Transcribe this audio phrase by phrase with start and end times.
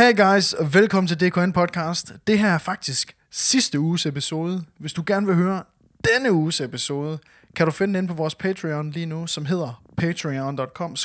[0.00, 2.12] Hey guys, og velkommen til DKN Podcast.
[2.26, 4.64] Det her er faktisk sidste uges episode.
[4.78, 5.62] Hvis du gerne vil høre
[6.04, 7.18] denne uges episode,
[7.56, 10.96] kan du finde den inde på vores Patreon lige nu, som hedder patreon.com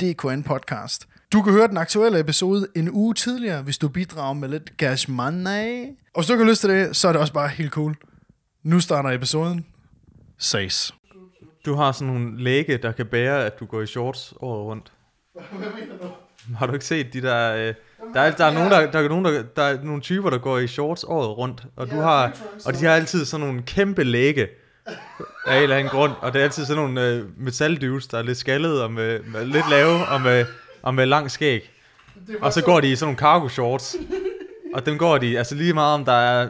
[0.00, 1.08] DKN Podcast.
[1.32, 5.10] Du kan høre den aktuelle episode en uge tidligere, hvis du bidrager med lidt cash
[5.10, 5.84] money.
[6.14, 7.96] Og hvis du ikke har lyst til det, så er det også bare helt cool.
[8.62, 9.66] Nu starter episoden.
[10.38, 10.94] Ses.
[11.64, 14.92] Du har sådan nogle læge, der kan bære, at du går i shorts året rundt.
[15.58, 16.08] Hvad mener du?
[16.56, 17.68] Har du ikke set de der...
[17.68, 17.74] Øh,
[18.14, 20.38] der, er, der, er nogen, der, der, er nogen, der, der er nogle typer, der
[20.38, 22.32] går i shorts året rundt, og, du har,
[22.64, 24.48] og de har altid sådan nogle kæmpe læge
[25.46, 28.22] af en eller anden grund, og det er altid sådan nogle øh, metaldudes, der er
[28.22, 30.44] lidt skaldede og med, med lidt lave og med,
[30.82, 31.70] og med lang skæg.
[32.40, 33.96] Og så går de i sådan nogle cargo shorts,
[34.74, 36.48] og dem går de, altså lige meget om der er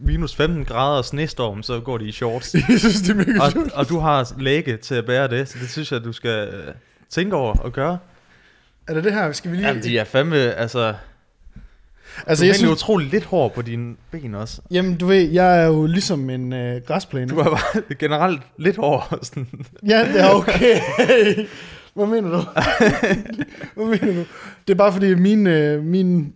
[0.00, 2.54] minus 15 grader og snestorm, så går de i shorts.
[2.68, 5.58] Jeg synes, det er mega og, og du har læge til at bære det, så
[5.60, 6.74] det synes jeg, du skal øh,
[7.10, 7.98] tænke over at gøre.
[8.88, 9.32] Er det det her?
[9.32, 9.68] Skal vi lige...
[9.68, 10.94] Jamen, de er fandme, altså...
[12.26, 12.72] altså, du jeg er synes...
[12.72, 14.62] utrolig lidt hår på dine ben også.
[14.70, 17.28] Jamen, du ved, jeg er jo ligesom en øh, græsplæne.
[17.28, 19.18] Du har bare generelt lidt hår.
[19.22, 19.46] Sådan.
[19.88, 20.80] Ja, det er okay.
[21.94, 22.42] Hvad mener du?
[23.74, 24.24] hvad mener du?
[24.68, 26.32] Det er bare fordi, min, øh, min,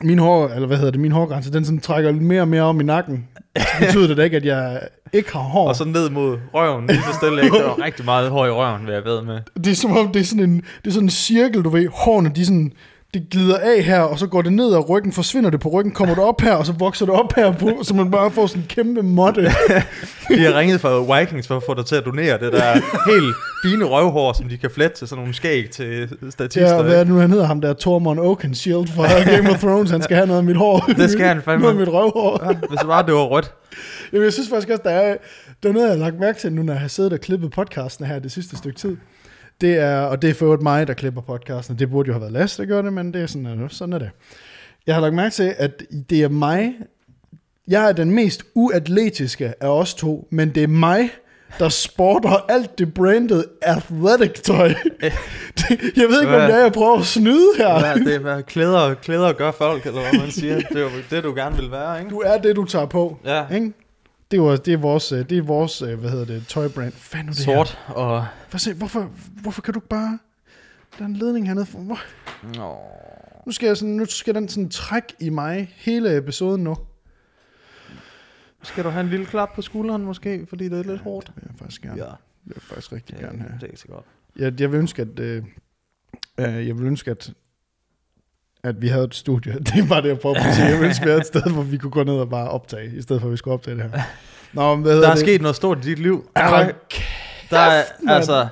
[0.00, 2.80] min hår, eller hvad hedder det, min hårgrænse, den sådan trækker mere og mere om
[2.80, 3.28] i nakken.
[3.56, 4.80] Så betyder det da ikke, at jeg
[5.12, 5.68] ikke har hår.
[5.68, 7.42] Og så ned mod røven, lige så stille.
[7.44, 7.56] Ikke?
[7.56, 9.40] Der var rigtig meget hår i røven, vil jeg ved med.
[9.64, 11.88] Det er som om, det er sådan en, det er sådan en cirkel, du ved.
[11.88, 12.72] Hårene, de sådan,
[13.14, 15.92] det glider af her, og så går det ned ad ryggen, forsvinder det på ryggen,
[15.94, 18.46] kommer det op her, og så vokser det op her på, så man bare får
[18.46, 19.42] sådan en kæmpe måtte.
[20.28, 22.72] De har ringet fra Vikings for at få dig til at donere det der
[23.10, 26.74] helt fine røvhår, som de kan flette til sådan nogle skæg til statister.
[26.74, 29.90] Ja, hvad er det nu, han hedder ham der, Tormund Oakenshield fra Game of Thrones,
[29.90, 30.78] han skal have noget af mit hår.
[30.96, 31.62] Det skal han fandme.
[31.62, 32.46] Noget af mit røvhår.
[32.46, 33.52] Ja, hvis bare det var rødt.
[34.12, 35.16] Jamen, jeg synes faktisk også, der er,
[35.62, 37.50] der er noget, jeg har lagt mærke til nu, når jeg har siddet og klippet
[37.50, 38.96] podcasten her det sidste stykke tid.
[39.60, 41.78] Det er, og det er for øvrigt mig, der klipper podcasten.
[41.78, 43.92] Det burde jo have været Lasse, der gør det, men det er sådan, er, sådan
[43.92, 44.10] er det.
[44.86, 46.74] Jeg har lagt mærke til, at det er mig,
[47.68, 51.10] jeg er den mest uatletiske af os to, men det er mig,
[51.58, 54.68] der sporter alt det branded athletic tøj.
[54.68, 55.12] Det,
[56.00, 57.86] jeg ved ikke, om det er, jeg prøver at snyde her.
[57.86, 60.56] Ja, det er hvad klæder, klæder gør folk, eller hvad man siger.
[60.56, 62.10] Det er jo det, du gerne vil være, ikke?
[62.10, 63.18] Du er det, du tager på.
[63.24, 63.44] Ja.
[63.54, 63.72] Ikke?
[64.30, 66.92] Det, var, det, er vores, øh, det er vores, øh, hvad hedder det, tøjbrand.
[66.92, 67.54] Fanden det her.
[67.64, 68.26] Sort og...
[68.50, 69.10] Hvad se, hvorfor,
[69.42, 70.18] hvorfor kan du ikke bare...
[70.98, 71.66] Der er en ledning hernede.
[71.66, 71.98] For, hvor?
[72.56, 72.76] Nå.
[73.46, 76.76] Nu skal, jeg sådan, nu skal den sådan trække i mig hele episoden nu.
[78.62, 81.26] Skal du have en lille klap på skulderen måske, fordi det er lidt hårdt?
[81.26, 82.04] Det vil jeg faktisk gerne.
[82.04, 83.52] Ja, Det vil jeg faktisk rigtig ja gerne have.
[83.54, 84.04] det er ikke så godt.
[84.36, 85.18] Jeg, jeg vil ønske, at...
[85.18, 85.44] Øh,
[86.40, 87.32] øh, jeg vil ønske, at
[88.64, 89.52] at vi havde et studie.
[89.66, 90.66] Det er bare det, jeg prøver på at sige.
[90.66, 92.48] Jeg vil ønske, at vi havde et sted, hvor vi kunne gå ned og bare
[92.50, 94.00] optage, i stedet for, at vi skulle optage det her.
[94.52, 95.18] Nå, men hvad Der er det?
[95.20, 96.30] sket noget stort i dit liv.
[96.36, 96.70] Ja, Der,
[97.50, 98.46] der er, altså,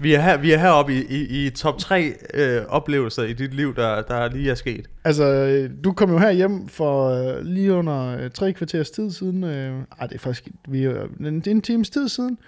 [0.00, 3.54] vi er, her, vi er heroppe i, i, i top 3 øh, oplevelser i dit
[3.54, 4.86] liv, der, der lige er sket.
[5.04, 9.10] Altså, øh, du kom jo her hjem for øh, lige under øh, tre kvarters tid
[9.10, 9.44] siden.
[9.44, 12.38] Øh, ej, det er faktisk vi er, en, en times tid siden.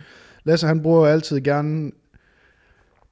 [0.45, 1.91] Lasse, han bruger jo altid gerne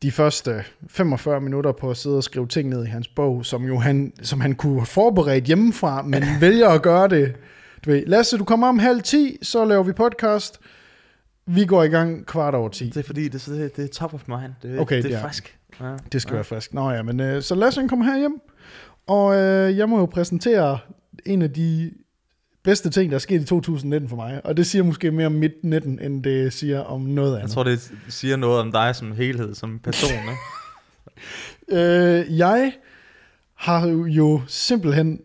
[0.02, 3.64] de første 45 minutter på at sidde og skrive ting ned i hans bog, som
[3.64, 7.36] jo han, som han kunne have forberedt hjemmefra, men vælger at gøre det.
[7.84, 10.60] Du ved, Lasse, du kommer om halv 10, så laver vi podcast.
[11.46, 12.84] Vi går i gang kvart over 10.
[12.88, 14.52] Det er fordi, det, det, det er top of mind.
[14.62, 15.58] Det, Okay, det det er er- frisk.
[15.80, 15.96] Ja.
[16.12, 16.36] Det skal ja.
[16.36, 16.74] være frisk.
[16.74, 18.40] Nå ja, men øh, så Lasse han kommer her hjem,
[19.06, 20.78] og øh, jeg må jo præsentere
[21.26, 21.90] en af de
[22.68, 24.40] bedste ting, der er sket i 2019 for mig.
[24.46, 27.42] Og det siger måske mere om mit 19, end det siger om noget andet.
[27.42, 30.10] Jeg tror, det siger noget om dig som helhed, som person.
[31.68, 32.72] Øh, jeg
[33.54, 35.20] har jo simpelthen...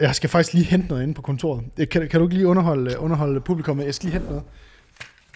[0.00, 1.64] Jeg skal faktisk lige hente noget inde på kontoret.
[1.76, 3.76] Det- Kan, kan du ikke lige underholde, underholde publikum?
[3.76, 3.84] med?
[3.84, 4.44] Jeg skal lige hente noget.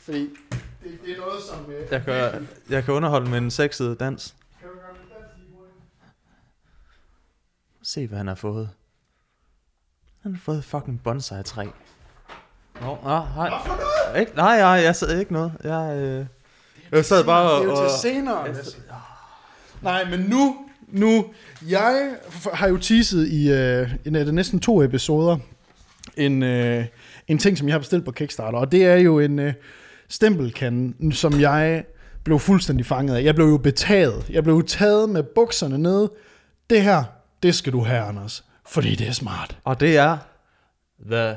[0.02, 0.28] Fordi det,
[1.06, 1.72] det er noget, som...
[1.72, 4.34] Øh, Jeg kan, jeg kan underholde med en sexet dans.
[4.60, 5.56] Kan du gøre det dansk lige?
[7.82, 8.68] Se, hvad han har fået.
[10.28, 11.64] Han har fået fucking bonsai-træ.
[12.80, 13.50] Nå, nå, hej.
[14.20, 15.52] Ikke, nej, nej, jeg sad ikke noget.
[15.64, 16.26] Jeg, øh,
[16.92, 17.60] jeg sad bare og...
[17.60, 18.54] Det er jo til senere.
[18.54, 18.76] Lasse.
[19.82, 20.56] Nej, men nu,
[20.88, 21.24] nu,
[21.68, 22.10] jeg
[22.52, 25.38] har jo teaset i øh, en af de næsten to episoder,
[26.16, 26.84] en, øh,
[27.28, 29.52] en ting, som jeg har bestilt på Kickstarter, og det er jo en øh,
[30.08, 31.84] stempelkande, som jeg
[32.24, 33.22] blev fuldstændig fanget af.
[33.22, 34.30] Jeg blev jo betaget.
[34.30, 36.08] Jeg blev jo taget med bukserne ned.
[36.70, 37.04] Det her,
[37.42, 39.56] det skal du have, Anders, fordi det er smart.
[39.64, 40.16] Og det er...
[41.10, 41.36] The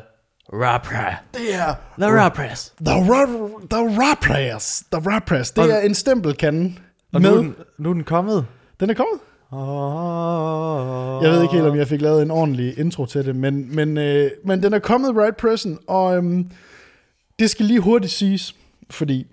[0.54, 1.16] Rapra.
[1.34, 2.74] Det er The Rapras.
[2.86, 4.84] The, ra- the Rappress.
[4.92, 5.52] The Rappress.
[5.52, 6.74] Det Og- er en stempelkande
[7.14, 7.30] Og med...
[7.32, 8.46] nu er, den, nu er den kommet.
[8.80, 9.20] Den er kommet.
[11.24, 13.98] Jeg ved ikke helt, om jeg fik lavet en ordentlig intro til det, men, men,
[13.98, 16.52] øh, men den er kommet right present, og øhm,
[17.40, 18.56] det skal lige hurtigt siges,
[18.90, 19.28] fordi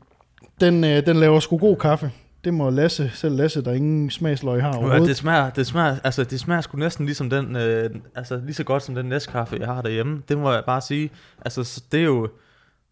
[0.60, 2.10] den, øh, den laver sgu god kaffe.
[2.48, 5.08] Det må Lasse, selv Lasse, der ingen smagsløg har Ja, overhovedet.
[5.08, 8.64] det smager, det smager, altså det smager sgu næsten ligesom den, øh, altså lige så
[8.64, 10.22] godt som den næstkaffe, jeg har derhjemme.
[10.28, 11.10] Det må jeg bare sige.
[11.44, 12.28] Altså så det er jo,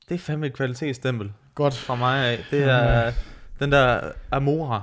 [0.08, 1.74] det er fandme et kvalitetsstempel Godt.
[1.76, 2.38] fra mig af.
[2.50, 3.12] Det er
[3.60, 4.00] den der
[4.32, 4.82] Amora,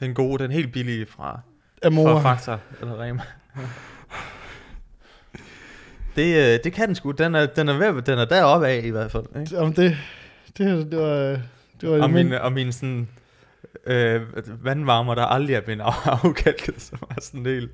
[0.00, 1.40] den gode, den helt billige fra,
[1.82, 2.20] fra Amor.
[2.20, 3.22] Fakta eller Rema.
[6.16, 7.10] Det, øh, det kan den sgu.
[7.10, 9.24] Den er, den er, ved, den er deroppe af i hvert fald.
[9.40, 9.58] Ikke?
[9.58, 9.96] Om det,
[10.58, 11.38] det, det var...
[11.80, 13.08] Det var Og min, og min sådan,
[13.86, 14.22] øh,
[14.64, 17.70] vandvarmer, der aldrig er blevet af- afkalket, som er sådan helt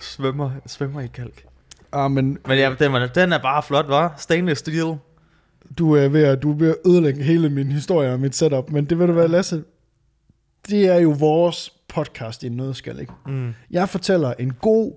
[0.00, 1.44] svømmer, svømmer i kalk.
[1.92, 4.96] ah, men Men ja, den, var- den er bare flot, var Stainless steel.
[5.78, 8.70] du er, ved at, du er ved at ødelægge hele min historie og mit setup,
[8.70, 9.64] men det vil du være, Lasse.
[10.68, 13.12] Det er jo vores podcast i en nødskal, ikke?
[13.26, 13.54] Mm.
[13.70, 14.92] Jeg fortæller en god,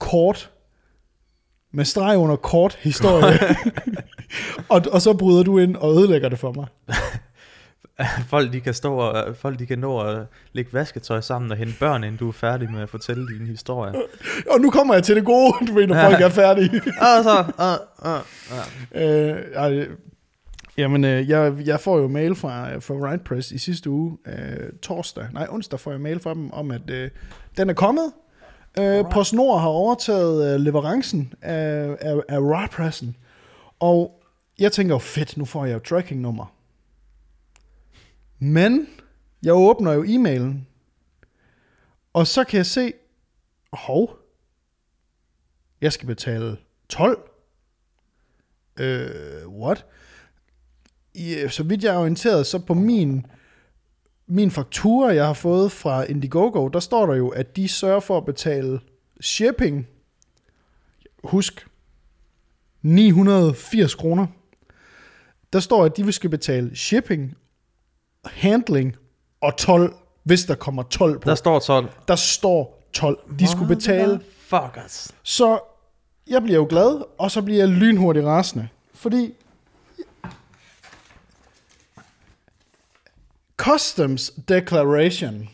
[0.00, 0.50] kort,
[1.72, 3.38] med streg under kort historie,
[4.68, 6.66] og, og så bryder du ind og ødelægger det for mig.
[8.32, 11.74] Folk, de kan stå og, folk, de kan nå at lægge vasketøj sammen og hente
[11.80, 13.94] børn, inden du er færdig med at fortælle din historie.
[14.50, 16.70] Og nu kommer jeg til det gode, du ved, når folk er færdige.
[17.16, 18.20] og så, uh, uh,
[18.52, 19.02] uh.
[19.02, 19.86] Øh, ej,
[20.78, 25.26] jamen, øh, jeg, jeg får jo mail fra, fra WritePress i sidste uge, øh, torsdag,
[25.32, 27.10] nej onsdag får jeg mail fra dem om, at øh,
[27.56, 28.12] den er kommet.
[28.78, 33.16] Øh, PostNord har overtaget øh, leverancen af, af, af WritePressen,
[33.80, 34.22] og
[34.58, 36.52] jeg tænker jo, fedt, nu får jeg jo tracking-nummer.
[38.44, 38.88] Men
[39.42, 40.66] jeg åbner jo e-mailen,
[42.12, 42.92] og så kan jeg se,
[43.72, 44.18] hov,
[45.80, 46.56] jeg skal betale
[46.88, 47.28] 12
[48.80, 49.86] Øh, what?
[51.14, 53.26] I, øh, så vidt jeg er orienteret, så på min,
[54.26, 58.18] min faktura, jeg har fået fra Indiegogo, der står der jo, at de sørger for
[58.18, 58.80] at betale
[59.20, 59.86] shipping.
[61.24, 61.66] Husk,
[62.82, 64.26] 980 kroner.
[65.52, 67.36] Der står, at de vil skal betale shipping,
[68.24, 68.96] handling
[69.40, 71.28] og 12, hvis der kommer 12 på.
[71.28, 71.90] Der står 12.
[72.08, 73.18] Der står 12.
[73.38, 75.14] De skulle betale Fuckers.
[75.22, 75.60] så
[76.26, 78.68] jeg bliver jo glad, og så bliver jeg lynhurtigt rasende.
[78.94, 79.34] Fordi
[83.56, 85.48] Customs Declaration,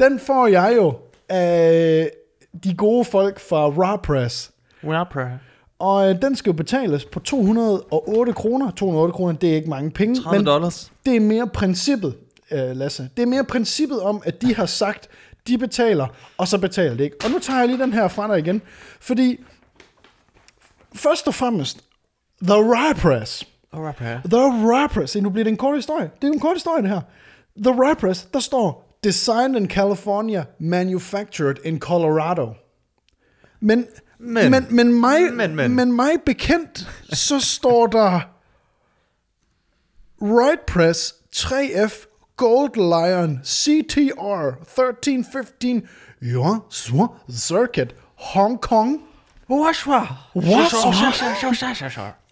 [0.00, 0.98] den får jeg jo
[1.28, 2.10] af
[2.64, 4.52] de gode folk fra RAWPress.
[4.84, 5.38] Rapper.
[5.78, 8.70] Og øh, den skal jo betales på 208 kroner.
[8.70, 10.20] 208 kroner, det er ikke mange penge.
[10.22, 10.92] 30 men dollars.
[11.06, 12.14] det er mere princippet,
[12.50, 13.08] øh, Lasse.
[13.16, 15.08] Det er mere princippet om, at de har sagt,
[15.46, 16.06] de betaler,
[16.38, 17.16] og så betaler det ikke.
[17.24, 18.62] Og nu tager jeg lige den her fra dig igen.
[19.00, 19.40] Fordi,
[20.94, 21.84] først og fremmest,
[22.42, 23.46] The Rypress.
[23.74, 24.20] Rapper.
[24.30, 25.12] The Rypress.
[25.12, 26.10] Se, nu bliver det en kort historie.
[26.22, 27.00] Det er en kort historie, det her.
[27.64, 32.54] The Rypress, der står, Designed in California, manufactured in Colorado.
[33.60, 33.86] Men,
[34.18, 35.74] Men- men, men, mig, men- men.
[35.74, 38.20] men mig bekendt, så står der
[40.22, 42.06] Right Press 3F
[42.36, 45.82] Gold Lion CTR 1315
[46.22, 49.02] Yuan Swan Circuit Hong Kong
[49.50, 50.06] Washwa.
[50.36, 50.90] Washwa.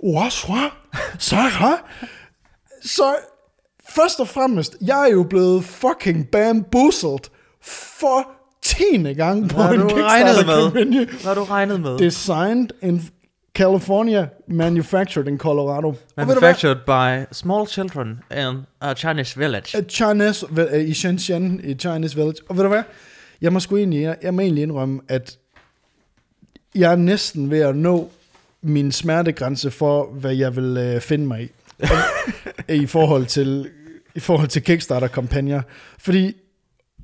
[0.03, 0.71] Washwa
[1.19, 1.79] Sarah
[2.83, 3.17] Så
[3.89, 7.31] først og fremmest Jeg er jo blevet fucking bamboozled
[7.63, 8.31] For
[8.67, 11.07] tiende gang på Hvad en du regnet Kickstarter-kampagne med?
[11.07, 11.99] Hvad har du regnet med?
[11.99, 13.03] Designed in
[13.55, 15.95] California Manufactured in Colorado?
[16.17, 19.79] Manufactured by small children in a Chinese village.
[19.79, 20.47] A Chinese,
[20.87, 22.37] i Shenzhen, i Chinese Village.
[22.49, 22.83] Og ved du hvad?
[23.41, 25.39] Jeg må sgu egentlig, jeg, jeg må egentlig indrømme, at
[26.75, 28.11] jeg er næsten ved at nå
[28.63, 31.49] min smertegrænse for, hvad jeg vil øh, finde mig i.
[32.83, 33.71] I forhold til,
[34.15, 35.63] i forhold til Kickstarter-kampagner.
[35.99, 36.33] Fordi,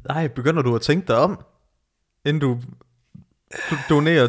[0.09, 1.39] Nej, begynder du at tænke dig om,
[2.27, 2.59] inden du,
[3.89, 4.29] donerer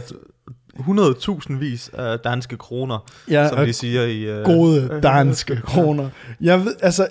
[0.79, 4.39] 100.000 vis af danske kroner, Ja, som de siger i...
[4.39, 6.09] Uh, gode danske kroner.
[6.41, 7.07] Jeg ved, altså,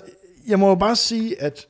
[0.47, 1.67] jeg må jo bare sige, at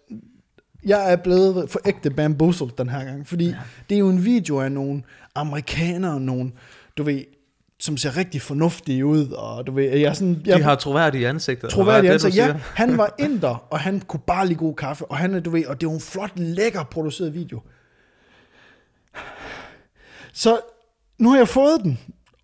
[0.86, 3.56] jeg er blevet for ægte bamboozled den her gang, fordi ja.
[3.90, 5.04] det er jo en video af nogle
[5.36, 6.52] amerikanere, nogle,
[6.98, 7.22] du ved,
[7.80, 11.28] som ser rigtig fornuftige ud, og du ved, jeg er sådan, jeg De har troværdige
[11.28, 11.68] ansigter.
[11.68, 12.48] eller troværdig hvad er det, ansigt.
[12.48, 15.40] du Ja, han var inder, og han kunne bare lide god kaffe, og han er,
[15.40, 17.62] du ved, og det er jo en flot, lækker produceret video.
[20.34, 20.58] Så
[21.20, 22.00] nu har jeg fået den,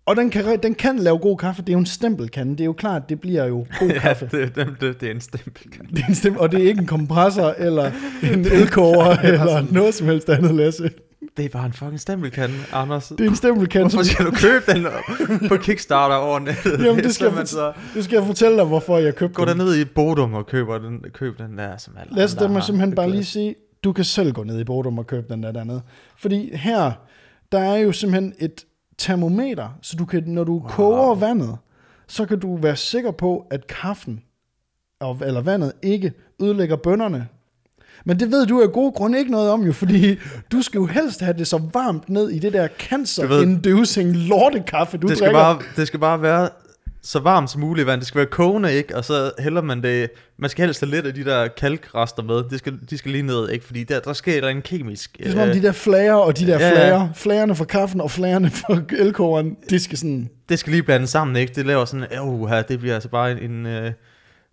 [0.06, 1.62] og den kan, den kan lave god kaffe.
[1.62, 2.52] Det er jo en stempelkande.
[2.52, 4.28] Det er jo klart, det bliver jo god Ja, kaffe.
[4.32, 5.72] det, det, det, det er en stempel.
[5.90, 7.92] Det er en stempel, og det er ikke en kompressor, eller
[8.32, 10.90] en elkoger, eller noget som helst andet, Lasse.
[11.36, 13.08] Det er bare en fucking stempelkande, Anders.
[13.08, 13.88] Det er en stempelkande.
[13.88, 14.86] Hvorfor skal du købe den
[15.48, 16.84] på Kickstarter over nettet?
[16.84, 19.48] Jamen, det skal, jeg, så det skal jeg fortælle dig, hvorfor jeg købte den.
[19.48, 22.54] der ned i Bodum og køber den, køb den der, som alle Lasse, andre det
[22.54, 23.54] må simpelthen bare lige sige,
[23.84, 25.82] du kan selv gå ned i Bodum og købe den der dernede.
[26.18, 26.92] Fordi her,
[27.52, 28.66] der er jo simpelthen et
[28.98, 30.68] termometer, så du kan, når du wow.
[30.68, 31.56] koger vandet,
[32.08, 34.22] så kan du være sikker på, at kaffen
[35.00, 37.28] eller vandet ikke ødelægger bønderne.
[38.04, 40.16] Men det ved du af gode grunde ikke noget om jo, fordi
[40.52, 45.08] du skal jo helst have det så varmt ned i det der cancer-inducing lortekaffe, du
[45.08, 45.42] det skal, drikker.
[45.42, 46.48] bare, det skal bare være
[47.02, 48.00] så varmt som muligt vand.
[48.00, 48.96] Det skal være kogende, ikke?
[48.96, 50.10] Og så hælder man det...
[50.38, 52.42] Man skal helst have lidt af de der kalkrester med.
[52.50, 53.64] Det skal, de skal lige ned, ikke?
[53.64, 55.16] Fordi der, der sker der en kemisk...
[55.18, 58.00] Det er som om de der flager og de der Ja, flager, flagerne for kaffen
[58.00, 60.28] og flagerne for elkogeren, de skal sådan...
[60.48, 61.52] det skal lige blande sammen, ikke?
[61.54, 62.06] Det laver sådan...
[62.48, 63.50] Her, det bliver altså bare en...
[63.50, 63.92] en øh,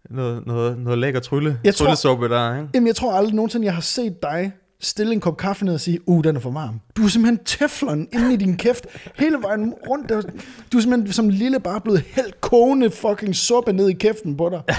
[0.10, 2.70] noget, noget, noget lækker trylle, Jeg tror- tryllesuppe der, ikke?
[2.74, 5.80] Jamen, jeg tror aldrig nogensinde, jeg har set dig stille en kop kaffe ned og
[5.80, 6.82] sige, uh, den er for varm.
[6.98, 10.10] Du er simpelthen teflon inde i din kæft, hele vejen rundt.
[10.10, 10.22] Der.
[10.72, 14.50] Du er simpelthen som lille bare blevet helt kogende fucking suppe ned i kæften på
[14.50, 14.62] dig.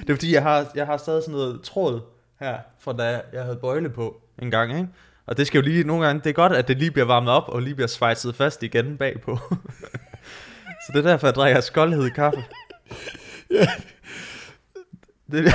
[0.00, 2.00] Det er fordi, jeg har, jeg har stadig sådan noget tråd
[2.40, 4.88] her, fra da jeg havde bøjle på en gang, ikke?
[5.26, 7.32] Og det skal jo lige, nogle gange, det er godt, at det lige bliver varmet
[7.32, 9.38] op, og lige bliver svejset fast igen bagpå.
[10.86, 12.44] Så det er derfor, jeg drikker skoldhed kaffe.
[15.32, 15.54] Det,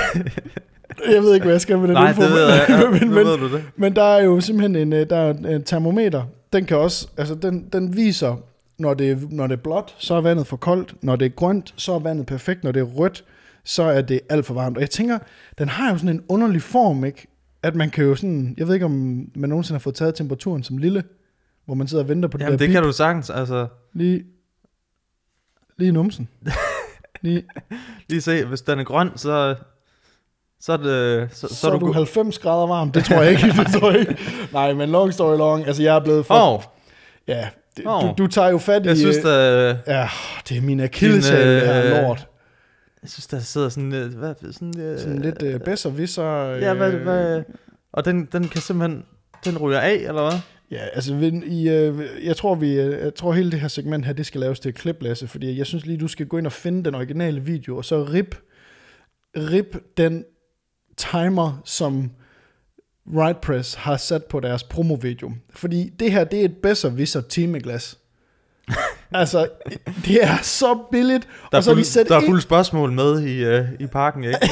[1.12, 2.22] Jeg ved ikke, hvad jeg skal med den nej, info.
[2.22, 2.66] det ved jeg.
[2.70, 3.64] Ja, men, men, ved du det.
[3.76, 6.24] men der er jo simpelthen en, øh, der er en termometer.
[6.54, 8.36] Den kan også, altså den, den viser,
[8.78, 10.96] når det, når det er blåt, så er vandet for koldt.
[11.04, 12.64] Når det er grønt, så er vandet perfekt.
[12.64, 13.24] Når det er rødt,
[13.64, 14.78] så er det alt for varmt.
[14.78, 15.20] Og jeg tænker,
[15.58, 17.28] den har jo sådan en underlig form, ikke?
[17.64, 20.64] At man kan jo sådan, jeg ved ikke, om man nogensinde har fået taget temperaturen
[20.64, 21.04] som lille,
[21.66, 22.88] hvor man sidder og venter på det Jamen, der det kan bip.
[22.88, 23.68] du sagtens, altså.
[23.94, 24.24] Lige,
[25.78, 26.30] lige numsen.
[27.22, 27.44] Lige,
[28.10, 29.56] Lige se, hvis den er grøn, så,
[30.62, 31.28] så er det...
[31.32, 32.92] Så, så, så er du 90 grader varm.
[32.92, 33.48] Det tror jeg ikke.
[33.64, 34.18] det tror jeg ikke.
[34.54, 35.68] Nej, men long story long.
[35.68, 36.54] Altså, jeg er blevet for...
[36.56, 36.62] Oh,
[37.28, 37.48] Ja,
[37.78, 38.02] det, Åh.
[38.02, 38.88] du, du tager jo fat i...
[38.88, 40.08] jeg synes, øh, der, Ja,
[40.50, 42.28] det er min akilleshæl, Din, det her øh, lort.
[43.04, 46.26] jeg synes, der sidder sådan, øh, hvad, sådan, øh, Sådan lidt øh, bedre visser.
[46.26, 47.44] Øh, Ja, hvad, hvad,
[47.94, 49.04] og den, den kan simpelthen,
[49.46, 50.40] den ryger af, eller hvad?
[50.72, 51.14] Ja, altså,
[51.46, 54.42] i, øh, jeg tror, vi, øh, jeg tror hele det her segment her, det skal
[54.42, 56.84] laves til et klip, Lasse, fordi jeg synes lige, du skal gå ind og finde
[56.84, 58.36] den originale video, og så rip,
[59.38, 60.24] rip den
[60.98, 62.12] timer, som
[63.08, 65.32] Right Press har sat på deres promovideo.
[65.50, 67.98] Fordi det her, det er et bedre visser timeglas.
[69.12, 69.50] altså,
[70.06, 72.92] det er så billigt, Der er, og så de fuld, sat der er fuld spørgsmål
[72.92, 74.40] med i, uh, i parken, ikke?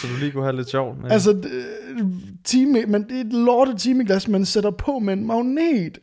[0.00, 0.98] Så, du lige kunne have lidt sjovt.
[0.98, 2.06] Men, Altså, øh,
[2.44, 5.98] time, men det er et lortet timeglas, man sætter på med en magnet.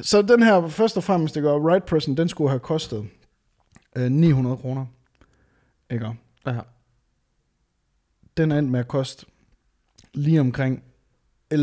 [0.00, 3.06] Så den her, først og fremmest, det gør, right person, den skulle have kostet
[3.96, 4.86] øh, 900 kroner.
[5.90, 6.06] Ikke?
[6.46, 6.60] ja.
[8.36, 9.26] Den er endt med at koste
[10.14, 10.82] lige omkring
[11.54, 11.58] 1100-1200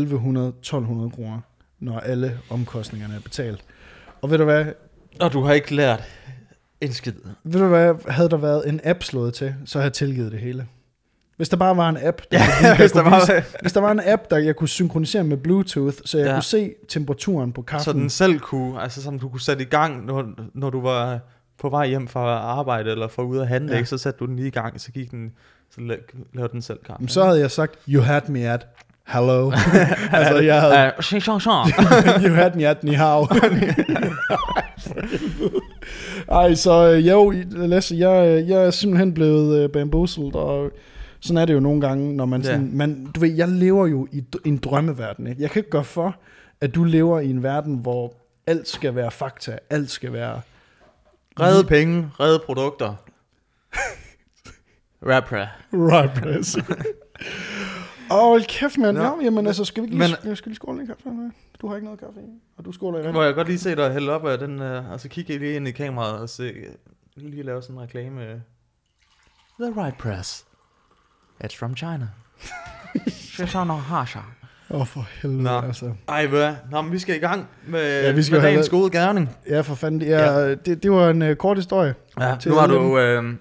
[1.14, 1.40] kroner,
[1.80, 3.64] når alle omkostningerne er betalt.
[4.22, 4.64] Og ved du hvad,
[5.20, 6.02] Og du har ikke lært
[6.80, 7.12] en skid.
[7.44, 10.40] ved du hvad, havde der været en app slået til, så havde jeg tilgivet det
[10.40, 10.66] hele.
[11.36, 13.72] Hvis der bare var en app, der, kunne, der hvis der kunne var, vise, hvis
[13.72, 16.30] der var en app, der jeg kunne synkronisere med Bluetooth, så jeg ja.
[16.30, 16.36] Ja.
[16.36, 17.84] kunne se temperaturen på kaffen.
[17.84, 21.20] så den selv kunne, altså som du kunne sætte i gang, når, når du var
[21.58, 23.74] på vej hjem fra arbejde, eller fra ude at handle, Ja.
[23.74, 23.78] ja.
[23.78, 23.88] ikke?
[23.90, 25.32] så satte du den lige i gang, så gik den,
[25.74, 26.78] så la- lavede den selv.
[26.88, 28.66] Jamen, så havde jeg sagt, you had me at
[29.06, 29.50] hello.
[30.12, 30.92] altså, jeg havde,
[31.40, 31.70] shong.
[32.24, 33.26] you had me at ni hao.
[36.28, 40.70] Ej, så øh, jo, Lasse, jeg, øh, jeg er simpelthen blevet øh, bamboozled, og
[41.20, 44.08] sådan er det jo nogle gange, når man sådan, man, du ved, jeg lever jo
[44.12, 45.42] i en drømmeverden, ikke?
[45.42, 46.16] Jeg kan ikke gøre for,
[46.60, 48.14] at du lever i en verden, hvor
[48.46, 50.40] alt skal være fakta, alt skal være...
[51.40, 52.94] Redde penge, redde produkter.
[55.06, 55.46] Rapper.
[55.72, 56.56] Right, press.
[58.10, 58.96] Åh, hold kæft, mand.
[58.96, 59.02] Nå.
[59.02, 61.02] Ja, jamen altså, skal vi ikke lige, Men- men, skal vi lige skåle en kaffe?
[61.60, 63.12] Du har ikke noget kaffe i, og du skåler i vand.
[63.12, 65.56] Må jeg godt lige se dig hælde op af den, uh, og så kigge lige
[65.56, 66.54] ind i kameraet og se,
[67.16, 68.20] lige lave sådan en reklame.
[69.60, 70.44] The right press.
[71.44, 72.08] It's from China.
[73.34, 74.18] Shoshana Hasha.
[74.70, 75.60] Åh, oh, for helvede, Nå.
[75.60, 75.92] altså.
[76.08, 76.54] Ej, hvad?
[76.70, 79.30] Nå, men vi skal i gang med, Ja, ja, vi skal med dagens gode gerning.
[79.48, 80.00] Ja, for fanden.
[80.00, 80.54] Det, er, ja.
[80.54, 81.94] det, det var en uh, kort historie.
[82.20, 82.98] Ja, Til nu har du...
[82.98, 83.34] Øh,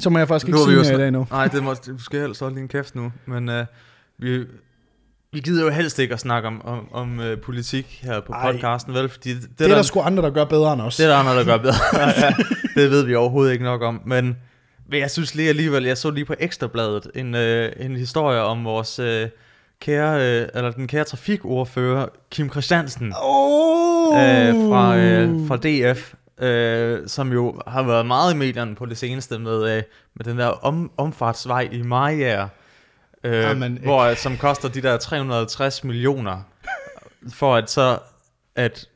[0.00, 1.26] Så må jeg faktisk ikke sige mere i dag nu.
[1.30, 3.12] nej, det må, du skal helst holde din kæft nu.
[3.26, 3.66] Men øh,
[4.18, 4.38] vi,
[5.32, 8.52] vi gider jo helst ikke at snakke om, om, om øh, politik her på Ej.
[8.52, 9.08] podcasten, vel?
[9.08, 10.96] Fordi det, Det er der sgu andre, der gør bedre end os.
[10.96, 11.74] Det er der andre, der gør bedre.
[12.20, 12.34] ja,
[12.74, 14.00] det ved vi overhovedet ikke nok om.
[14.06, 14.36] Men,
[14.90, 18.64] men jeg synes lige alligevel, jeg så lige på Ekstrabladet en, øh, en historie om
[18.64, 19.28] vores øh,
[19.80, 24.14] kære, øh, eller den kære trafikordfører, Kim Christiansen, Oh!
[24.16, 28.98] øh, fra, øh, fra DF, øh, som jo har været meget i medierne på det
[28.98, 29.82] seneste med, øh,
[30.14, 32.48] med den der om, omfartsvej i Mariager,
[33.24, 33.86] øh, Jamen, ikke.
[33.86, 36.42] hvor, som koster de der 350 millioner,
[37.32, 37.98] for at så,
[38.56, 38.88] at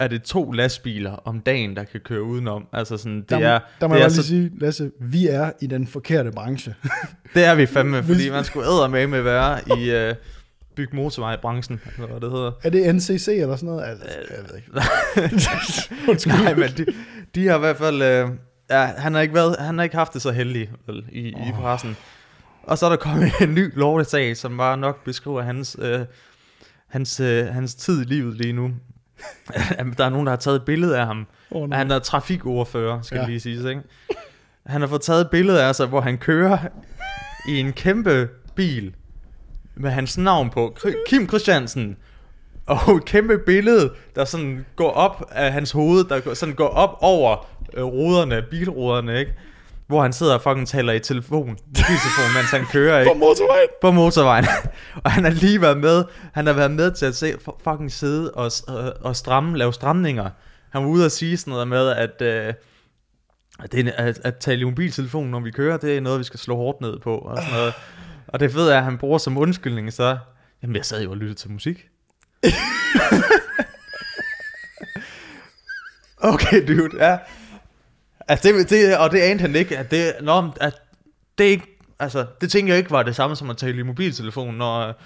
[0.00, 2.66] er det to lastbiler om dagen, der kan køre udenom.
[2.72, 5.28] Altså sådan, det der, er, der må det jeg er, lige så, sige, Lasse, vi
[5.28, 6.74] er i den forkerte branche.
[7.34, 10.14] det er vi fandme, fordi man skulle æde med med være i øh,
[10.76, 12.52] byg motorvej-branchen, eller hvad det hedder.
[12.62, 13.84] er det NCC eller sådan noget?
[13.84, 14.70] Altså, jeg ved ikke.
[16.42, 16.86] Nej, men de,
[17.34, 18.02] de har i hvert fald...
[18.02, 18.28] Øh,
[18.72, 21.48] Ja, han har ikke, været, han har ikke haft det så heldigt vel, i, oh.
[21.48, 21.96] i pressen.
[22.62, 26.00] Og så er der kommet en ny lortesag, som bare nok beskriver hans, øh,
[26.88, 28.70] hans, øh, hans tid i livet lige nu.
[29.98, 31.26] der er nogen, der har taget et billede af ham.
[31.50, 31.76] Oh, no.
[31.76, 33.26] Han er trafikordfører, skal ja.
[33.26, 33.68] lige sige.
[33.68, 33.82] Ikke?
[34.66, 36.58] Han har fået taget et billede af sig, hvor han kører
[37.48, 38.94] i en kæmpe bil
[39.76, 40.76] med hans navn på.
[41.08, 41.96] Kim Christiansen.
[42.66, 46.96] Og et kæmpe billede, der sådan går op af hans hoved, der sådan går op
[47.00, 49.32] over øh, ruderne, bilruderne, ikke?
[49.86, 53.12] Hvor han sidder og fucking taler i telefon, mobiltelefon, mens han kører, ikke?
[53.12, 53.68] På motorvejen.
[53.80, 54.46] På motorvejen.
[55.04, 58.30] og han har lige været med, han har været med til at se, fucking sidde
[58.30, 60.30] og, og, og stramme, lave stramninger.
[60.70, 62.54] Han var ude og sige sådan noget med, at, øh,
[63.58, 66.40] at, det, at, at tale i mobiltelefon, når vi kører, det er noget, vi skal
[66.40, 67.18] slå hårdt ned på.
[67.18, 67.74] Og, sådan noget.
[68.32, 70.18] Og det ved jeg, at han bruger som undskyldning, så
[70.62, 71.88] jamen, jeg sad jo og lyttede til musik.
[76.32, 77.18] okay, dude, ja.
[78.28, 80.74] Altså, det, det, og det anede han ikke, at det, nå, at
[81.38, 84.54] det ikke, altså, det tænker jeg ikke var det samme som at tale i mobiltelefon,
[84.54, 85.02] når,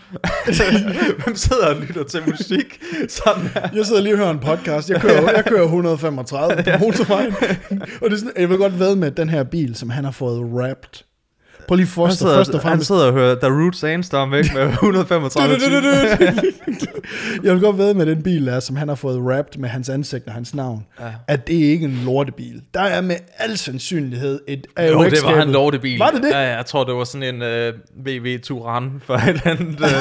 [1.25, 2.83] hvem sidder og lytter til musik?
[3.09, 3.69] Sådan her.
[3.75, 7.35] Jeg sidder lige og hører en podcast, jeg kører, jeg kører 135 på motorvejen,
[8.01, 10.05] og det er sådan, jeg vil godt ved med, at den her bil, som han
[10.05, 11.05] har fået wrapped,
[11.69, 12.89] Prøv lige først, sidder, først og fremmest.
[12.91, 15.57] Han sidder og hører The Root Sandstorm væk med 135
[17.45, 19.89] Jeg vil godt ved med den bil, der, som han har fået wrapped med hans
[19.89, 21.05] ansigt og hans navn, ja.
[21.29, 22.63] at det ikke er en lortebil.
[22.75, 25.99] Der er med al sandsynlighed et AOX Jo, det var en lortebil.
[25.99, 26.31] Var det det?
[26.31, 27.73] Ja, jeg tror, det var sådan en øh,
[28.07, 29.97] VW Touran for et eller andet uh,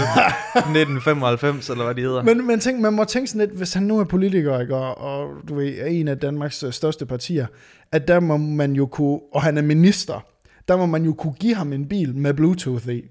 [0.55, 2.24] 1995, eller hvad de hedder.
[2.24, 5.01] Men, men tænk, man må tænke sådan lidt, hvis han nu er politiker, ikke, og,
[5.01, 7.45] og du ved, er en af Danmarks øh, største partier,
[7.91, 10.25] at der må man jo kunne, og han er minister,
[10.67, 13.01] der må man jo kunne give ham en bil med Bluetooth i.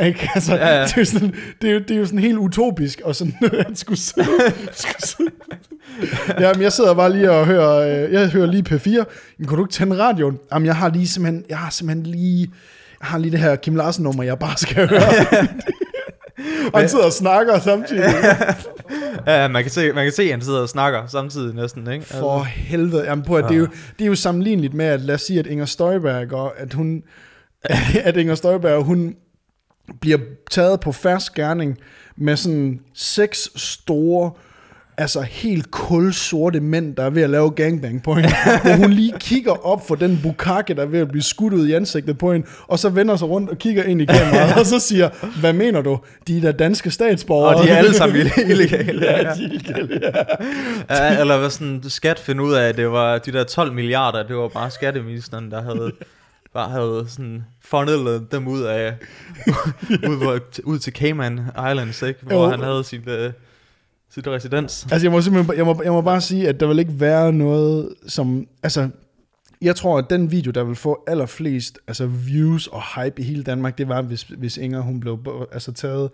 [0.00, 0.28] ikke?
[0.34, 0.84] Altså, ja, ja.
[0.84, 3.34] Det, er sådan, det, er jo, det er jo sådan helt utopisk, og sådan,
[3.68, 4.26] at skulle sidde,
[4.72, 5.30] skulle sidde.
[6.40, 9.04] Jamen, jeg sidder bare lige og hører, øh, jeg hører lige P4.
[9.38, 10.38] Men kunne du ikke tænde radioen?
[10.52, 12.50] Jamen, jeg har lige simpelthen, jeg har simpelthen lige,
[13.00, 15.00] jeg har lige det her Kim Larsen nummer, jeg bare skal høre.
[16.74, 18.04] Han sidder og snakker samtidig.
[19.26, 21.92] ja, man kan, se, man kan se, at han sidder og snakker samtidig næsten.
[21.92, 22.04] Ikke?
[22.04, 22.52] For altså.
[22.52, 23.04] helvede.
[23.04, 23.68] Jamen, på, at det, er jo,
[23.98, 27.02] det er jo sammenligneligt med, at lad os sige, at Inger Støjberg, og at hun,
[28.04, 29.14] at Inger Støjberg, hun
[30.00, 30.18] bliver
[30.50, 31.78] taget på færds gerning
[32.16, 34.30] med sådan seks store
[34.98, 38.30] altså helt kulsorte mænd, der er ved at lave gangbang på hende,
[38.62, 41.66] hvor hun lige kigger op for den bukakke, der er ved at blive skudt ud
[41.66, 44.66] i ansigtet på hende, og så vender sig rundt og kigger ind i kameraet, og
[44.66, 45.98] så siger, hvad mener du?
[46.28, 47.56] De er da danske statsborgere.
[47.56, 48.16] Og de er alle sammen
[48.50, 49.06] illegale.
[49.06, 50.00] ja, de er illegale,
[50.90, 51.04] ja.
[51.06, 51.20] ja.
[51.20, 54.36] Eller hvad sådan skat finde ud af, at det var de der 12 milliarder, det
[54.36, 55.92] var bare skatteministeren, der havde
[56.54, 58.94] bare havde sådan funneled dem ud af
[60.10, 62.20] ud, ud til Cayman Islands, ikke?
[62.22, 62.50] hvor jo.
[62.50, 63.32] han havde sit, uh,
[64.16, 64.86] sit residens.
[64.90, 67.32] Altså jeg må simpelthen, jeg må, jeg må bare sige, at der vil ikke være
[67.32, 68.88] noget, som, altså,
[69.62, 73.42] jeg tror, at den video, der vil få allerflest altså views og hype i hele
[73.42, 75.18] Danmark, det var, hvis, hvis Inger, hun blev
[75.52, 76.10] altså, taget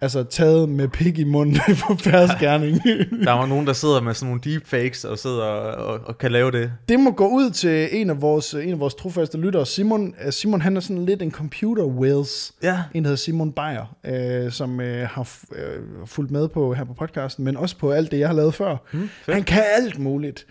[0.00, 2.84] altså taget med pik i munden på færds gerning.
[3.24, 6.50] der var nogen, der sidder med sådan nogle deepfakes og sidder og, og, kan lave
[6.50, 6.72] det.
[6.88, 9.66] Det må gå ud til en af vores, en af vores trofaste lyttere.
[9.66, 12.50] Simon, øh, Simon han er sådan lidt en computer whiz.
[12.62, 12.82] Ja.
[12.94, 16.94] En, der hedder Simon Beyer, øh, som øh, har øh, fulgt med på her på
[16.94, 18.76] podcasten, men også på alt det, jeg har lavet før.
[18.92, 20.46] Mm, han kan alt muligt.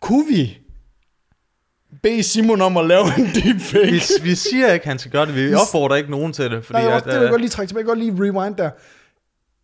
[0.00, 0.58] Kunne vi
[2.04, 3.92] bede Simon om at lave en deepfake.
[3.92, 5.34] Vi, vi siger ikke, at han skal gøre det.
[5.34, 6.64] Vi opfordrer ikke nogen til det.
[6.64, 7.80] Fordi Nej, at, det vil jeg godt lige trække tilbage.
[7.80, 8.70] Jeg godt lige rewind der.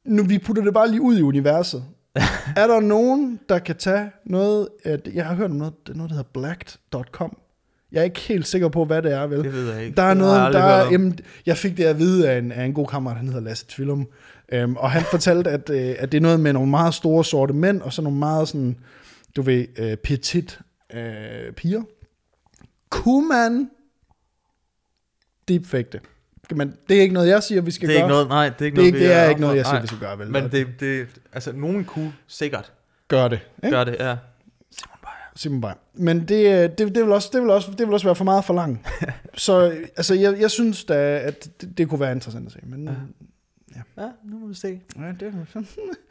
[0.04, 1.84] Nu, vi putter det bare lige ud i universet.
[2.56, 4.68] er der nogen, der kan tage noget...
[4.84, 7.36] At, jeg har hørt om noget, noget der hedder blacked.com.
[7.92, 9.44] Jeg er ikke helt sikker på, hvad det er, vel?
[9.44, 9.96] Det ved jeg ikke.
[9.96, 12.64] Der er noget, jeg der er, jamen, jeg fik det at vide af en, af
[12.64, 14.06] en god kammerat, han hedder Lasse Tvillum.
[14.64, 17.54] Um, og han fortalte, at, uh, at det er noget med nogle meget store sorte
[17.54, 18.76] mænd, og så nogle meget sådan,
[19.36, 20.60] du ved, uh, petit
[20.94, 21.82] uh, piger.
[22.90, 23.70] Kunne man
[25.48, 26.00] deepfake det?
[26.56, 28.06] Man, det er ikke noget, jeg siger, vi skal det er gøre.
[28.06, 29.80] Ikke noget, nej, det er ikke det, noget, det er ikke noget, jeg siger, nej.
[29.80, 30.18] vi skal gøre.
[30.18, 30.30] Vel?
[30.30, 32.72] Men det, det, altså, nogen kunne sikkert
[33.08, 33.40] gøre det.
[33.64, 33.76] Ikke?
[33.76, 34.16] Gør det, ja.
[34.70, 35.32] Simon Beyer.
[35.36, 35.74] Simon Beyer.
[35.94, 38.44] Men det, det, det, vil også, det, vil også, det vil også være for meget
[38.44, 38.88] for langt.
[39.34, 39.60] så
[39.96, 42.58] altså, jeg, jeg synes da, at det, det kunne være interessant at se.
[42.62, 42.92] Men, ja.
[43.76, 44.02] Ja.
[44.02, 44.80] ja, nu må vi se.
[44.98, 45.34] Ja, det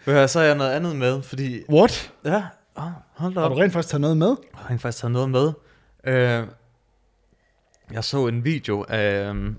[0.06, 1.62] er så har jeg noget andet med, fordi...
[1.70, 2.14] What?
[2.26, 2.44] Ja,
[2.76, 3.44] oh, hold da op.
[3.44, 4.28] Har du rent faktisk taget noget med?
[4.28, 5.52] Jeg har rent faktisk taget noget med.
[6.04, 6.48] Øh,
[7.94, 9.30] jeg så en video af...
[9.30, 9.58] Um,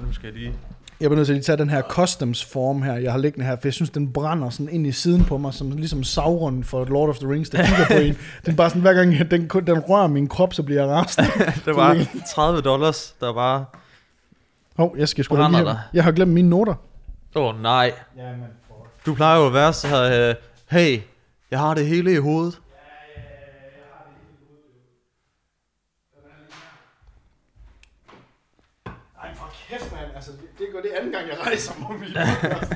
[0.00, 0.52] nu skal jeg lige...
[1.00, 3.56] Jeg bliver nødt til at tage den her customs form her, jeg har liggende her,
[3.56, 6.84] for jeg synes, den brænder sådan ind i siden på mig, som ligesom Sauron for
[6.84, 8.16] Lord of the Rings, der kigger på en.
[8.46, 11.28] Den bare sådan, hver gang den, den rører min krop, så bliver jeg rasende.
[11.66, 13.64] det var 30 dollars, der bare...
[14.76, 15.76] Hov, oh, jeg skal sgu lige her.
[15.92, 16.74] Jeg har glemt mine noter.
[17.34, 17.92] Åh oh, nej.
[19.06, 20.34] Du plejer jo at være så her, uh,
[20.70, 21.00] hey,
[21.50, 22.60] jeg har det hele i hovedet.
[31.00, 32.72] Anden gang, jeg rejser mig i podcast.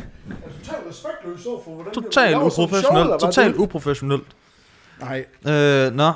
[0.65, 3.21] Totalt respektløs så for, hvordan Totalt uprofessionelt.
[3.21, 4.27] Totalt uprofessionelt.
[5.01, 6.13] Nej, Øh, nå.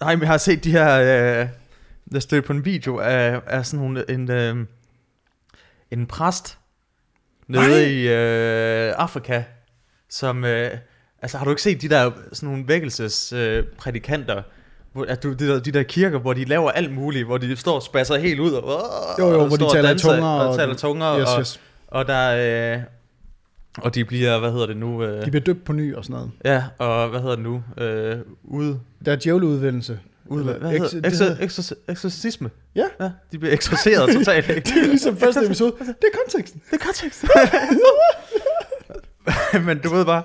[0.00, 1.00] Nej, men jeg har set de her...
[1.40, 1.48] Øh,
[2.12, 4.66] der stødte på en video af, af sådan nogle, en, øh,
[5.90, 6.58] en præst
[7.46, 7.78] nede Nej.
[7.78, 9.42] i øh, Afrika,
[10.08, 10.44] som...
[10.44, 10.70] Øh,
[11.22, 14.42] altså, har du ikke set de der sådan nogle vækkelsesprædikanter, øh,
[15.08, 17.74] at du, de, der, de der kirker, hvor de laver alt muligt, hvor de står
[17.74, 18.62] og spasser helt ud, og,
[19.18, 21.60] Jo, jo, og hvor de taler danser, tunger, og, og- taler tunger, yes, og, yes.
[21.88, 22.74] og der...
[22.76, 22.82] Øh,
[23.78, 25.02] og de bliver, hvad hedder det nu?
[25.02, 26.30] Øh, De bliver døbt på ny og sådan noget.
[26.44, 27.62] ja, og hvad hedder det nu?
[27.84, 29.98] Øh, ude Der er djævleudvendelse.
[30.26, 31.36] ud, Eller hvad ex- hedder
[31.88, 32.48] Exor.
[32.74, 32.84] Ja.
[33.00, 33.10] ja.
[33.32, 34.46] De bliver eksorceret totalt.
[34.46, 35.72] Det er ligesom første episode.
[35.80, 36.62] Det er konteksten.
[36.70, 37.24] det er kontekst.
[39.66, 40.22] Men du ved bare,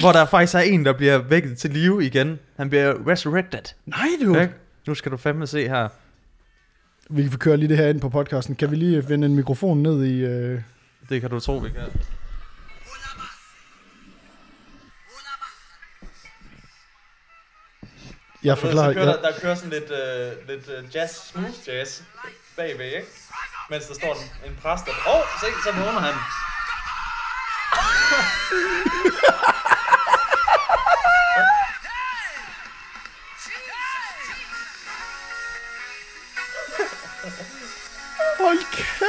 [0.00, 2.38] hvor der faktisk er en, der bliver vækket til live igen.
[2.56, 3.74] Han bliver resurrected.
[3.86, 4.38] Nej, du.
[4.38, 4.54] Ikke?
[4.86, 5.88] Nu skal du fandme se her.
[7.10, 8.54] Vi kan køre lige det her ind på podcasten.
[8.54, 10.20] Kan vi lige vende en mikrofon ned i...
[10.20, 10.60] Øh...
[11.08, 11.80] Det kan du tro, vi kan.
[18.44, 18.88] Jeg forklarer...
[18.88, 19.14] så kører Jeg...
[19.14, 22.02] der, der kører sådan lidt, uh, lidt uh, jazz, smooth jazz
[22.56, 23.08] bagved, ikke?
[23.70, 24.92] Mens der står en, en præst, der...
[25.08, 26.14] Åh, oh, se, så vågner han.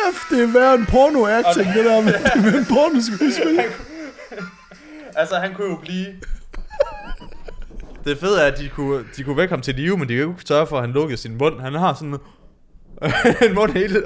[0.06, 2.14] kæft, det er værre en porno-acting, det der med,
[2.52, 3.60] med en porno-skuespil.
[5.16, 6.06] Altså, han kunne jo blive...
[8.06, 10.30] Det fede er, at de kunne, de kunne vække ham til live, men de jo
[10.30, 11.62] ikke sørge for, at han lukkede sin mund.
[11.62, 12.16] Han har sådan
[13.50, 13.98] en mund helt,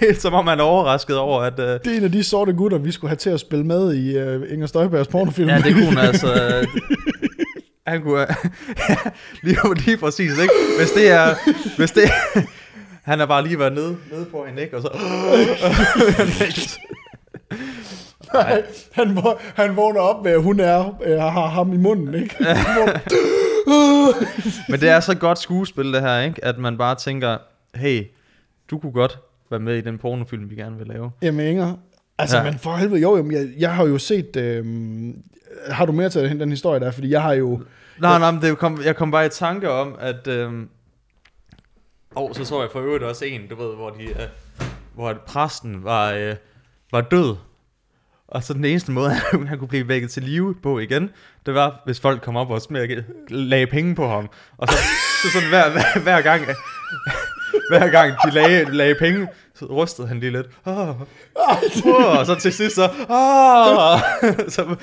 [0.00, 1.52] helt som om han er overrasket over, at...
[1.58, 3.94] Uh, Det er en af de sorte gutter, vi skulle have til at spille med
[3.94, 5.48] i uh, Inger Støjbergs pornofilm.
[5.48, 6.32] ja, det kunne altså...
[7.86, 8.26] Han kunne...
[9.42, 10.54] lige, lige præcis, ikke?
[10.78, 11.34] Hvis det er...
[11.76, 12.10] Hvis det
[13.08, 14.76] han har bare lige været nede, nede på hende, ikke?
[14.76, 14.88] Og så...
[18.34, 22.14] Nej, han, vå- han vågner op med, at hun er, øh, har ham i munden,
[22.14, 22.36] ikke?
[24.68, 26.44] Men det er så godt skuespil, det her, ikke?
[26.44, 27.36] At man bare tænker,
[27.74, 28.04] hey,
[28.70, 29.18] du kunne godt
[29.50, 31.10] være med i den pornofilm, vi gerne vil lave.
[31.22, 31.74] Jamen Inger,
[32.18, 32.42] altså Ja.
[32.42, 34.64] men for helvede, jo, jeg, jeg har jo set, øh,
[35.70, 37.60] har du mere til den, den historie der, fordi jeg har jo,
[38.00, 40.26] Nej, nej, men det kom, jeg kom bare i tanke om, at...
[40.26, 40.68] Øhm,
[42.18, 44.28] og så så jeg for øvrigt også en, du ved, hvor, de, øh,
[44.94, 46.34] hvor præsten var, øh,
[46.92, 47.36] var død.
[48.28, 51.10] Og så den eneste måde, han, han kunne blive vækket til live på igen,
[51.46, 54.30] det var, hvis folk kom op og smækkede, lagde penge på ham.
[54.58, 54.76] Og så,
[55.22, 56.44] så sådan hver, hver, hver gang,
[57.70, 60.46] hver gang de lagde, lagde penge, så rystede han lige lidt.
[60.66, 60.88] Oh,
[61.84, 64.00] oh, og så til sidst så, oh,
[64.48, 64.76] så,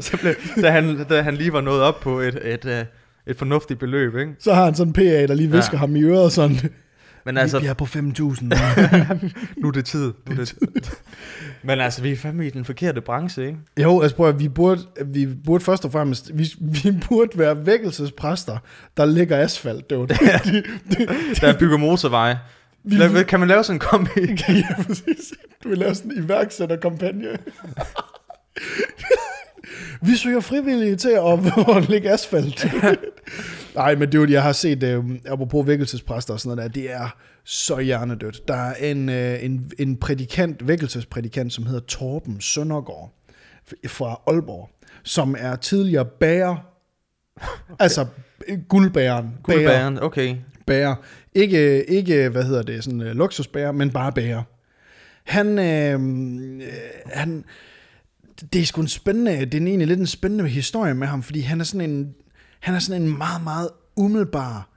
[0.00, 2.86] så blev, da, han, da han lige var nået op på et, et,
[3.28, 4.32] et, fornuftigt beløb, ikke?
[4.38, 5.76] så har han sådan en PA, der lige visker Ja.
[5.76, 5.78] ja.
[5.78, 6.56] ham i øret sådan,
[7.24, 7.98] Men altså, vi er på 5.000.
[9.62, 10.04] nu er det tid.
[10.26, 10.56] Nu er det tid.
[11.62, 13.58] Men altså, vi er fandme i den forkerte branche, ikke?
[13.82, 17.66] jo, altså prøv at, vi burde, vi burde først og fremmest, vi, vi burde være
[17.66, 18.58] vækkelsespræster,
[18.96, 20.18] der lægger asfalt, det var det.
[21.40, 22.38] Der bygger motorveje.
[22.88, 24.10] La- Kan man lave sådan en kombi?
[24.48, 25.32] ja, præcis.
[25.64, 27.28] Du vil lave sådan en iværksætterkampagne.
[30.02, 32.66] Vi søger frivillige til at, at lægge asfalt.
[33.74, 36.80] Nej, men det er jo, jeg har set, øh, apropos vækkelsespræster og sådan noget der,
[36.80, 38.48] det er så hjernedødt.
[38.48, 43.14] Der er en, øh, en, en prædikant, vækkelsesprædikant, som hedder Torben Søndergaard
[43.86, 44.70] fra Aalborg,
[45.02, 46.56] som er tidligere bager,
[47.78, 48.06] altså
[48.48, 49.24] øh, guldbæren.
[49.24, 50.36] bager Guldbæren, okay.
[50.66, 50.94] bager.
[51.34, 54.42] Ikke, ikke hvad hedder det, sådan uh, luksusbager, men bare bager.
[55.24, 56.00] Han, øh,
[56.62, 56.72] øh,
[57.06, 57.44] han,
[58.40, 61.40] det er sgu en spændende, det er egentlig lidt en spændende historie med ham, fordi
[61.40, 62.14] han er sådan en,
[62.60, 64.68] han er sådan en meget, meget umiddelbar,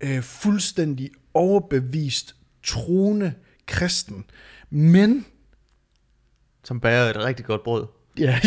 [0.00, 3.32] øh, fuldstændig overbevist, troende
[3.66, 4.24] kristen.
[4.70, 5.26] Men,
[6.64, 7.86] Som bager et rigtig godt brød.
[8.18, 8.40] ja,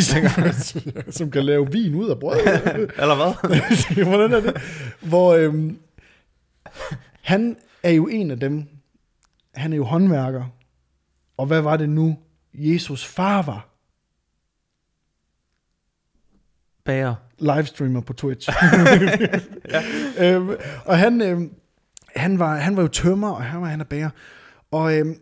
[1.11, 2.37] som kan lave vin ud af brød.
[3.01, 4.03] Eller hvad?
[4.09, 4.61] Hvordan er det?
[5.01, 5.79] Hvor øhm,
[7.21, 8.67] han er jo en af dem,
[9.55, 10.45] han er jo håndværker.
[11.37, 12.17] Og hvad var det nu,
[12.53, 13.72] Jesus far var?
[16.85, 17.15] Bager.
[17.39, 18.49] Livestreamer på Twitch.
[20.19, 20.35] ja.
[20.35, 20.49] øhm,
[20.85, 21.53] og han, øhm,
[22.15, 24.09] han, var, han var jo tømmer, og han var han er bager.
[24.71, 25.15] Og øhm,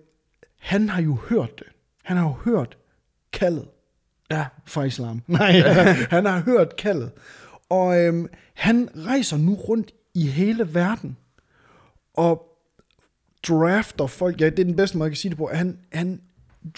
[0.60, 1.68] han har jo hørt det.
[2.04, 2.78] Han har jo hørt
[3.34, 3.66] kaldet
[4.32, 4.46] Ja.
[4.66, 5.22] fra islam.
[5.28, 5.52] Nej,
[6.10, 7.12] han har hørt kaldet.
[7.70, 11.18] Og øhm, han rejser nu rundt i hele verden
[12.14, 12.48] og
[13.48, 14.42] drafter folk.
[14.42, 15.50] Ja, det er den bedste måde, jeg kan sige det på.
[15.54, 16.22] Han, han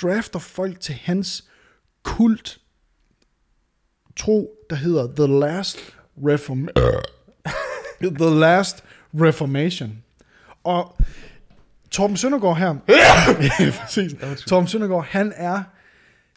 [0.02, 1.50] drafter folk til hans
[2.04, 2.60] kult
[4.16, 5.78] tro, der hedder The Last
[6.18, 6.68] Reform
[8.20, 9.92] The Last Reformation.
[10.64, 10.98] Og
[11.92, 14.16] Torben Søndergaard her, ja, præcis.
[14.48, 15.64] Torben Søndergaard, han er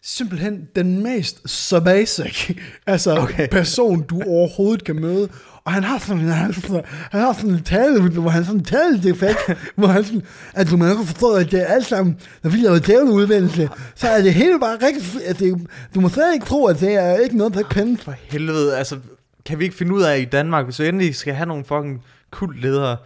[0.03, 3.17] simpelthen den mest so basic altså.
[3.17, 3.47] Okay.
[3.47, 5.29] person, du overhovedet kan møde.
[5.67, 9.03] Og han har sådan, han sådan, han har sådan en tale, hvor han sådan tale
[9.03, 12.19] det fakt, hvor han sådan, at du man kan forstå, at det er alt sammen,
[12.43, 16.33] når vi laver djævleudvendelse, så er det hele bare rigtig, at det, du må slet
[16.33, 17.97] ikke tro, at det er ikke noget, der kan.
[17.97, 18.97] For helvede, altså,
[19.45, 22.03] kan vi ikke finde ud af i Danmark, hvis vi endelig skal have nogle fucking
[22.31, 22.97] kultledere,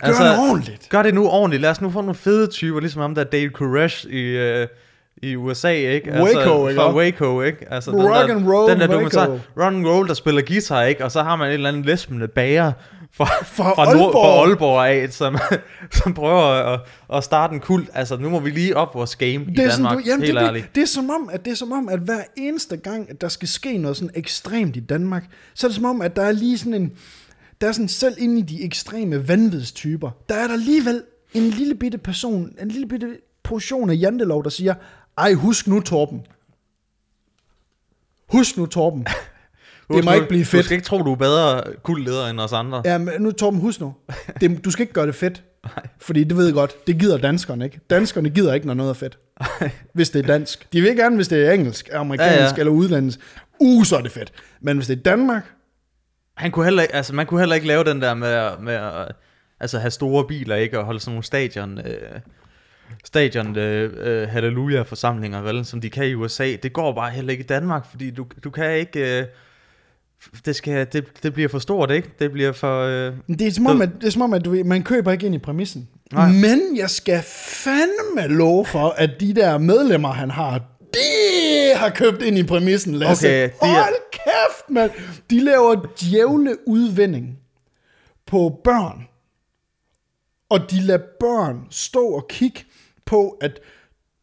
[0.00, 0.88] Gør altså, det ordentligt.
[0.88, 1.62] Gør det nu ordentligt.
[1.62, 4.66] Lad os nu få nogle fede typer, ligesom ham der Dave Koresh i, øh,
[5.22, 6.10] i USA, ikke?
[6.12, 6.80] Waco, altså, ikke?
[6.80, 7.72] Fra Waco, ikke?
[7.72, 8.92] Altså, Rock den der, and roll den der Waco.
[8.92, 9.26] dokumentar,
[9.64, 11.04] rock and roll, der spiller guitar, ikke?
[11.04, 12.72] Og så har man en eller anden lesbende bager
[13.12, 14.12] fra, Fra fra, Nord, Aalborg.
[14.12, 15.36] fra Aalborg af, som,
[16.02, 16.80] som prøver at,
[17.14, 17.90] at starte en kult.
[17.94, 20.24] Altså, nu må vi lige op vores game i Det er, Danmark, sådan, du, jamen,
[20.26, 20.64] helt det, ærligt.
[20.66, 23.20] det, det, er som om, at det er som om, at hver eneste gang, at
[23.20, 26.22] der skal ske noget sådan ekstremt i Danmark, så er det som om, at der
[26.22, 26.92] er lige sådan en,
[27.60, 31.02] der er sådan selv inde i de ekstreme vanvidstyper, der er der alligevel
[31.34, 33.08] en lille bitte person, en lille bitte
[33.44, 34.74] portion af jantelov, der siger,
[35.18, 36.26] ej, husk nu, Torben.
[38.32, 39.06] Husk nu, Torben.
[39.88, 40.64] Det Husk må nu, ikke blive Du fedt.
[40.64, 42.82] skal ikke tro, du er bedre kultleder end os andre.
[42.84, 43.94] Ja, men nu Torben, husk nu.
[44.40, 45.42] Det, du skal ikke gøre det fedt.
[45.98, 47.80] Fordi det ved jeg godt, det gider danskerne ikke.
[47.90, 49.18] Danskerne gider ikke, når noget er fedt.
[49.92, 50.72] Hvis det er dansk.
[50.72, 53.18] De vil gerne, hvis det er engelsk, amerikansk Ja, ja, eller udlandsk.
[53.58, 54.32] Uh, så er det fedt.
[54.60, 55.52] Men hvis det er Danmark,
[56.34, 59.12] Han kunne heller, ikke- altså, man kunne heller ikke lave den der med, med at
[59.60, 60.78] altså, have store biler, ikke?
[60.78, 62.20] Og holde sådan nogle stadion, øh,
[63.04, 65.64] stadion øh, øh, halleluja-forsamlinger, vel?
[65.64, 66.56] Som de kan i USA.
[66.62, 69.20] Det går bare heller ikke i Danmark, fordi du, du kan ikke...
[69.20, 69.26] Øh,
[70.44, 72.08] det, skal, det, det bliver for stort, ikke?
[72.18, 72.82] Det bliver for...
[72.82, 75.26] Øh, det er som om, at, det er som om, at du, man køber ikke
[75.26, 75.88] ind i præmissen.
[76.12, 76.28] Nej.
[76.32, 77.22] Men jeg skal
[77.64, 80.58] fandme love for, at de der medlemmer, han har,
[80.94, 80.98] de
[81.76, 83.26] har købt ind i præmissen, Lasse.
[83.28, 84.90] Okay, de er- Hold kæft, mand.
[85.30, 87.38] De laver djævleudvinding
[88.26, 89.08] på børn.
[90.50, 92.64] Og de lader børn stå og kigge
[93.08, 93.60] på, at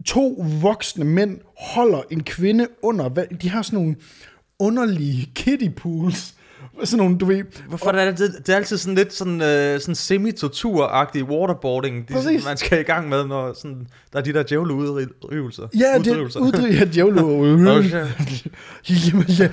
[0.05, 3.39] to voksne mænd holder en kvinde under vand.
[3.39, 3.95] De har sådan nogle
[4.59, 6.35] underlige kiddie pools.
[6.83, 7.43] Sådan nogle, du ved...
[7.67, 12.13] hvorfor er det, det, det er altid sådan lidt sådan, øh, sådan semi-tortur-agtig waterboarding, de,
[12.13, 12.45] Præcis.
[12.45, 15.67] man skal i gang med, når sådan, der er de der djævleudrivelser.
[15.79, 16.39] Ja, det Uddrivelser.
[16.39, 17.21] uddriver ja, djævle.
[18.83, 19.13] Shit.
[19.13, 19.49] Jamen, ja.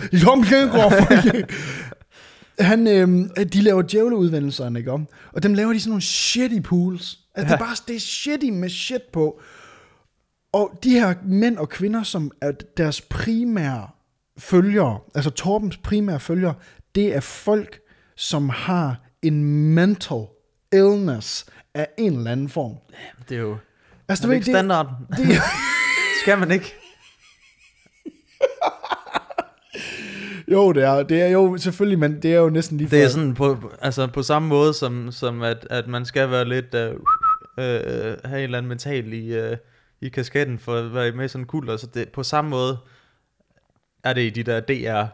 [2.59, 5.07] Han, øh, de laver djævleudvendelser, ikke om?
[5.33, 7.19] Og dem laver de sådan nogle shitty pools.
[7.35, 9.41] Altså, det er bare det er shitty med shit på.
[10.53, 13.89] Og de her mænd og kvinder, som er deres primære
[14.39, 16.55] følgere, altså Torbens primære følgere,
[16.95, 17.81] det er folk,
[18.17, 20.27] som har en mental
[20.73, 22.77] illness af en eller anden form.
[23.29, 23.57] Det er jo
[24.09, 24.91] Altså, er det ikke standarden.
[25.17, 25.39] det,
[26.23, 26.75] Skal man ikke?
[30.49, 33.09] jo, det er, det er jo selvfølgelig, men det er jo næsten lige Det er
[33.09, 36.95] sådan på, altså på samme måde, som, som at, at man skal være lidt, øh,
[37.59, 39.57] øh, have en eller anden mental i, øh,
[40.01, 41.71] i kasketten for at være med i sådan en kult.
[41.71, 42.79] Altså det, på samme måde
[44.05, 45.05] er det i de der DR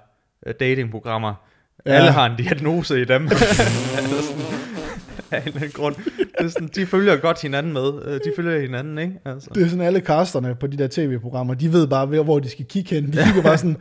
[0.46, 1.34] øh, datingprogrammer.
[1.86, 1.92] Ja.
[1.92, 3.22] Alle har en diagnose i dem.
[3.28, 3.44] altså
[4.22, 4.42] sådan,
[5.30, 5.94] af en eller anden grund.
[6.18, 7.92] Det er sådan, de følger godt hinanden med.
[8.04, 9.14] Øh, De følger hinanden, ikke?
[9.24, 9.50] Altså.
[9.54, 12.50] Det er sådan alle casterne på de der tv-programmer, de ved bare, hvor- hvor de
[12.50, 13.06] skal kigge hen.
[13.12, 13.76] De kigger bare sådan,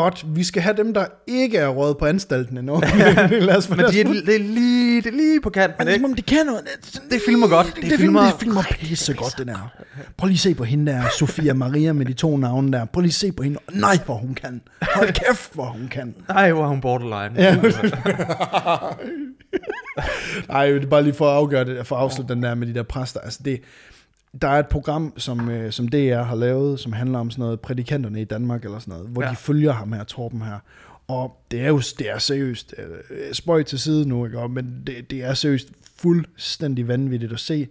[0.00, 2.82] godt, vi skal have dem, der ikke er råd på anstalten endnu.
[3.48, 5.92] lad os, Men de er, det, er lige, det er lige på kanten, Men det
[5.92, 6.02] ikke?
[6.02, 6.60] som om, de kan noget.
[6.84, 7.66] Det, Det filmer godt.
[7.66, 9.72] Det, Det det, filmer, det filmer pisse godt, den her.
[10.16, 12.84] Prøv lige at se på hende der, Sofia Maria med de to navne der.
[12.84, 13.58] Prøv lige at se på hende.
[13.72, 14.60] Nej, hvor hun kan.
[14.94, 16.14] Hold kæft, hvor hun kan.
[16.28, 17.42] Nej, hvor hun borderline.
[17.42, 17.56] Ja.
[20.48, 22.66] Nej, det er bare lige for at afgøre det, for at afslutte den der med
[22.66, 23.20] de der præster.
[23.20, 23.60] Altså det,
[24.42, 27.60] der er et program, som, øh, som DR har lavet, som handler om sådan noget
[27.60, 29.30] prædikanterne i Danmark eller sådan noget, hvor ja.
[29.30, 30.58] De følger ham her, Torben her.
[31.08, 34.48] Og det er jo det er seriøst, øh, spøj til side nu, ikke?
[34.48, 37.68] Men det, det er seriøst fuldstændig vanvittigt at se,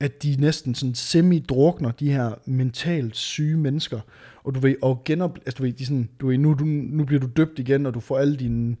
[0.00, 4.00] at de næsten sådan semi-drukner de her mentalt syge mennesker.
[4.44, 7.04] Og du ved, og genop, altså du ved, de sådan, du ved, nu, du, nu
[7.04, 8.76] bliver du døbt igen, og du får alle dine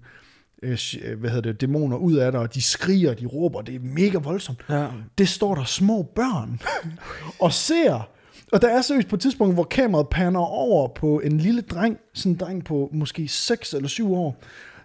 [0.66, 3.74] øh, øh, hvad hedder det, dæmoner ud af dig, og de skriger, de råber, det
[3.74, 4.58] er mega voldsomt.
[4.68, 4.86] Ja.
[5.18, 6.60] Det står der små børn
[7.44, 8.08] og ser.
[8.52, 11.98] Og der er seriøst på et tidspunkt, hvor kameraet panner over på en lille dreng,
[12.14, 14.36] sådan en dreng på måske 6 eller 7 år,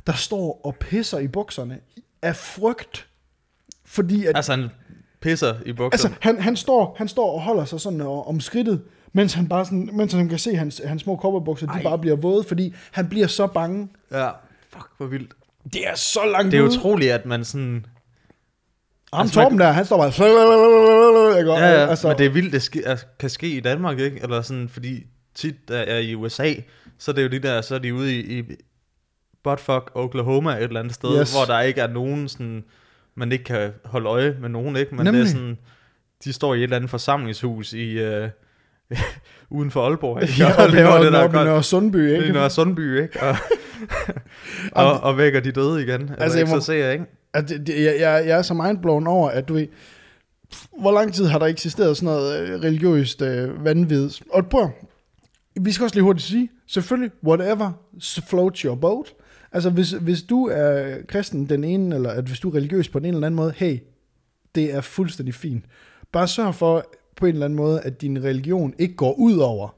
[0.07, 1.79] der står og pisser i bukserne
[2.21, 3.07] af frygt.
[3.85, 4.69] Fordi at, Altså, han
[5.21, 5.91] pisser i bukserne.
[5.93, 8.81] altså han, han, står, han står og holder sig sådan om skridtet,
[9.13, 12.15] mens han bare sådan, mens han kan se, hans, hans små kopperbukser, de bare bliver
[12.15, 13.89] våde, fordi han bliver så bange.
[14.11, 14.29] ja.
[14.69, 15.31] Fuck, hvor vildt.
[15.73, 16.71] Det er så langt Det er ude.
[16.77, 17.85] utroligt, at man sådan...
[19.13, 20.07] Ham Altså, man Torben der, han står bare...
[21.39, 21.51] Ikke?
[21.51, 24.19] Ja, ja, altså, men det er vildt, det ske, altså, kan ske i Danmark, ikke?
[24.23, 25.03] Eller sådan, fordi
[25.35, 26.53] tit der er i USA,
[26.97, 28.43] så er det jo de der, så er de ude i, i
[29.43, 31.19] buttfuck Oklahoma et eller andet sted, Yes.
[31.19, 31.33] yes.
[31.33, 32.63] hvor der ikke er nogen sådan,
[33.15, 34.95] man ikke kan holde øje med nogen, ikke?
[34.95, 35.19] Men Nemlig.
[35.21, 35.57] det er sådan,
[36.23, 38.29] de står i et eller andet forsamlingshus i, øh,
[39.49, 40.33] uden for Aalborg, ikke?
[40.43, 41.33] Ja, og i laver det der godt.
[41.33, 42.29] Nørre Sundby, Det ikke?
[42.29, 43.19] er Nørre Sundby, ikke?
[44.71, 46.01] Og, og, og vækker de døde igen.
[46.01, 47.05] Altså, Altså, ikke, så ser jeg, ikke?
[47.33, 49.67] At det, det, jeg, jeg, jeg er så mindblown over, at du ved,
[50.79, 54.09] hvor lang tid har der eksisteret sådan noget øh, religiøst øh, vanvid?
[54.33, 54.69] Og prøv,
[55.61, 57.71] vi skal også lige hurtigt sige, selvfølgelig, whatever
[58.29, 59.13] floats your boat.
[59.51, 62.99] Altså, hvis, hvis du er kristen den ene, eller at hvis du er religiøs på
[62.99, 63.79] den ene eller anden måde, hey,
[64.55, 65.65] det er fuldstændig fint.
[66.11, 66.85] Bare sørg for
[67.21, 69.75] på en eller anden måde, at din religion ikke går ud over,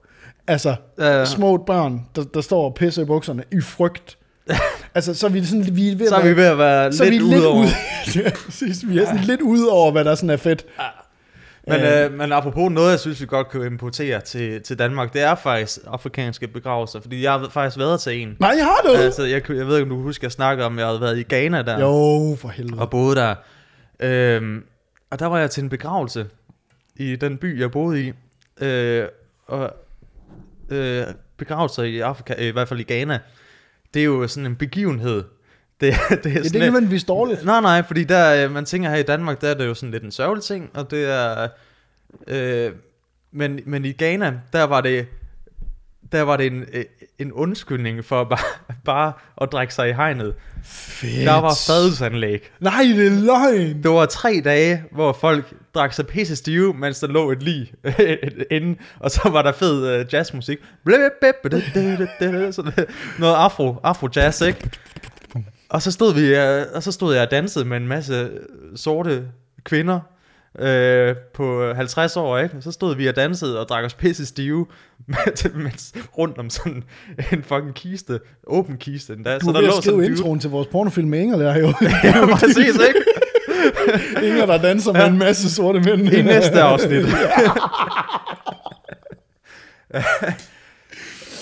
[0.47, 1.25] altså, Ja.
[1.25, 4.17] små børn, der, der står og pisser i bukserne i frygt.
[4.95, 7.03] altså, så er vi sådan, vi er ved Så er vi ved at være så
[7.03, 7.67] lidt, vi lidt ude.
[8.25, 8.87] ja, præcis.
[8.87, 10.65] Vi er sådan lidt ude over, hvad der sådan er fedt.
[11.67, 12.13] Men, Øh.
[12.17, 15.79] men apropos noget, jeg synes, vi godt kan importere til, til Danmark, det er faktisk
[15.87, 18.35] afrikanske begravelser, fordi jeg har faktisk været til en.
[18.39, 19.03] Nej, jeg har det.
[19.03, 21.17] Altså, jeg, jeg ved ikke, om du kan huske, jeg snakkede om, jeg havde været
[21.19, 22.81] i Ghana der, Jo, for helvede.
[22.81, 23.35] og boede der.
[23.99, 24.63] Øhm,
[25.11, 26.25] og der var jeg til en begravelse
[26.95, 28.13] i den by, jeg boede i.
[28.63, 29.07] Øh,
[29.45, 29.73] og
[30.69, 31.05] øh,
[31.37, 33.19] begravelser i Afrika, i hvert fald i Ghana,
[33.93, 35.23] det er jo sådan en begivenhed.
[35.81, 37.45] Det, det er Det er sådan ikke nødvendigvis dårligt.
[37.45, 39.91] Nej, nej, fordi der, øh, man tænker her i Danmark, der er det jo sådan
[39.91, 41.47] lidt en sørgelig ting, og det er,
[42.27, 42.71] øh,
[43.31, 45.07] men, men i Ghana, der var det,
[46.13, 46.85] der var det en, øh,
[47.19, 48.39] en undskyldning for bare,
[48.85, 50.33] bare at drikke sig i hegnet.
[50.63, 51.25] Fedt.
[51.25, 52.51] Der var fadelsanlæg.
[52.59, 53.83] Nej, det er løgn.
[53.83, 57.73] Det var tre dage, hvor folk drak sig pisse stive, mens der lå et lig
[58.51, 60.57] inde, og så var der fed uh, jazzmusik.
[63.19, 64.69] Noget afro, afro jazz, ikke?
[65.69, 68.29] Og så stod vi, uh, og så stod jeg og dansede med en masse
[68.75, 69.27] sorte
[69.63, 69.99] kvinder
[70.59, 72.55] øh, på 50 år, ikke?
[72.61, 74.67] Så stod vi og dansede og drak os pisse stive,
[75.07, 76.83] mens, mens rundt om sådan
[77.31, 79.37] en fucking kiste, åben kiste endda.
[79.37, 81.67] Du så er der lå sådan introen til vores pornofilm med Inger, der jo.
[82.03, 83.03] Ja, præcis, ikke?
[84.27, 86.13] Inger, der danser med en masse sorte mænd.
[86.13, 87.05] I næste afsnit.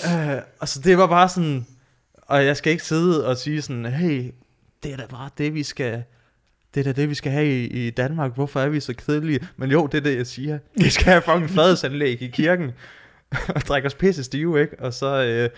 [0.04, 1.66] uh, altså det var bare sådan,
[2.22, 4.32] og jeg skal ikke sidde og sige sådan, hey,
[4.82, 6.02] det er da bare det, vi skal,
[6.74, 8.34] det er da det, vi skal have i, i Danmark.
[8.34, 9.40] Hvorfor er vi så kedelige?
[9.56, 10.58] Men jo, det er det, jeg siger.
[10.76, 12.70] Vi skal have fucking fladesanlæg i kirken,
[13.54, 14.80] og drikke os pisse stive, ikke?
[14.80, 15.48] Og så, øh,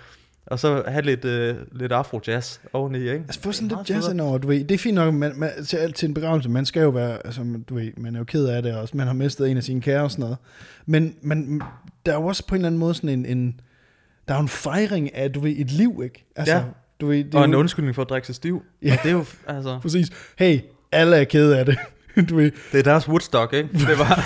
[0.47, 3.11] og så have lidt, øh, lidt afro-jazz oveni, ikke?
[3.13, 4.13] Altså få sådan Det lidt jazz federe.
[4.15, 4.65] indover, du ved.
[4.65, 6.49] Det er fint nok man, man, til, til en begravelse.
[6.49, 9.07] Man skal jo være, altså, du ved, man er jo ked af det, og man
[9.07, 10.37] har mistet en af sine kære og sådan noget.
[10.87, 11.63] Men, men
[12.07, 13.61] der er jo også på en eller anden måde sådan en, en
[14.29, 16.27] der er jo en fejring af, du ved, et liv, ikke?
[16.37, 16.63] Altså, Ja.
[17.01, 18.63] du ved, det er Og en jo, undskyldning for at drikke sig stiv.
[18.83, 18.87] Ja.
[18.89, 18.93] Ja.
[18.93, 19.79] Og det er jo, altså...
[19.83, 20.11] præcis.
[20.39, 20.59] Hey,
[20.95, 21.79] alle er kede af det.
[22.29, 22.51] du ved.
[22.73, 23.69] Det er deres Woodstock, ikke?
[23.73, 24.19] Det var...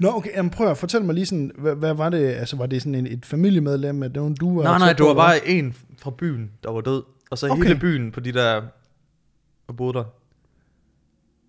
[0.00, 2.66] Nå, okay, jamen prøv at fortælle mig lige sådan, hvad, hvad var det, altså var
[2.66, 5.48] det sådan en, et familiemedlem, at det var du var nej, nej, det var bare
[5.48, 7.02] en fra byen, der var død.
[7.30, 7.62] Og så Okay.
[7.62, 8.62] hele byen på de der...
[9.66, 10.04] Hvor boede der?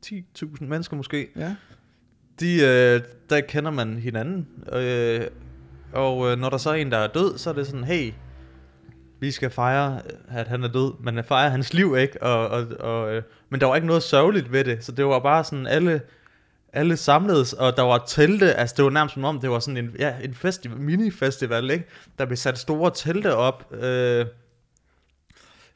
[0.06, 1.28] 10.000 mennesker måske.
[1.36, 1.56] Ja.
[2.40, 4.48] De, øh, der kender man hinanden.
[4.74, 5.22] Øh,
[5.94, 8.12] og øh, når der så er en, der er død, så er det sådan, hey,
[9.20, 12.24] vi skal fejre, at han er død, men at fejre hans liv, ikke?
[12.24, 15.20] Og, og, og, øh, men der var ikke noget sørgeligt ved det, så det var
[15.20, 16.02] bare sådan, alle,
[16.74, 19.78] alle samledes, og der var telte, altså det var nærmest som om, det var sådan
[19.78, 21.86] en, ja, en festival, mini-festival, ikke?
[22.20, 24.26] Der blev sat store telte op, øh,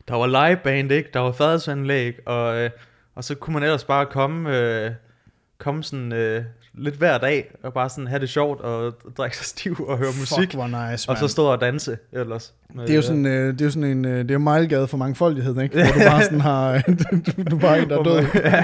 [0.07, 1.09] der var liveband, ikke?
[1.13, 2.69] Der var fadelsanlæg, og, øh,
[3.15, 4.91] og så kunne man ellers bare komme, øh,
[5.57, 6.43] komme sådan øh,
[6.77, 10.09] lidt hver dag, og bare sådan have det sjovt, og drikke sig stiv og høre
[10.19, 11.29] musik, hvor nice, og så man.
[11.29, 12.53] stå og danse ellers.
[12.81, 14.87] Det er jo sådan, øh, det er jo sådan en, øh, det er jo mejlgade
[14.87, 15.75] for mangfoldighed, ikke?
[15.83, 18.25] Hvor du bare sådan har, du, du er bare en, der er død.
[18.35, 18.63] ja,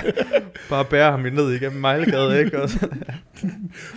[0.70, 2.62] bare bære ham ned igennem Mejlegade, ikke?
[2.62, 2.88] Og så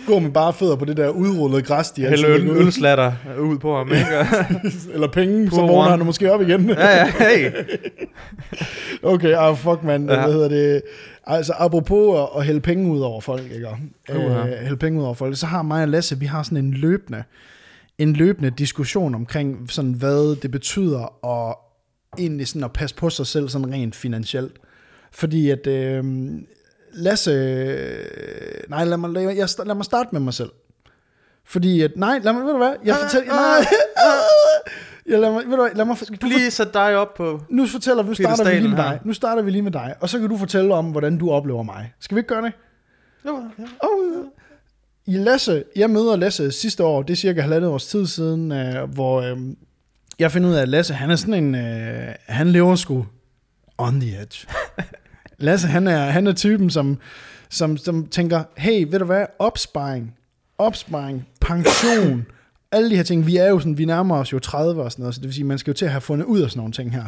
[0.07, 3.77] Gå med bare fødder på det der udrullede græs, de hælde øl, ølslatter ud på
[3.77, 4.05] ham, ikke?
[4.93, 6.69] Eller penge, så vågner han måske op igen.
[6.69, 7.51] ja, ja, hey.
[9.03, 10.23] Okay, ah, fuck man, Ja.
[10.23, 10.81] hvad hedder det?
[11.29, 13.67] Altså, apropos at, at hælde penge ud over folk, ikke?
[14.09, 16.71] Øh, hælde penge ud over folk, så har mig og Lasse, vi har sådan en
[16.73, 17.23] løbende,
[17.97, 21.55] en løbende diskussion omkring, sådan, hvad det betyder at
[22.17, 24.57] egentlig sådan at passe på sig selv sådan rent finansielt.
[25.11, 26.03] Fordi at øh,
[26.93, 27.31] Lasse,
[28.69, 30.51] nej, lad mig, lad, jeg, lad mig starte med mig selv.
[31.43, 33.65] Fordi at, nej, lad mig, ved du hvad, jeg fortæller, nej,
[35.09, 37.41] jeg lad mig, ved du lad mig, du, Lige sæt dig op på...
[37.49, 38.83] nu fortæller vi, nu starter vi lige med her.
[38.83, 38.99] dig.
[39.03, 41.63] Nu starter vi lige med dig, og så kan du fortælle om, hvordan du oplever
[41.63, 41.93] mig.
[41.99, 42.51] Skal vi ikke gøre det?
[43.25, 43.63] Ja, ja.
[43.83, 44.25] Oh,
[45.05, 48.89] I Lasse, jeg møder Lasse sidste år, det er cirka halvandet års tid siden, øh,
[48.93, 49.37] hvor øh,
[50.19, 53.05] jeg finder ud af, at Lasse, han er sådan en, øh, han lever sgu
[53.77, 54.47] on the edge.
[55.37, 56.97] Lasse, han er, han er typen, som,
[57.49, 60.15] som, som tænker, hey, ved du hvad, opsparing,
[60.57, 62.25] opsparing, pension,
[62.71, 65.03] alle de her ting, vi er jo sådan, vi nærmer os jo 30 og sådan
[65.03, 66.59] noget, så det vil sige, man skal jo til at have fundet ud af sådan
[66.59, 67.03] nogle ting her.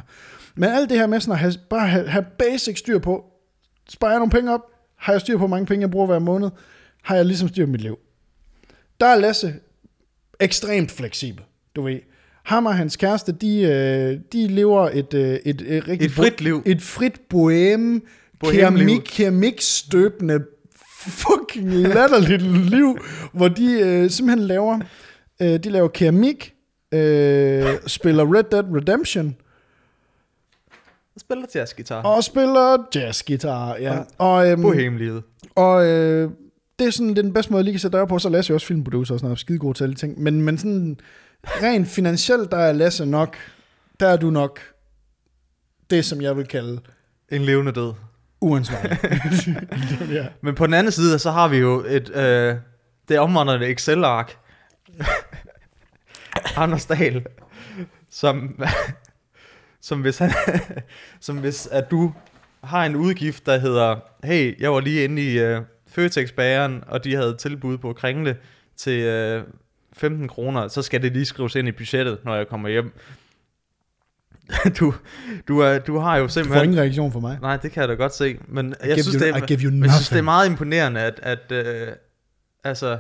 [0.56, 3.24] Men alt det her med sådan at have, bare have, have basic styr på,
[3.90, 4.62] sparer jeg nogle penge op,
[4.98, 6.50] har jeg styr på, hvor mange penge jeg bruger hver måned,
[7.04, 7.98] har jeg ligesom styr på mit liv.
[9.00, 9.54] Der er Lasse
[10.40, 11.44] ekstremt fleksibel,
[11.76, 12.00] du ved.
[12.44, 16.42] Ham og hans kæreste, de, øh, de lever et, øh, et, et, rigtig Et frit
[16.42, 16.64] liv.
[16.66, 18.04] Et frit bohem,
[18.40, 18.62] Bohemeliv.
[18.62, 20.40] keramik, keramikstøbende,
[21.08, 22.98] fucking latterligt liv,
[23.34, 24.80] hvor de øh, simpelthen laver,
[25.42, 26.54] øh, de laver keramik,
[26.92, 29.36] øh, spiller Red Dead Redemption,
[31.18, 32.02] Spiller jazzgitar.
[32.04, 33.98] og spiller jazzgitar, ja.
[34.00, 35.24] Og- Og, øhm, Bohemlivet.
[35.56, 36.30] og øh,
[36.80, 38.20] det er sådan det er den bedste måde, jeg lige kan sætte døre på.
[38.20, 40.20] Så er Lasse jo også filmproducer og sådan noget, skide god til alle ting.
[40.22, 41.00] Men, men sådan
[41.46, 43.36] rent finansielt, der er Lasse nok,
[44.00, 44.60] der er du nok
[45.90, 46.80] det, som jeg vil kalde
[47.32, 47.94] En levende død.
[48.42, 48.98] uansvarlig.
[50.18, 50.26] ja.
[50.42, 52.56] Men på den anden side, så har vi jo et, øh,
[53.10, 54.38] det omvandrende Excel-ark.
[56.56, 57.26] Anders Dahl,
[58.10, 58.60] som,
[59.82, 60.32] som hvis, han,
[61.20, 62.14] som hvis at du
[62.64, 67.16] har en udgift, der hedder, hey, jeg var lige inde i øh, Føtex-bageren, og de
[67.16, 68.38] havde tilbud på kringle
[68.78, 69.44] til øh,
[69.94, 72.94] 15 kroner, så skal det lige skrives ind i budgettet, når jeg kommer hjem.
[74.80, 74.94] Du,
[75.48, 76.64] du, er, du har jo Du får simpelthen...
[76.64, 77.38] ingen reaktion fra mig.
[77.42, 80.10] Nej, det kan jeg da godt se, men jeg synes, you, det er, jeg synes,
[80.10, 81.88] det er meget imponerende, at, at, øh,
[82.64, 82.98] altså,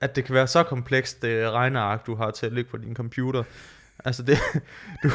[0.00, 2.94] at det kan være så komplekst, det regneark, du har til at ligge på din
[2.94, 3.42] computer.
[4.04, 4.38] Altså, det,
[5.02, 5.10] du,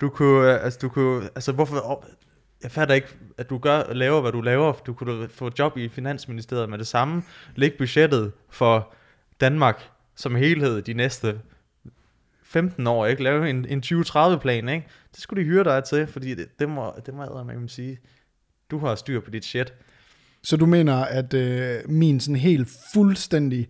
[0.00, 2.04] du kunne, øh, altså, du kunne, altså, hvorfor,
[2.62, 3.08] jeg fatter ikke,
[3.38, 4.72] at du gør, laver, hvad du laver.
[4.72, 7.22] Du kunne få job i Finansministeriet med det samme.
[7.56, 8.92] Læg budgettet for
[9.40, 9.82] Danmark
[10.14, 11.40] som helhed de næste
[12.42, 13.22] 15 år, ikke?
[13.22, 14.86] Lave en, en 2030-plan, ikke?
[15.12, 17.98] Det skulle de hyre dig til, fordi det, det må, det må jeg sige.
[18.70, 19.74] Du har styr på dit shit.
[20.42, 23.68] Så du mener, at øh, min sådan helt fuldstændig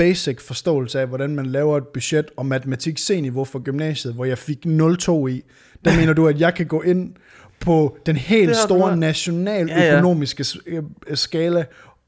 [0.00, 4.38] basic forståelse af, hvordan man laver et budget og matematik C-niveau for gymnasiet, hvor jeg
[4.38, 5.42] fik 0,2 i,
[5.84, 7.14] der mener du, at jeg kan gå ind
[7.60, 10.80] på den helt store nationaløkonomiske ja,
[11.10, 11.14] ja.
[11.14, 11.64] skala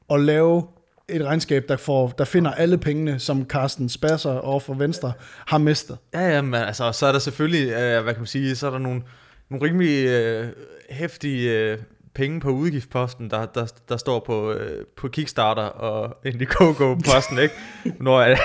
[0.07, 0.63] og lave
[1.09, 5.13] et regnskab, der, får, der finder alle pengene, som Carsten Spasser over for Venstre
[5.45, 5.97] har mistet.
[6.13, 8.71] Ja, ja, men altså, så er der selvfølgelig, øh, hvad kan man sige, så er
[8.71, 9.01] der nogle,
[9.49, 10.47] nogle rimelig øh,
[10.89, 11.77] hæftige øh,
[12.15, 17.55] penge på udgiftsposten, der, der, der står på, øh, på Kickstarter og Indiegogo-posten, ikke?
[18.03, 18.37] Når, øh,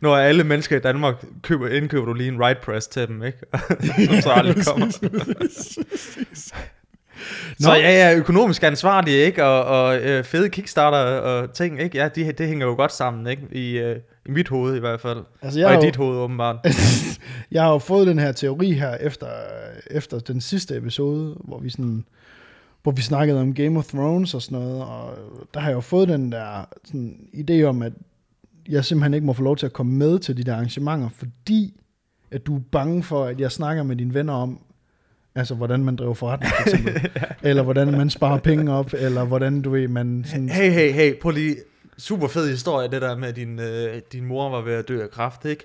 [0.00, 3.38] når alle mennesker i Danmark køber, indkøber du lige en right press til dem, ikke?
[4.06, 4.90] Som så aldrig kommer.
[7.58, 7.72] Så Nå.
[7.72, 9.44] ja, ja, økonomisk ansvarlig, ikke?
[9.44, 11.98] Og, og øh, fede Kickstarter og ting, ikke?
[11.98, 13.42] Ja, de, det hænger jo godt sammen, ikke?
[13.52, 13.96] I, øh,
[14.26, 15.18] i mit hoved i hvert fald.
[15.42, 16.56] Altså, jeg og i jo- dit hoved åbenbart.
[17.52, 19.26] jeg har jo fået den her teori her efter,
[19.90, 22.04] efter den sidste episode, hvor vi sådan
[22.82, 25.18] hvor vi snakkede om Game of Thrones og sådan noget, og
[25.54, 27.92] der har jeg jo fået den der sådan, idé om, at
[28.68, 31.80] jeg simpelthen ikke må få lov til at komme med til de der arrangementer, fordi
[32.30, 34.60] at du er bange for, at jeg snakker med dine venner om,
[35.34, 37.10] altså hvordan man driver forretning, for eksempel.
[37.50, 41.20] eller hvordan man sparer penge op, eller hvordan du ved, man sådan, Hey, hey, hey,
[41.20, 41.56] prøv lige.
[41.98, 45.02] Super fed historie, det der med, at din, øh, din mor var ved at dø
[45.02, 45.64] af kræft, ikke?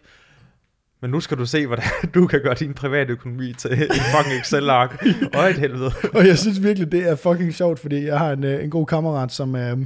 [1.02, 1.86] Men nu skal du se, hvordan
[2.16, 5.06] du kan gøre din private økonomi til en fucking Excel-ark.
[5.38, 5.92] Og et helvede.
[6.14, 8.86] Og jeg synes virkelig, det er fucking sjovt, fordi jeg har en, øh, en god
[8.86, 9.86] kammerat, som er,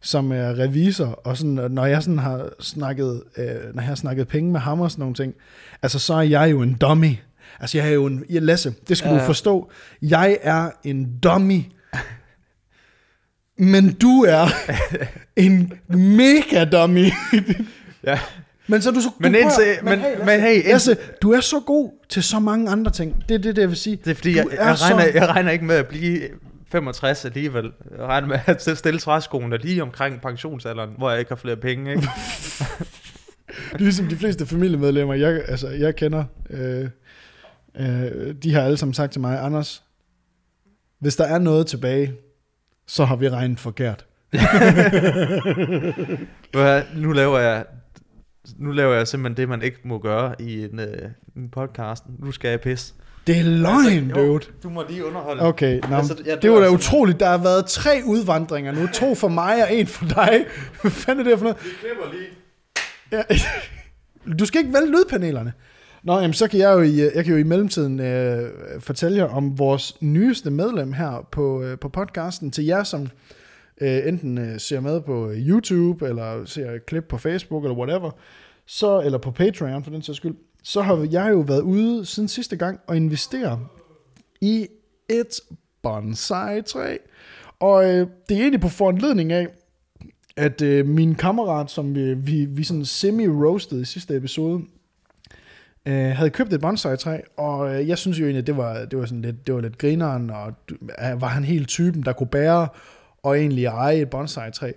[0.00, 4.28] som er revisor, og sådan, når jeg sådan har snakket, øh, når jeg har snakket
[4.28, 5.34] penge med ham og sådan nogle ting,
[5.82, 7.16] altså så er jeg jo en dummy.
[7.60, 9.10] Altså jeg er jo en, ja, Lasse, det skal.
[9.10, 9.18] Ja.
[9.18, 9.70] du forstå,
[10.02, 11.62] jeg er en dummy,
[13.58, 14.46] men du er
[15.36, 17.06] en mega dummy.
[18.04, 18.18] Ja.
[18.66, 20.70] Men så er du så Men du, prøv- indtil- men- hey, Lasse, men hey, indtil-
[20.72, 23.24] Lasse, du er så god til så mange andre ting.
[23.28, 23.96] Det er det, det jeg vil sige.
[24.04, 26.20] Det er fordi, Du jeg, er jeg, regner, så- jeg regner ikke med at blive
[26.72, 27.64] 65 alligevel.
[27.98, 31.90] Jeg regner med at stille træskoene lige omkring pensionsalderen, hvor jeg ikke har flere penge.
[31.90, 32.08] Ikke?
[33.78, 36.88] Ligesom de fleste familiemedlemmer, jeg, altså, jeg kender, øh,
[37.80, 39.82] øh, de har alle sammen sagt til mig, Anders,
[40.98, 42.12] hvis der er noget tilbage,
[42.86, 44.04] så har vi regnet forkert.
[46.96, 47.64] Nu laver jeg
[48.58, 52.04] nu laver jeg simpelthen det, man ikke må gøre i en, øh, en podcast.
[52.18, 52.94] Nu skal jeg pisse.
[53.26, 54.44] Det er løgn, Altså, jo, dude.
[54.62, 55.42] Du må lige underholde.
[55.42, 56.74] Okay, nå, Altså, jeg det var da simpelthen.
[56.74, 57.20] utroligt.
[57.20, 58.86] Der har været tre udvandringer nu.
[58.94, 60.44] To for mig og en for dig.
[60.82, 61.58] Hvad fanden er det for noget?
[61.64, 62.26] Vi klipper lige.
[63.12, 63.22] Ja.
[64.38, 65.52] Du skal ikke vælge lydpanelerne.
[66.02, 69.24] Nå, jamen, så kan jeg jo i, jeg kan jo i mellemtiden øh, fortælle jer
[69.24, 72.50] om vores nyeste medlem her på, øh, på podcasten.
[72.50, 73.08] Til jer, som
[73.82, 77.76] øh, enten øh, ser med på øh, YouTube, eller ser et klip på Facebook, eller
[77.76, 78.10] whatever,
[78.66, 82.28] så, eller på Patreon for den sags skyld, så har jeg jo været ude siden
[82.28, 83.60] sidste gang og investere
[84.40, 84.66] i
[85.10, 85.40] et
[85.82, 86.96] bonsai-træ.
[87.60, 89.46] Og øh, det er egentlig på foranledning af,
[90.36, 94.62] at øh, min kammerat, som vi, vi, vi sådan semi-roasted i sidste episode,
[95.86, 98.98] øh, havde købt et bonsai-træ, og øh, jeg synes jo egentlig, at det var, det
[98.98, 102.26] var, sådan lidt, det var lidt grineren, og øh, var han helt typen, der kunne
[102.26, 102.68] bære
[103.22, 104.72] og egentlig eje et bonsai-træ.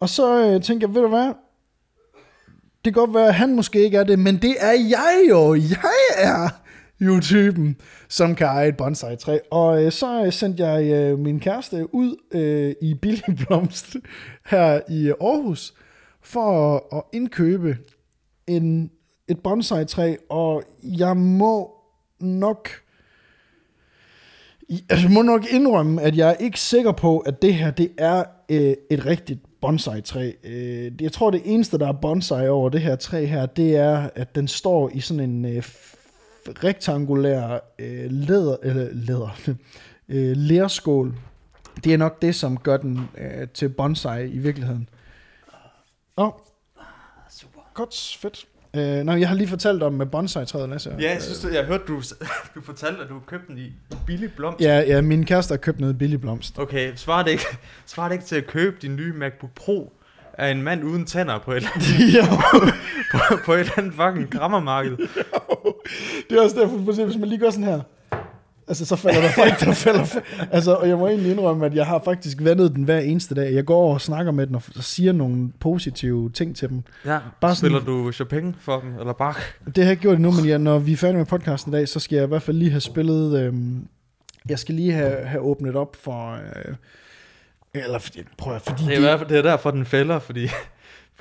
[0.00, 1.32] Og så øh, tænkte jeg, ved du hvad?
[2.84, 5.54] Det kan godt være, at han måske ikke er det, men det er jeg jo.
[5.54, 6.48] Jeg er
[7.00, 7.76] jo typen,
[8.08, 9.38] som kan eje et bonsai-træ.
[9.50, 13.96] Og øh, så øh, sendte jeg øh, min kæreste ud øh, i Billig Blomst
[14.46, 15.74] her i Aarhus
[16.22, 17.78] for at, at indkøbe
[18.46, 18.90] en,
[19.28, 21.70] et bonsai-træ, og jeg må
[22.20, 22.68] nok
[24.68, 28.24] jeg må nok indrømme, at jeg er ikke sikker på, at det her det er
[28.48, 30.32] øh, et rigtigt bonsai-træ.
[30.44, 34.10] Øh, jeg tror, det eneste, der er bonsai over det her træ her, det er,
[34.14, 35.62] at den står i sådan en øh,
[36.46, 39.38] rektangulær øh, læder, eller læder,
[40.08, 41.14] øh, lærskål.
[41.84, 44.88] Det er nok det, som gør den øh, til bonsai i virkeligheden.
[46.16, 46.32] Åh, oh.
[47.30, 47.60] Super.
[47.74, 48.46] godt, fedt.
[48.76, 50.96] Øh, nej, jeg har lige fortalt om med bonsai-træet, Lasse.
[51.00, 52.02] Ja, jeg synes, jeg hørte, du,
[52.54, 53.72] du fortalte, at du købte den i
[54.06, 54.60] billig blomst.
[54.60, 56.58] Ja, ja, min kæreste har købt noget billig blomst.
[56.58, 57.44] Okay, svarer det, ikke,
[57.86, 59.92] svarer det ikke til at købe din nye MacBook Pro
[60.38, 62.24] af en mand uden tænder på et eller andet, jo,
[63.12, 64.96] på, på et eller andet fucking grammermarked?
[66.30, 67.80] det er også derfor, for eksempel, hvis man lige gør sådan her,
[68.68, 70.20] altså så falder der faktisk, der falder,
[70.52, 73.54] altså, og jeg må egentlig indrømme, at jeg har faktisk vandet den hver eneste dag.
[73.54, 76.82] Jeg går over og snakker med den og siger nogle positive ting til dem.
[77.06, 79.38] Ja, Bare spiller sådan- du Chopin for dem, eller Bach?
[79.66, 81.76] Det har jeg ikke gjort endnu, men ja, når vi er færdige med podcasten i
[81.76, 83.86] dag, så skal jeg i hvert fald lige have spillet, øhm,
[84.48, 86.74] jeg skal lige have, have åbnet op for, øh,
[87.74, 87.98] eller
[88.38, 90.48] prøv at, fordi Det er, fald, det er derfor, den fælder, fordi,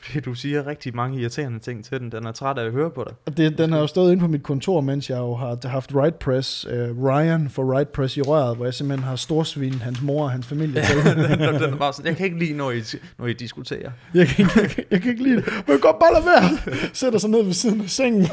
[0.01, 2.11] fordi du siger rigtig mange irriterende ting til den.
[2.11, 3.37] Den er træt af at høre på dig.
[3.37, 6.19] Det, den har jo stået inde på mit kontor, mens jeg jo har haft Right
[6.19, 10.23] Press, uh, Ryan for Right Press i røret, hvor jeg simpelthen har storsvin hans mor
[10.23, 10.95] og hans familie til.
[10.97, 12.81] den, den er bare sådan, jeg kan ikke lide, når I,
[13.19, 13.91] når I diskuterer.
[14.13, 15.63] Jeg kan, ikke, jeg, kan, jeg kan ikke lide det.
[15.67, 16.75] Men godt bare lade være.
[16.93, 18.21] Sætter sig ned ved siden af sengen.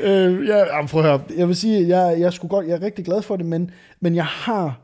[0.00, 1.20] øh, ja, prøv at høre.
[1.36, 3.70] Jeg vil sige, jeg, jeg, er sgu godt, jeg er rigtig glad for det, men,
[4.00, 4.80] men jeg har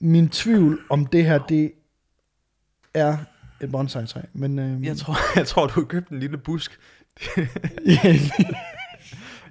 [0.00, 1.72] min tvivl om det her, det
[2.94, 3.16] er
[3.62, 4.20] et bonsai-træ.
[4.32, 6.78] Men, øh, Jeg tror, jeg tror du har købt en lille busk.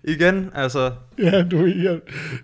[0.04, 1.96] Igen, altså, ja, du, ja.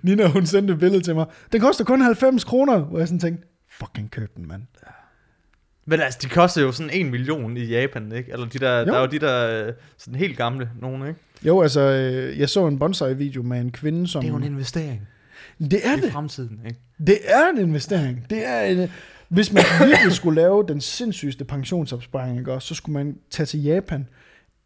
[0.02, 1.26] Nina, hun sendte et billede til mig.
[1.52, 4.62] Den koster kun 90 kroner, hvor jeg sådan tænkte, fucking køb den, mand.
[5.86, 8.32] men altså, de koster jo sådan en million i Japan, ikke?
[8.32, 8.86] Eller de der, Jo.
[8.86, 11.20] der er jo de der øh, sådan helt gamle nogen, ikke?
[11.44, 14.22] Jo, altså, øh, jeg så en bonsai-video med en kvinde, som...
[14.22, 15.08] Det er jo en investering
[15.60, 16.12] det er i det.
[16.12, 16.80] fremtiden, ikke?
[17.08, 18.26] Det er en investering.
[18.30, 18.90] Det er en,
[19.30, 24.08] hvis man virkelig skulle lave den sindssygeste pensionsopsparing, ikke, så skulle man tage til Japan,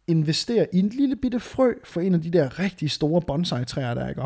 [0.06, 4.04] investere i en lille bitte frø for en af de der rigtig store bonsai-træer, der
[4.04, 4.22] er, ikke?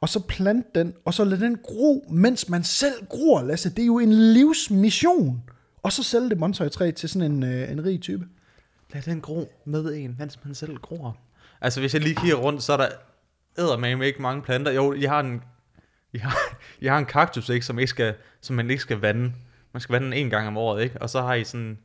[0.00, 3.70] og så plante den, og så lade den gro, mens man selv gror, Lasse.
[3.70, 5.42] Det er jo en livsmission.
[5.82, 8.26] Og så sælge det bonsai-træ til sådan en, øh, en rig type.
[8.92, 11.16] Lad den gro med en, mens man selv gror.
[11.60, 12.88] Altså, hvis jeg lige kigger rundt, så er der
[13.58, 14.72] eddermame ikke mange planter.
[14.72, 15.42] Jo, jeg har en,
[16.12, 16.36] jeg har,
[16.82, 19.32] jeg har en kaktus, ikke, som, ikke skal, som man ikke skal vande.
[19.72, 21.02] Man skal vande den en gang om året, ikke?
[21.02, 21.78] Og så har I sådan,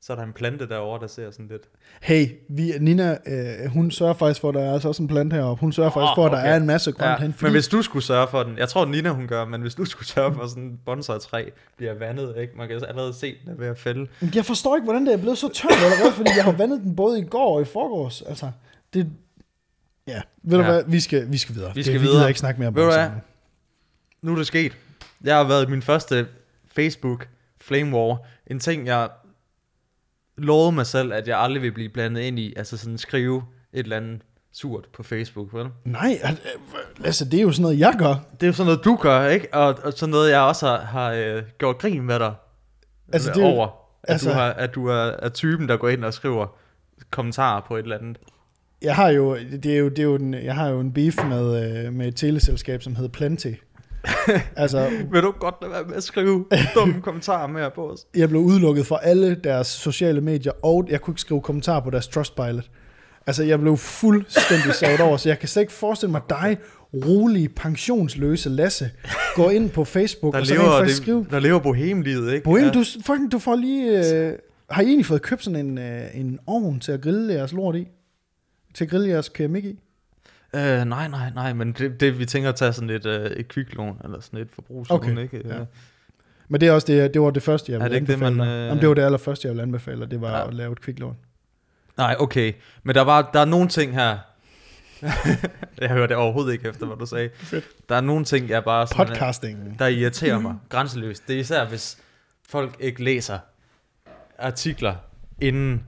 [0.00, 1.62] så er der en plante derovre, der ser sådan lidt...
[2.00, 5.36] Hey, vi, Nina, øh, hun sørger faktisk for, at der er altså også en plante
[5.36, 5.60] heroppe.
[5.60, 6.52] Hun sørger faktisk Åh, for, at der okay.
[6.52, 7.34] er en masse grønt Ja, hen.
[7.42, 9.84] men hvis du skulle sørge for den, jeg tror Nina hun gør, men hvis du
[9.84, 12.52] skulle sørge for sådan en bonsai-træ bliver vandet, ikke?
[12.56, 14.06] Man kan allerede se den er ved at fælde.
[14.34, 16.96] Jeg forstår ikke, hvordan det er blevet så tørt allerede, fordi jeg har vandet den
[16.96, 18.22] både i går og i forgårs.
[18.22, 18.50] Altså,
[18.94, 19.08] det...
[20.06, 20.70] Ja, ved du Ja.
[20.70, 21.74] hvad, vi skal, vi skal videre.
[21.74, 22.24] Vi skal det, videre.
[22.24, 23.08] Vi ikke snakke mere om du bonsai.
[24.22, 24.76] Nu er det sket.
[25.24, 26.26] Jeg har været i min første
[26.78, 27.28] Facebook
[27.60, 28.18] Flame War.
[28.46, 29.08] En ting, jeg
[30.36, 32.54] lovede mig selv, at jeg aldrig vil blive blandet ind i.
[32.56, 34.20] Altså sådan skrive et eller andet
[34.52, 35.66] surt på Facebook, vel?
[35.84, 36.38] Nej, al-
[37.04, 38.14] altså det er jo sådan noget, jeg gør.
[38.32, 39.54] Det er jo sådan noget, du gør, ikke?
[39.54, 42.34] Og, og sådan noget, jeg også har, har øh, gjort grin med dig
[43.12, 43.66] Altså, det er over.
[43.66, 46.46] At, altså- du, har, at du er, er typen, der går ind og skriver
[47.10, 48.18] kommentarer på et eller andet.
[48.82, 51.24] Jeg har jo, det er jo, det er jo den, jeg har jo en beef
[51.24, 53.52] med, øh, med et teleselskab, som hedder Plenty.
[54.56, 56.44] altså, Vil du godt lade være med at skrive
[56.74, 58.06] dumme kommentarer mere på os?
[58.16, 61.90] jeg blev udelukket fra alle deres sociale medier, og jeg kunne ikke skrive kommentarer på
[61.90, 62.70] deres Trustpilot.
[63.26, 66.56] Altså, jeg blev fuldstændig savet over, så jeg kan slet ikke forestille mig dig,
[66.94, 68.90] rolig, pensionsløse Lasse,
[69.34, 72.32] gå ind på Facebook, Der og så lever, rent faktisk det, skrive, der lever bohemlivet,
[72.32, 72.44] ikke?
[72.44, 72.70] Bohem, Ja.
[72.70, 74.14] du, fucking, du får lige...
[74.14, 74.32] Øh,
[74.70, 77.76] har I egentlig fået købt sådan en, øh, en ovn til at grille jeres lort
[77.76, 77.88] i?
[78.74, 79.78] Til at grille jeres keramik i?
[80.54, 83.48] Øh, nej, nej, nej, men det, det vi tænker at tage sådan et, øh, et
[83.48, 85.42] kviklån, eller sådan et forbrugslån, Okay, ikke?
[85.48, 85.56] ja.
[85.58, 85.64] Ja.
[86.48, 88.36] Men det er også det, det var det første, jeg ville det ikke det, anbefale
[88.36, 90.46] man, øh, Jamen, det var det allerførste, jeg ville anbefale det var Ja.
[90.48, 91.16] at lave et kviklån.
[91.96, 92.52] Nej, okay.
[92.82, 94.18] Men der, var, der er nogle ting her...
[95.80, 97.30] jeg hørte overhovedet ikke efter, hvad du sagde.
[97.88, 99.78] Der er nogle ting, jeg bare sådan, Podcasting.
[99.78, 101.28] der irriterer mig grænseløst.
[101.28, 101.98] Det er især, hvis
[102.48, 103.38] folk ikke læser
[104.38, 104.94] artikler,
[105.40, 105.84] inden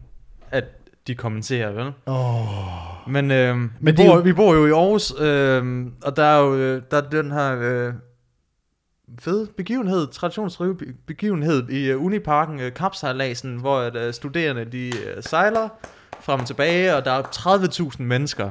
[0.50, 0.64] at
[1.06, 1.92] de kommenterer, vel?
[2.06, 6.24] Åh, Men, øh, Men vi, bor, jo- vi bor jo i Aarhus, øh, og der
[6.24, 7.92] er jo øh, der er den her øh,
[9.20, 10.68] fed begivenhed, traditionsrig
[11.06, 15.68] begivenhed i uh, Uniparken, uh, kapsejladsen, hvor uh, studerende de uh, sejler
[16.20, 17.22] frem og tilbage, og der er
[17.92, 18.50] 30.000 mennesker,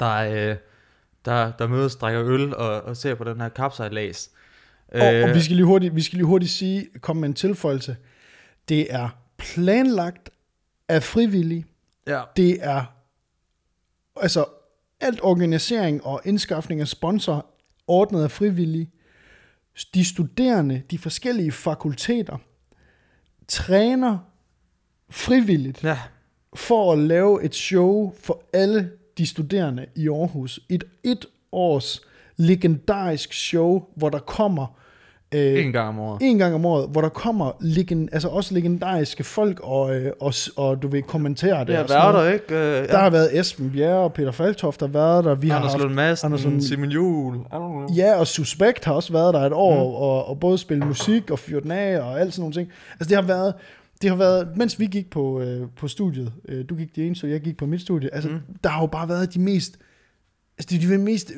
[0.00, 0.56] der, uh,
[1.24, 4.30] der, der mødes, drikker øl og, og ser på den her kapsejlads.
[4.92, 7.96] Og, og vi, skal lige hurtigt, vi skal lige hurtigt sige, komme med en tilføjelse.
[8.68, 9.08] Det er
[9.38, 10.30] planlagt
[10.88, 11.64] af frivillige.
[12.06, 12.22] Ja.
[12.36, 12.84] Det er
[14.16, 14.44] altså
[15.00, 17.46] alt organisering og indskaffning af sponsor
[17.86, 18.90] ordnet af frivillige.
[19.94, 22.38] De studerende, de forskellige fakulteter,
[23.48, 24.18] træner
[25.10, 25.98] frivilligt Ja,
[26.54, 30.60] for at lave et show for alle de studerende i Aarhus.
[30.68, 32.02] Et et års
[32.36, 34.78] legendarisk show, hvor der kommer
[35.34, 36.18] øh, en gang om året.
[36.22, 40.34] en gang om året, hvor der kommer legend, altså også legendariske folk og, øh, og,
[40.56, 41.76] og du vil kommentere det.
[41.76, 42.42] Har sådan været noget.
[42.48, 42.82] der, ikke?
[42.82, 45.34] Uh, Der har været Esben Bjerre og Peter Faltoft, der har været der.
[45.34, 47.38] Vi har Anders haft, Lund Madsen, Anders Lund- Simon Juhl.
[47.96, 49.94] Ja, og Suspekt har også været der et år, mm.
[49.94, 52.68] og, og både spillet musik og fyrt den af og alt sådan nogle ting.
[52.92, 53.54] Altså det har været,
[54.02, 57.16] det har været, mens vi gik på, øh, på studiet, øh, du gik det ene,
[57.16, 58.38] så jeg gik på mit studie, altså mm.
[58.64, 59.78] der har jo bare været de mest,
[60.58, 61.32] altså det er de mest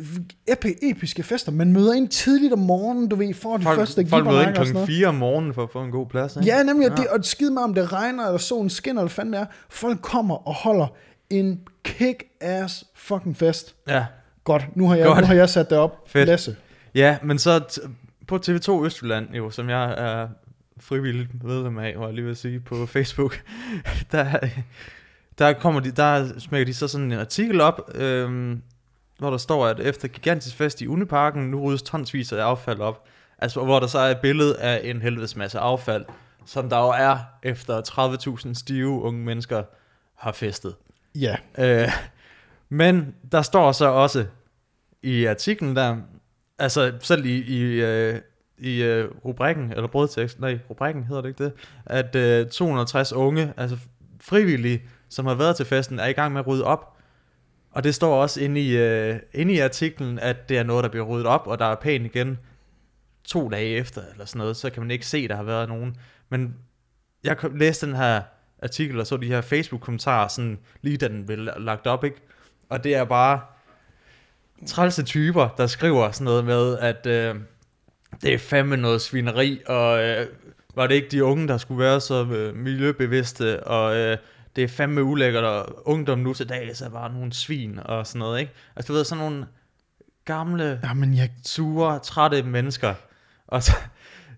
[0.48, 1.52] epi, episke fester.
[1.52, 4.54] Man møder ind tidligt om morgenen, du ved, for de Folk, første folk møder ind
[4.54, 4.88] klokken noget.
[4.88, 6.46] 4 om morgenen for at få en god plads, ikke?
[6.46, 6.94] Ja, nemlig, ja.
[6.94, 9.46] Det, og skide mig om det regner, eller solen skinner, eller fanden det er.
[9.70, 10.86] Folk kommer og holder
[11.30, 13.74] en kick-ass fucking fest.
[13.88, 14.04] Ja.
[14.44, 15.20] Godt, nu har jeg, Godt.
[15.20, 15.96] Nu har jeg sat det op.
[16.06, 16.26] Fedt.
[16.26, 16.56] Lasse.
[16.94, 17.80] Ja, men så
[18.26, 20.28] på TV2 Østjylland, jo, som jeg er
[20.80, 23.42] frivilligt medlem af, var jeg lige at sige, på Facebook,
[24.12, 24.38] der,
[25.38, 28.62] der, kommer de, der smækker de så sådan en artikel op, øhm,
[29.20, 33.04] hvor der står, at efter gigantisk fest i Uniparken, nu ryddes tonsvis af affald op.
[33.38, 36.04] Altså, hvor der så er et billede af en helvedes masse affald,
[36.46, 37.82] som der jo er efter
[38.46, 39.62] 30.000 stive unge mennesker
[40.16, 40.74] har festet.
[41.14, 41.36] Ja.
[41.58, 41.88] Øh,
[42.68, 44.26] men der står så også
[45.02, 45.96] i artiklen der,
[46.58, 48.20] altså selv i, i, øh,
[48.58, 51.52] i øh, rubrikken, eller brødtekst, nej, rubrikken hedder det ikke det,
[51.86, 53.76] at øh, 260 unge, altså
[54.20, 56.89] frivillige, som har været til festen, er i gang med at rydde op.
[57.72, 60.90] Og det står også inde i, øh, inde i artiklen, at det er noget, der
[60.90, 62.38] bliver ryddet op, og der er pænt igen
[63.24, 65.68] to dage efter, eller sådan noget, så kan man ikke se, at der har været
[65.68, 65.96] nogen.
[66.28, 66.54] Men
[67.24, 68.22] jeg kom- læste den her
[68.62, 72.16] artikel, og så de her Facebook-kommentarer, sådan, lige da den blev lagt op, ikke?
[72.68, 73.40] Og det er bare
[74.66, 77.34] trælse typer, der skriver sådan noget med, at øh,
[78.22, 80.26] det er fandme noget svineri, og øh,
[80.74, 84.16] var det ikke de unge, der skulle være så øh, miljøbevidste, og øh,
[84.56, 88.18] det er fandme ulækkert, og ungdom nu til dags er bare nogle svin, og sådan
[88.18, 88.52] noget, ikke?
[88.76, 89.46] Altså du ved, sådan nogle
[90.24, 92.94] gamle, Jamen, jeg, sure, trætte mennesker,
[93.46, 93.72] og så,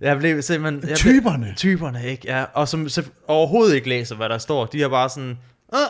[0.00, 0.74] jeg blev simpelthen...
[0.80, 1.54] Jeg blev, typerne.
[1.56, 2.22] typerne, ikke?
[2.28, 4.66] Ja, og som så overhovedet ikke læser, hvad der står.
[4.66, 5.38] De er bare sådan...
[5.72, 5.88] "Ah",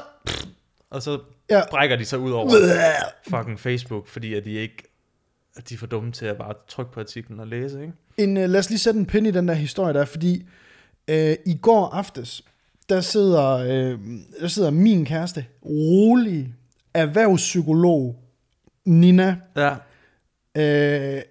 [0.91, 1.19] og så
[1.51, 1.61] Ja.
[1.71, 2.51] brækker de sig ud over
[3.29, 4.89] fucking Facebook, fordi at de ikke
[5.57, 7.93] at de er for dumme til at bare trykke på artiklen og læse, ikke?
[8.17, 10.47] En, uh, lad os lige sætte en pinde i den der historie der, fordi
[11.11, 11.15] uh,
[11.47, 12.45] i går aftes,
[12.89, 13.55] der sidder,
[13.95, 14.01] uh,
[14.41, 16.55] der sidder min kæreste, rolig,
[16.95, 18.17] erhvervspsykolog,
[18.85, 19.71] Nina, Ja.
[20.55, 21.23] uh,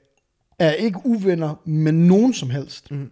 [0.60, 2.92] er ikke uvenner med nogen som helst.
[2.92, 3.12] Mm.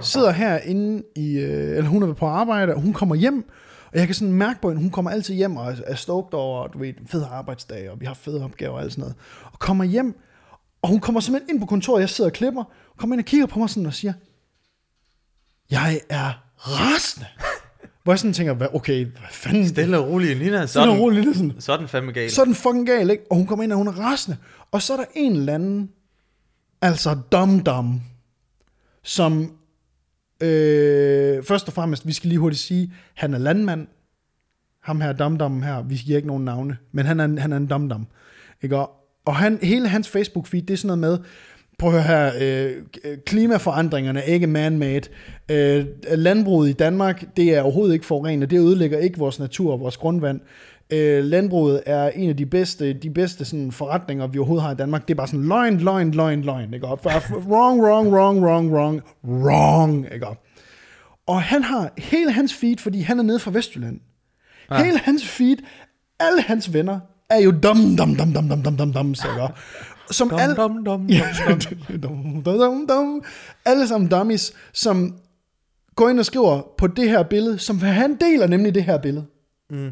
[0.00, 3.48] Sidder herinde i, uh, eller hun er på arbejde, og hun kommer hjem,
[3.92, 6.66] og jeg kan sådan mærke på hende, hun kommer altid hjem og er- stoked over,
[6.68, 9.16] du ved, fed arbejdsdag, og vi har fede opgaver og alt sådan noget.
[9.52, 10.20] Og kommer hjem,
[10.82, 12.64] og hun kommer simpelthen ind på kontoret, jeg sidder og klipper,
[12.96, 14.12] kommer ind og kigger på mig sådan og siger,
[15.70, 17.26] jeg er rasende.
[18.02, 19.68] Hvor jeg sådan tænker, "Hvad- okay, hvad fanden?
[19.68, 20.66] Stille og roligt, Nina.
[20.66, 21.52] Så Sådan er og roligt, lidt sådan.
[21.58, 22.30] så er den fandme gal.
[22.30, 23.22] Så er den fucking gal, ikke?
[23.30, 24.36] Og hun kommer ind, og hun er rasende.
[24.70, 25.90] Og så er der en eller anden,
[26.82, 28.00] altså dum-dum,
[29.02, 29.52] som
[30.40, 33.86] øh, først og fremmest, vi skal lige hurtigt sige, han er landmand.
[34.82, 37.56] Ham her, dum her, vi giver ikke nogen navne, men han er, en- han er
[37.56, 38.06] en dum
[38.62, 38.76] Ikke?
[38.78, 38.90] Og,
[39.24, 41.26] og han, hele hans Facebook-feed, det er sådan noget med,
[41.78, 45.08] prøv at høre her, øh, klimaforandringerne er ikke man-made.
[45.48, 49.80] Øh, landbruget i Danmark, det er overhovedet ikke forurenet, det ødelægger ikke vores natur og
[49.80, 50.40] vores grundvand.
[50.90, 54.76] Øh, landbruget er en af de bedste, de bedste sådan, forretninger, vi overhovedet har i
[54.76, 55.08] Danmark.
[55.08, 56.74] Det er bare sådan løgn, løgn, løgn, løgn.
[56.74, 56.86] Ikke?
[56.86, 60.06] Og wrong, wrong, wrong, wrong, wrong, wrong.
[60.14, 60.26] Ikke?
[61.26, 64.00] Og han har hele hans feed, fordi han er nede fra Vestjylland.
[64.70, 64.84] Ja.
[64.84, 65.56] Hele hans feed,
[66.20, 67.00] alle hans venner,
[67.30, 69.14] er jo dum, dum, dum, dum, dum, dum, dum, dum?
[70.10, 71.28] Som Dum, alle, dum, dum, Ja,
[72.02, 73.24] dum, dum, dum.
[73.64, 75.18] Alle sammen dummies, som
[75.96, 79.26] går ind og skriver på det her billede, som han deler nemlig det her billede.
[79.70, 79.90] Mm.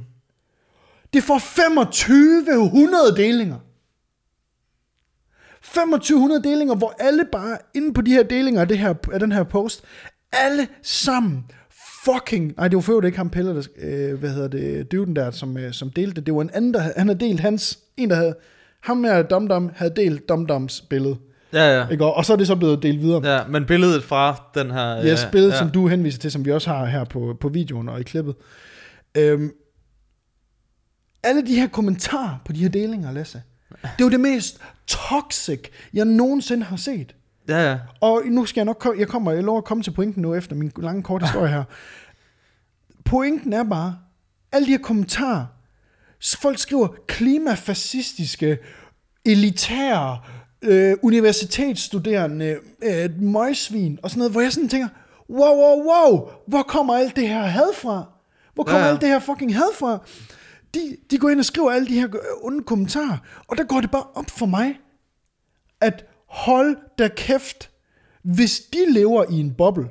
[1.12, 3.58] Det får 2500 delinger.
[5.62, 9.32] 2500 delinger, hvor alle bare inde på de her delinger af, det her, af den
[9.32, 9.84] her post,
[10.32, 11.44] alle sammen
[12.04, 15.16] fucking, nej det var før det ikke ham Pelle, der, øh, hvad hedder det, dyvden
[15.16, 17.78] der, som, øh, som delte det, det var en anden, der han havde delt hans,
[17.96, 18.34] en der havde,
[18.82, 21.16] ham her Dum Dum havde delt Dum Dums billede.
[21.52, 21.88] Ja, ja.
[21.88, 22.04] Ikke?
[22.04, 23.34] Og så er det så blevet delt videre.
[23.34, 24.94] Ja, men billedet fra den her...
[24.96, 25.58] Ja, spillet, ja.
[25.58, 28.34] som du henviser til, som vi også har her på, på videoen og i klippet.
[29.14, 29.50] Øhm,
[31.22, 33.42] alle de her kommentarer på de her delinger, Lasse,
[33.82, 35.60] det er jo det mest toxic,
[35.94, 37.14] jeg nogensinde har set.
[37.48, 37.78] Ja, ja.
[38.00, 40.34] Og nu skal jeg nok komme, jeg kommer, jeg lover at komme til pointen nu
[40.34, 41.64] efter min lange korte historie her.
[43.04, 43.98] Pointen er bare,
[44.52, 45.46] alle de her kommentarer,
[46.22, 48.58] folk skriver klimafascistiske,
[49.24, 50.18] elitære,
[50.62, 54.88] øh, universitetsstuderende, øh, møgsvin og sådan noget, hvor jeg sådan tænker,
[55.30, 58.04] wow, wow, wow, hvor kommer alt det her had fra?
[58.54, 59.98] Hvor kommer Ja, alt det her fucking had fra?
[60.74, 63.18] De, de går ind og skriver alle de her øh, onde kommentarer,
[63.48, 64.78] og der går det bare op for mig,
[65.80, 67.70] at hold da kæft,
[68.22, 69.88] hvis de lever i en boble,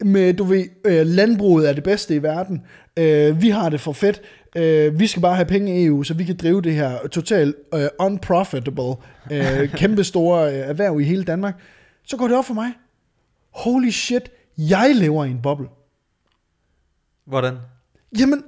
[0.00, 2.62] med, du ved, øh, landbruget er det bedste i verden,
[2.96, 4.22] øh, vi har det for fedt,
[4.58, 7.56] øh, vi skal bare have penge i EU, så vi kan drive det her totalt
[7.74, 8.94] øh, unprofitable,
[9.32, 11.54] øh, kæmpe store øh, erhverv i hele Danmark,
[12.06, 12.72] så går det op for mig.
[13.54, 15.66] Holy shit, jeg lever i en boble.
[17.26, 17.56] Hvordan?
[18.18, 18.44] Jamen,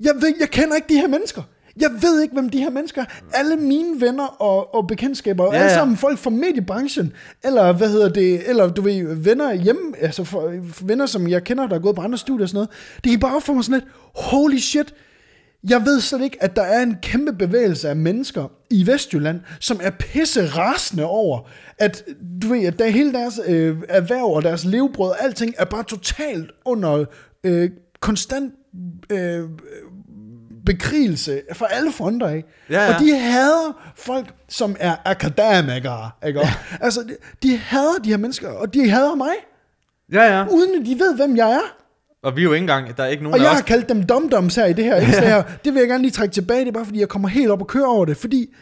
[0.00, 1.42] jeg, ved, jeg kender ikke de her mennesker.
[1.80, 3.06] Jeg ved ikke, hvem de her mennesker er.
[3.32, 7.12] Alle mine venner og, og bekendtskaber, Ja, ja, alle sammen folk fra mediebranchen,
[7.44, 11.66] eller hvad hedder det, eller du ved, venner hjemme, altså for, venner, som jeg kender,
[11.66, 12.70] der er gået på andre studier og sådan noget.
[13.04, 14.94] Det gik bare op for mig sådan lidt, holy shit,
[15.68, 19.80] jeg ved slet ikke, at der er en kæmpe bevægelse af mennesker i Vestjylland, som
[19.82, 21.40] er pisse rasende over,
[21.78, 22.04] at
[22.42, 25.84] du ved, at der hele deres øh, erhverv og deres levebrød og alting er bare
[25.84, 27.04] totalt under
[27.44, 28.54] øh, konstant
[29.10, 29.48] øh,
[30.66, 32.44] bekrigelse fra alle fronter af.
[32.70, 32.94] Ja, ja.
[32.94, 36.10] Og de hader folk, som er akademikere.
[36.26, 36.40] Ikke?
[36.40, 36.54] Ja.
[36.80, 39.32] Altså, de, de hader de her mennesker, og de hader mig,
[40.12, 40.46] Ja, ja.
[40.50, 41.76] uden at de ved, hvem jeg er.
[42.22, 42.96] Og vi er jo ikke engang...
[42.96, 43.54] Der er ikke nogen Og jeg os...
[43.56, 45.42] har kaldt dem domdoms her i det her indslag her.
[45.64, 46.60] Det vil jeg gerne lige trække tilbage.
[46.60, 48.16] Det er bare fordi, jeg kommer helt op og kører over det.
[48.16, 48.54] Fordi,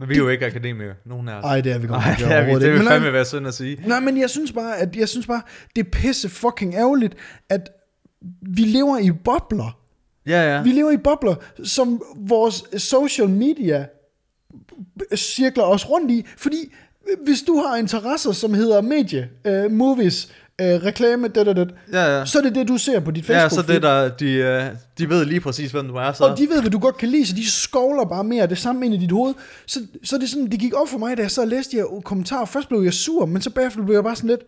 [0.00, 1.44] Men vi er jo ikke akademikere, nogen af os.
[1.44, 2.66] ej, det er vi godt Nej, det, er vi, det ikke.
[2.68, 3.78] vil Men, fandme nej, være synd at sige.
[3.86, 5.42] nej, men jeg synes bare, at jeg synes bare,
[5.76, 7.14] det er pisse fucking ærgerligt,
[7.48, 7.68] at
[8.42, 9.78] vi lever i bobler.
[10.26, 10.62] Ja, ja.
[10.62, 11.34] Vi lever i bobler,
[11.64, 13.86] som vores social media
[15.14, 16.72] cirkler os rundt i, fordi
[17.24, 22.18] hvis du har interesser, som hedder medie, uh, movies, uh, reklame, det, det, det, Ja,
[22.18, 22.26] ja.
[22.26, 23.66] så er det det, du ser på dit Ja, Facebook.
[23.66, 24.64] så det der, de, øh,
[24.98, 26.24] de ved lige præcis, hvem du er, så...
[26.24, 28.86] Og de ved, hvad du godt kan lide, så de skovler bare mere det samme
[28.86, 29.34] ind i dit hoved.
[29.66, 31.76] Så, så det, er sådan, det gik op for mig, da jeg så læste de
[31.76, 32.44] her kommentarer.
[32.44, 34.40] Først blev jeg sur, men så bagefter blev jeg bare sådan lidt,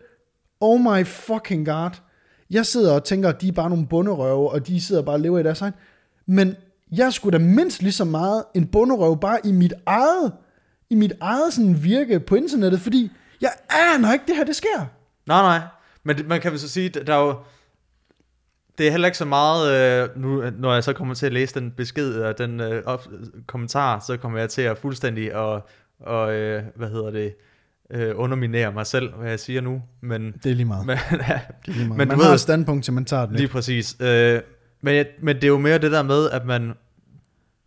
[0.61, 1.89] oh my fucking god.
[2.49, 5.19] Jeg sidder og tænker, at de er bare nogle bunderøve, og de sidder bare og
[5.19, 5.73] lever i deres egen.
[6.27, 6.55] Men
[6.91, 10.31] jeg skulle da mindst lige så meget en bunderøv bare i mit eget,
[10.89, 13.11] i mit eget sådan virke på internettet, fordi
[13.41, 14.85] jeg aner ikke, det her det sker.
[15.27, 15.59] Nej, nej.
[16.03, 17.35] Men det, man kan vel så sige, der er jo...
[18.77, 19.71] Det er heller ikke så meget,
[20.03, 23.07] øh, nu, når jeg så kommer til at læse den besked og den øh, op,
[23.47, 25.67] kommentar, så kommer jeg til at fuldstændig og,
[25.99, 27.35] og øh, hvad hedder det,
[27.91, 29.81] øh, underminere mig selv, hvad jeg siger nu.
[30.01, 30.85] Men, Det er lige meget.
[30.85, 31.13] men, Det
[31.67, 31.97] er lige meget.
[31.97, 33.35] Men Man du har ved- et standpunkt til, man tager den.
[33.35, 33.97] lige præcis.
[33.99, 34.41] Øh,
[34.81, 36.73] men, jeg- men det er jo mere det der med, at man...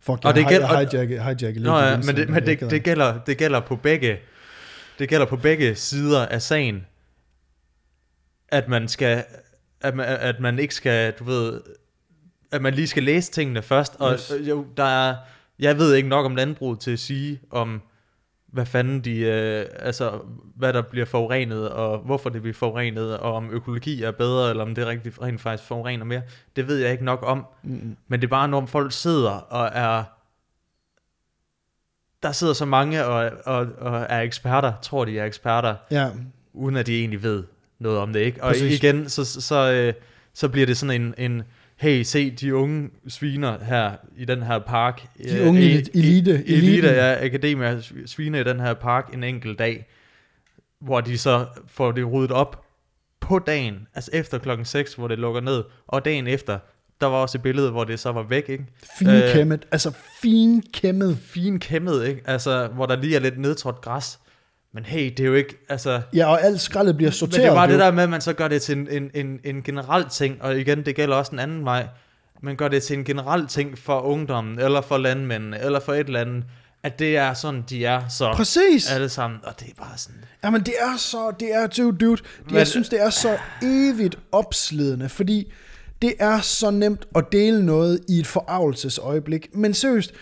[0.01, 1.63] Fuck, og det jeg gælder- har hijacket, hijacket lidt.
[1.63, 4.17] Nå ja, men, det, men jeg det, det, gælder, det gælder på begge
[4.99, 6.85] det gælder på begge sider af sagen,
[8.49, 9.23] at man skal,
[9.81, 11.61] at man, at man ikke skal, du ved,
[12.51, 14.33] at man lige skal læse tingene først, og Yes.
[14.49, 15.15] jo, der er,
[15.59, 17.81] jeg ved ikke nok om landbruget til at sige om,
[18.47, 20.19] hvad fanden de, øh, altså,
[20.55, 24.63] hvad der bliver forurenet, og hvorfor det bliver forurenet, og om økologi er bedre, eller
[24.63, 26.21] om det rigtig, rent faktisk forurener mere.
[26.55, 27.45] Det ved jeg ikke nok om.
[27.63, 27.97] Mm.
[28.07, 30.03] Men det er bare, når folk sidder og er...
[32.23, 36.09] Der sidder så mange og, og, og er eksperter, tror de er eksperter, Ja,
[36.53, 37.43] uden at de egentlig ved
[37.79, 38.43] noget om det, ikke?
[38.43, 38.83] Og Præcis.
[38.83, 39.93] igen, så, så, så, øh,
[40.33, 41.43] så bliver det sådan en, en,
[41.77, 45.01] hey, se de unge sviner her i den her park.
[45.23, 46.89] De øh, unge i- elite- elite- elite, eliten.
[46.89, 49.87] ja, akademier sviner i den her park en enkelt dag,
[50.81, 52.63] hvor de så får det ryddet op
[53.19, 56.59] på dagen, altså efter klokken 6, hvor det lukker ned, og dagen efter,
[57.01, 58.65] der var også et billede, hvor det så var væk, ikke?
[58.99, 59.59] finkæmmet.
[59.63, 61.17] Øh, altså finkæmmet.
[61.17, 62.21] Fin kæmmet, ikke?
[62.25, 64.19] Altså, hvor der lige er lidt nedtrådt græs.
[64.77, 66.01] Men hey, det er jo ikke, altså...
[66.13, 67.43] Ja, og alt skraldet bliver Men sorteret.
[67.43, 67.71] det er bare jo.
[67.71, 70.41] det der med, at man så gør det til en, en, en, en generel ting,
[70.41, 71.87] og igen, det gælder også en anden vej.
[72.41, 76.07] Man gør det til en generel ting for ungdommen, eller for landmændene, eller for et
[76.07, 76.43] eller andet,
[76.83, 78.91] at det er sådan, de er så Præcis.
[78.91, 80.23] alle sammen, og det er bare sådan...
[80.43, 82.21] Jamen det er så, det er, dude, dude.
[82.45, 85.51] Men- Jeg synes, det er så evigt opslidende, fordi
[86.01, 89.47] det er så nemt at dele noget i et forarvelsesøjeblik.
[89.55, 90.13] Men seriøst,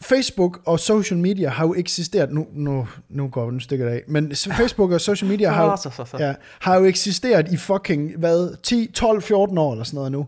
[0.00, 4.32] Facebook og social media har jo eksisteret, nu, nu, nu går den stikker af, men
[4.34, 6.16] Facebook og social media har, jo- Så, så, så.
[6.18, 10.26] ja, har jo eksisteret i fucking, hvad, 10, 12, 14 år eller sådan noget nu.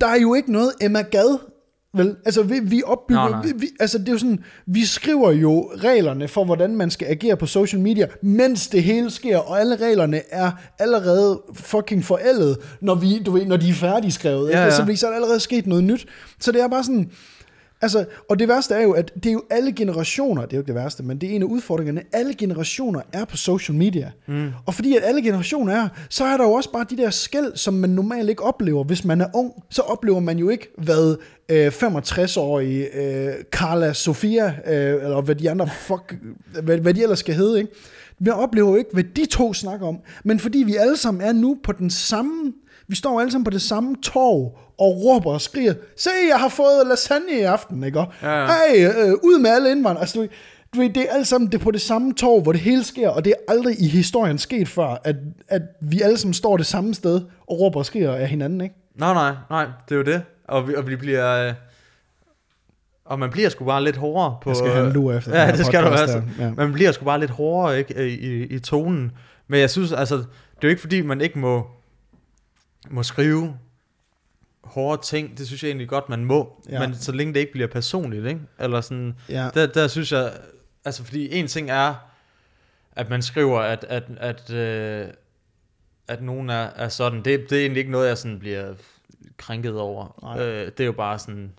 [0.00, 1.38] Der er jo ikke noget Emma Gad
[1.94, 3.42] Vel, altså vi, vi opbygger, Nej, nej.
[3.46, 7.08] Vi, vi, altså det er jo sådan, vi skriver jo reglerne for, hvordan man skal
[7.08, 12.56] agere på social media, mens det hele sker, og alle reglerne er allerede fucking forældet,
[12.80, 14.44] når, vi, du ved, når de er færdigskrevet.
[14.44, 14.60] Ja, ikke?
[14.60, 14.84] Altså, ja.
[14.84, 16.06] fordi så er der allerede sket noget nyt.
[16.40, 17.10] Så det er bare sådan,
[17.80, 20.60] Altså, og det værste er jo, at det er jo alle generationer, det er jo
[20.60, 24.10] ikke det værste, men det er en af udfordringerne, alle generationer er på social media.
[24.28, 24.48] Mm.
[24.66, 27.56] Og fordi at alle generationer er, så er der jo også bare de der skæld,
[27.56, 28.84] som man normalt ikke oplever.
[28.84, 31.16] Hvis man er ung, så oplever man jo ikke, hvad
[31.48, 36.16] øh, 65-årige øh, Carla Sofia, øh, eller hvad de andre, fuck,
[36.62, 37.72] hvad, hvad de ellers skal hedde, ikke?
[38.18, 41.32] Vi oplever jo ikke, hvad de to snakker om, men fordi vi alle sammen er
[41.32, 42.52] nu på den samme,
[42.88, 46.48] vi står alle sammen på det samme torv, og råber og skriger, se, jeg har
[46.48, 47.98] fået lasagne i aften, ikke?
[47.98, 48.46] Ja, ja.
[48.46, 50.00] Hey, øh, ud med alle indvandrere.
[50.00, 50.26] Altså, du,
[50.74, 52.84] du ved, det er alt sammen det er på det samme torv, hvor det hele
[52.84, 55.16] sker, og det er aldrig i historien sket før, at,
[55.48, 58.74] at vi alle sammen står det samme sted og råber og skriger af hinanden, ikke?
[58.94, 60.22] Nej, nej, nej, det er jo det.
[60.48, 61.48] Og vi, og vi bliver...
[61.48, 61.54] Øh,
[63.04, 64.50] og man bliver sgu bare lidt hårdere på...
[64.50, 66.22] Jeg skal have en lur efter den Ja, det skal du podcast altså.
[66.38, 66.50] ja.
[66.56, 69.12] Man bliver sgu bare lidt hårdere ikke, i, i, i tonen.
[69.48, 70.24] Men jeg synes, altså, det
[70.62, 71.66] er jo ikke fordi, man ikke må,
[72.90, 73.54] må skrive
[74.68, 75.38] hårde ting.
[75.38, 76.62] Det synes jeg egentlig godt, man må.
[76.68, 76.86] Ja.
[76.86, 78.40] Men så længe det ikke bliver personligt, ikke?
[78.58, 79.14] Eller sådan...
[79.28, 79.50] Ja.
[79.54, 80.32] Der, der synes jeg...
[80.84, 81.94] Altså, fordi en ting er,
[82.92, 85.08] at man skriver, at, at, at, øh,
[86.08, 87.22] at nogen er, er sådan.
[87.24, 88.74] Det, det er egentlig ikke noget, jeg sådan bliver
[89.36, 90.18] krænket over.
[90.22, 90.46] Nej.
[90.46, 91.52] Øh, det er jo bare sådan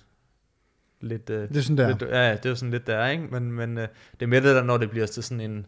[1.01, 1.29] lidt...
[1.29, 1.87] Øh, Det er sådan der.
[1.87, 3.23] Lidt, ja, det er jo sådan lidt der, ikke?
[3.23, 5.65] Men, men øh, det er mere det der, når det bliver til sådan en...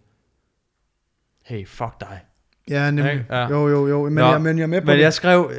[1.45, 2.21] Hey, fuck dig.
[2.69, 3.23] Ja, nemlig.
[3.29, 3.47] Ja.
[3.49, 4.03] Jo, jo, jo.
[4.03, 5.03] Men, Nå, jeg, men jeg er med på Men det.
[5.03, 5.51] jeg skrev,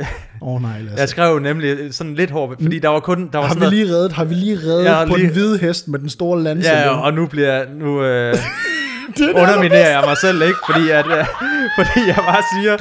[0.42, 1.00] Åh oh, nej, Lasse.
[1.00, 3.30] jeg skrev nemlig sådan lidt hårdt, fordi der var kun...
[3.32, 5.58] Der var har vi lige reddet, har vi lige reddet har på lige- den hvide
[5.58, 6.70] hest med den store lanse?
[6.70, 10.58] Ja, og nu bliver jeg, nu øh, er underminerer jeg mig selv, ikke?
[10.70, 11.24] Fordi, at, øh,
[11.78, 12.76] fordi jeg bare siger,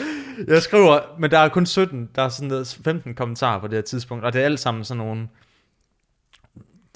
[0.47, 3.76] jeg skriver, men der er kun 17, der er sådan noget 15 kommentarer på det
[3.76, 5.22] her tidspunkt, og det er alt sammen sådan nogle,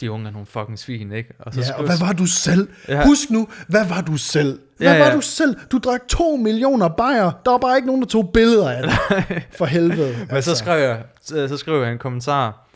[0.02, 1.30] de unge er nogle fucking svin, ikke?
[1.40, 2.70] Og så Ja, og hvad var du selv?
[2.88, 3.06] Ja.
[3.06, 4.60] Husk nu, hvad var du selv?
[4.78, 5.16] Hvad Ja, var ja.
[5.16, 5.56] du selv?
[5.72, 7.32] Du drak to millioner bajer.
[7.46, 8.98] Der var bare ikke nogen, der tog billeder af dig.
[9.58, 10.28] For helvede.
[10.32, 12.68] Men så skrev jeg, så, så skrev jeg en kommentar.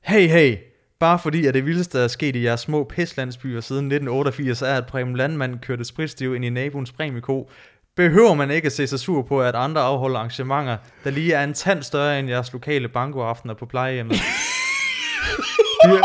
[0.00, 0.56] Hey, hey,
[1.00, 4.66] bare fordi at det vildeste der er sket i jeres små pislandsbyer siden 1988, er,
[4.74, 7.50] at Preben Landmand kørte spritstiv ind i naboens præmieko,
[7.96, 11.44] behøver man ikke at se sig sur på, at andre afholder arrangementer, der lige er
[11.44, 14.16] en tand større end jeres lokale bankoaftener på plejehjemmet.
[15.84, 16.02] De,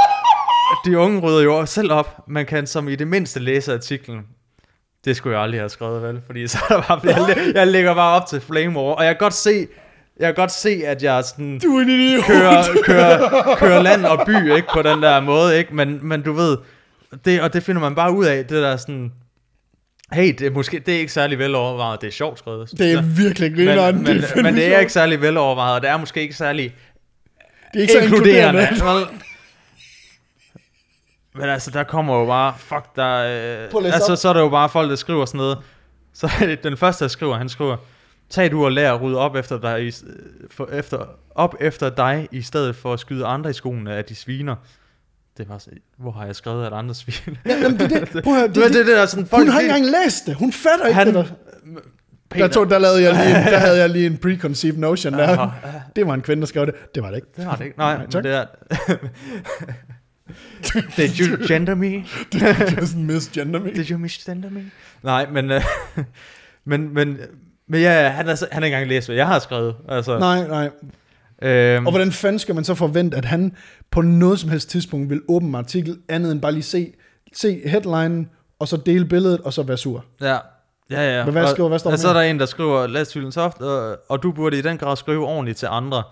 [0.86, 2.24] de unge rydder jo selv op.
[2.28, 4.20] Man kan som i det mindste læse artiklen.
[5.06, 6.22] Det skulle jeg aldrig have skrevet, vel?
[6.26, 9.16] Fordi så er der bare, jeg, jeg lægger bare op til Flame War, og jeg
[9.16, 9.68] kan godt se,
[10.20, 12.24] jeg kan godt se, at jeg sådan Du er en idiot.
[12.26, 14.68] kører, kører, kører land og by, ikke?
[14.74, 15.76] På den der måde, ikke?
[15.76, 16.58] Men, men du ved,
[17.26, 19.12] det, og det finder man bare ud af, det der sådan,
[20.14, 22.72] hey, det er, måske, det er ikke særlig velovervejet, det er sjovt skrevet.
[22.78, 23.96] Det er virkelig grineren.
[23.96, 26.76] men, men, det, men det er ikke særlig velovervejet, og det er måske ikke særlig
[27.74, 28.68] det er ikke så inkluderende.
[31.36, 33.16] Men altså, der kommer jo bare, fuck, der,
[33.76, 35.58] øh, altså, så er der jo bare folk, der skriver sådan noget.
[36.14, 37.78] Så den første, der skriver, han skriver,
[38.30, 39.92] tag du og lær at rydde op efter dig, i,
[40.52, 41.06] for, efter,
[41.36, 44.56] op efter dig, i stedet for at skyde andre i skoene, at de sviner.
[45.38, 45.62] Det var
[45.98, 47.40] hvor har jeg skrevet, at andre sviner?
[47.46, 49.26] Ja, jamen, det, er det, prøv at høre, det, det, det, det, det der sådan,
[49.26, 50.36] folk, hun har ikke engang læst det.
[50.36, 51.24] Hun fatter ikke han, det der.
[52.38, 55.52] Der, tog, der, lavede jeg lige, en- der havde jeg lige en preconceived notion der.
[55.96, 56.76] Det var en kvinde, der skrev det.
[56.96, 57.28] Det var det ikke.
[57.38, 57.78] Det var det ikke.
[57.78, 58.24] Nej, Nej, tak.
[58.24, 58.46] det er...
[60.98, 61.86] Did you gender me?
[62.32, 63.72] Det er sådan misgender me.
[63.74, 64.72] Did you misgender me?
[65.04, 65.52] Nej, men...
[65.52, 65.62] Øh,
[66.66, 67.18] men, men,
[67.68, 69.76] men ja, han har, han har ikke engang læst, hvad jeg har skrevet.
[69.90, 70.70] Altså, Nej, nej.
[71.50, 73.56] øhm, Og hvordan fanden skal man så forvente, at han
[73.92, 76.94] på noget som helst tidspunkt vil åbne en artikel, andet end bare lige se,
[77.34, 78.30] se headlinen,
[78.60, 80.06] og så dele billedet, og så være sur?
[80.22, 80.38] Ja,
[80.92, 81.26] ja, ja.
[81.26, 83.14] Men hvad Og- skriver- hvad står der og så er der en, der skriver, Lad
[83.14, 86.04] hylden soft, og, og du burde i den grad skrive ordentligt til andre.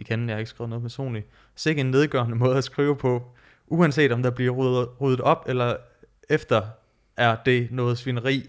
[0.00, 1.26] Igen, jeg har ikke skrevet noget personligt.
[1.56, 3.22] Sikke en nedgørende måde at skrive på.
[3.70, 5.76] Uanset om der bliver ryddet, ryddet op, eller
[6.30, 6.62] efter
[7.16, 8.48] er det noget svineri.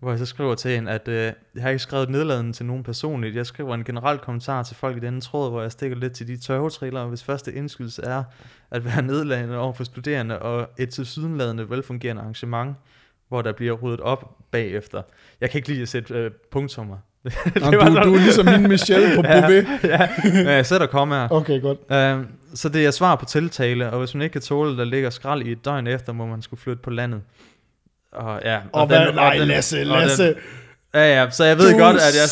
[0.00, 2.82] Hvor jeg så skriver til hende, at øh, jeg har ikke skrevet nedladende til nogen
[2.82, 3.36] personligt.
[3.36, 6.28] Jeg skriver en generel kommentar til folk i denne tråd, hvor jeg stikker lidt til
[6.28, 8.22] de tørvetrillere, hvis første indskydelse er
[8.70, 12.76] at være nedladende over for studerende og et tilsyneladende velfungerende arrangement,
[13.28, 15.02] hvor der bliver ryddet op bagefter.
[15.40, 16.96] Jeg kan ikke lide at sætte øh, punktummer.
[17.24, 19.40] Nå, Det du, var sådan- du er ligesom min Michelle på Ja.
[19.46, 19.66] Bouvet.
[19.84, 21.28] ja, men jeg sætter kommaer.
[21.30, 21.78] Okay, godt.
[21.78, 25.10] Uh, så det er svar på tiltale, og hvis man ikke kan tåle, der ligger
[25.10, 27.20] skrald i et døgn efter, må man skulle flytte på landet.
[28.12, 30.24] Og ja, Og, hvad, nej, Lasse, og Lasse.
[30.26, 30.34] Den,
[30.94, 32.28] ja, ja, så jeg ved du godt, at jeg,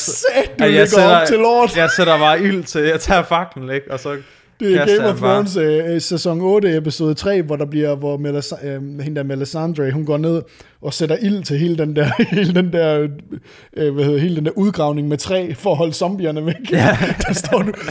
[0.59, 1.77] du at jeg sætter- op til lort.
[1.77, 3.93] jeg sætter bare ild til, jeg tager faklen, ikke?
[3.93, 4.17] Og så
[4.61, 8.67] Det er Game of Thrones øh, sæson 8, episode 3, hvor der bliver, hvor Melis-
[8.67, 10.43] øh, hende der Melisandre, hun går ned
[10.83, 13.09] og sætter ild til hele den der, hele den der,
[13.77, 16.55] øh, hvad hedder, hele den der udgravning med træ, for at holde zombierne væk.
[16.73, 16.99] Ja.
[17.27, 17.73] der står du.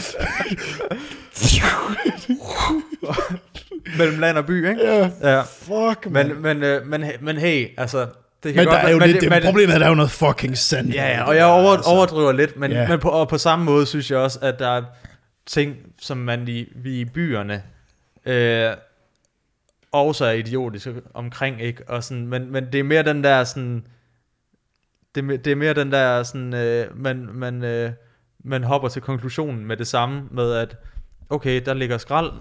[3.98, 4.86] mellem land og by, ikke?
[5.22, 6.26] Ja, fuck, man.
[6.28, 7.98] Men, men, øh, men, men hey, altså,
[8.42, 9.86] det kan Men godt der er jo være- lidt, det, men, problemet er, at der
[9.86, 10.88] er jo noget fucking sand.
[10.88, 11.90] Ja, ja, og jeg over, Altså.
[11.90, 12.88] overdriver lidt, men, Ja.
[12.88, 14.82] men på, og på samme måde synes jeg også, at der er
[15.46, 17.62] ting, som man i, vi i byerne
[18.26, 18.70] øh,
[19.92, 21.82] også er idiotiske omkring, ikke?
[21.88, 23.86] Og sådan, men, men det er mere den der sådan,
[25.14, 27.90] det, er det er mere den der sådan, øh, man, man, øh,
[28.44, 30.76] man hopper til konklusionen med det samme, med at,
[31.30, 32.32] okay, der ligger skrald,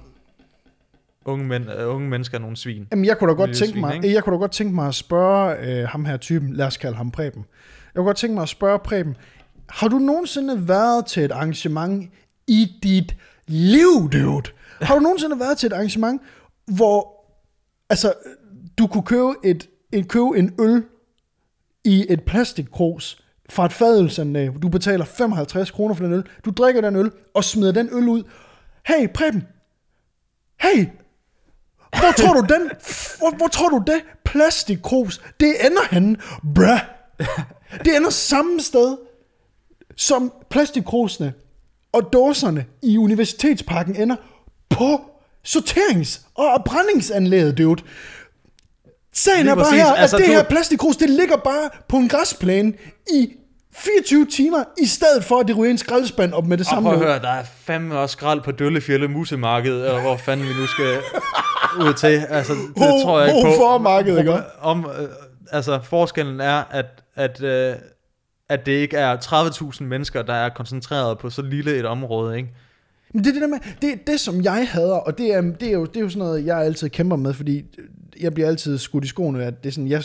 [1.26, 2.88] unge, men, øh, unge mennesker er nogle svin.
[2.92, 4.14] Jamen, jeg kunne da godt tænke mig, ikke?
[4.14, 6.96] jeg kunne da godt tænke mig at spørge øh, ham her typen, lad os kalde
[6.96, 7.46] ham Preben.
[7.86, 9.18] Jeg kunne godt tænke mig at spørge Preben,
[9.70, 12.12] har du nogensinde været til et arrangement
[12.48, 13.16] i dit
[13.48, 14.52] liv, dude?
[14.82, 16.22] Har du nogensinde været til et arrangement,
[16.66, 17.26] hvor
[17.90, 18.14] altså,
[18.78, 20.84] du kunne købe, et, en, købe en øl
[21.84, 24.50] i et plastikkrus fra et fadelsanlæg.
[24.62, 26.24] Du betaler 55 kroner for den øl.
[26.46, 28.24] Du drikker den øl og smider den øl ud.
[28.88, 29.44] Hey, Preben.
[30.62, 30.86] Hey,
[32.00, 32.72] hvor tror du den,
[33.18, 36.18] hvor, hvor tror du det plastikkrus, det ender henne,
[36.56, 36.80] bruh?
[37.86, 38.98] Det ender samme sted,
[39.96, 41.34] som plastikkrusene
[41.92, 44.16] og dåserne i Universitetsparken ender
[44.70, 45.02] på
[45.48, 47.84] sorterings- og brændingsanlægget, dude.
[49.14, 49.82] Sagen Lige er bare præcis.
[49.82, 52.74] her, at Altså, det du- her plastikkrus, det ligger bare på en græsplæne
[53.14, 53.34] i
[53.78, 56.90] 24 timer, i stedet for at det ryger en skraldespand op med det Og samme.
[56.90, 60.54] prøv at høre, der er fandme også skrald på Døllefjælde Musemarked, og hvor fanden vi
[60.54, 60.98] nu skal
[61.88, 62.22] ud til.
[62.30, 63.48] Altså, det Ho- tror jeg ikke på.
[63.50, 64.34] Ho-for-marked, ikke?
[64.62, 65.08] Om, øh,
[65.52, 67.76] altså, forskellen er, at, at, øh,
[68.50, 72.50] at det ikke er 30.000 mennesker, der er koncentreret på så lille et område, ikke?
[73.14, 75.68] Men det er det der med, det, det som jeg hader, og det er, det,
[75.68, 77.64] er jo, det er jo sådan noget, jeg altid kæmper med, fordi
[78.20, 80.04] jeg bliver altid skudt i skoene, at det er sådan, jeg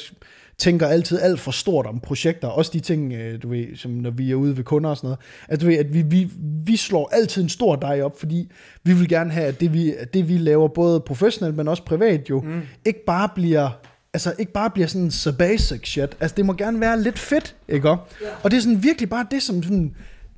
[0.58, 4.10] tænker altid alt for stort om projekter, også de ting, øh, du ved, som når
[4.10, 6.30] vi er ude ved kunder og sådan noget, at du ved, at vi, vi,
[6.66, 8.50] vi slår altid en stor dej op, fordi
[8.84, 11.84] vi vil gerne have, at det vi, at det vi laver, både professionelt, men også
[11.84, 12.60] privat jo, mm.
[12.84, 13.70] ikke bare bliver
[14.14, 16.16] Altså ikke bare bliver sådan så basic shit.
[16.20, 17.88] Altså det må gerne være lidt fedt, ikke?
[17.88, 17.96] Ja.
[18.42, 19.94] Og det er sådan virkelig bare det, som sådan,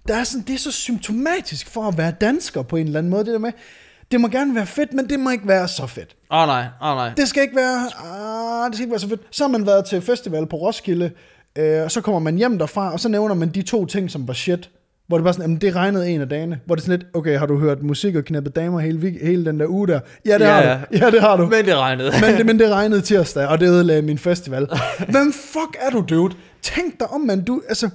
[0.08, 3.10] der er sådan, det er så symptomatisk for at være dansker på en eller anden
[3.10, 3.52] måde, det der med,
[4.10, 6.16] det må gerne være fedt, men det må ikke være så fedt.
[6.30, 7.10] Åh oh, nej, åh oh, nej.
[7.16, 9.20] Det skal ikke være, ah, det skal ikke være så fedt.
[9.30, 11.10] Så har man været til festival på Roskilde,
[11.58, 14.28] øh, og så kommer man hjem derfra, og så nævner man de to ting, som
[14.28, 14.70] var shit.
[15.08, 16.60] Hvor det bare sådan, jamen, det regnede en af dagene.
[16.66, 19.60] Hvor det sådan lidt, okay, har du hørt musik og knappet damer hele, hele den
[19.60, 20.00] der uge der?
[20.26, 20.74] Ja, det Ja, har ja.
[20.74, 20.98] du.
[21.04, 21.46] Ja, det har du.
[21.46, 22.12] Men det regnede.
[22.20, 24.68] Men det, men det regnede tirsdag, og det ødelagde min festival.
[25.08, 26.34] Hvem fuck er du, dude?
[26.62, 27.44] Tænk dig om, man.
[27.44, 27.88] Du, altså,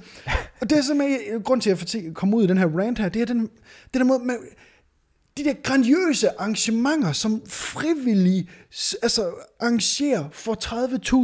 [0.60, 3.08] og det er simpelthen grund til, at jeg kommer ud i den her rant her,
[3.08, 4.34] det er den, det der måde med,
[5.40, 8.48] de der grandiøse arrangementer, som frivillige
[9.02, 9.30] altså,
[9.60, 10.56] arrangerer for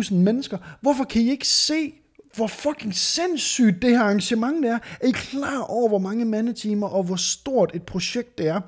[0.02, 0.58] 30.000 mennesker.
[0.80, 1.92] Hvorfor kan I ikke se,
[2.36, 4.78] hvor fucking sindssygt det her arrangement det er?
[5.00, 8.60] Er I klar over, hvor mange mandetimer og hvor stort et projekt det er?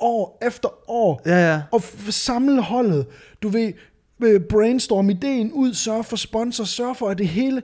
[0.00, 1.22] År efter år.
[1.26, 1.62] Ja, ja.
[1.72, 3.06] Og samle holdet.
[3.42, 3.72] Du ved,
[4.22, 7.62] øh, brainstorm ideen ud, sørge for sponsor, sørge for, at det hele...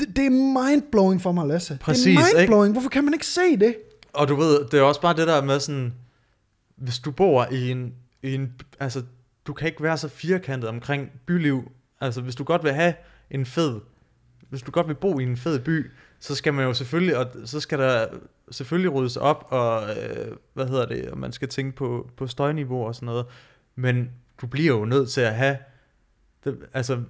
[0.00, 1.78] Det, det er mindblowing for mig, Lasse.
[1.80, 2.38] Præcis, det er ikke?
[2.38, 2.72] mindblowing.
[2.72, 3.76] Hvorfor kan man ikke se det?
[4.12, 5.94] Og du ved, det er også bare det der med sådan,
[6.76, 9.02] hvis du bor i en, i en, altså,
[9.46, 11.72] du kan ikke være så firkantet omkring byliv.
[12.00, 12.94] Altså, hvis du godt vil have
[13.30, 13.80] en fed,
[14.48, 15.90] hvis du godt vil bo i en fed by,
[16.20, 18.06] så skal man jo selvfølgelig, og så skal der
[18.50, 22.86] selvfølgelig ryddes op, og øh, hvad hedder det, og man skal tænke på, på støjniveau
[22.86, 23.26] og sådan noget.
[23.74, 24.10] Men
[24.40, 25.58] du bliver jo nødt til at have,
[26.44, 27.02] det, altså,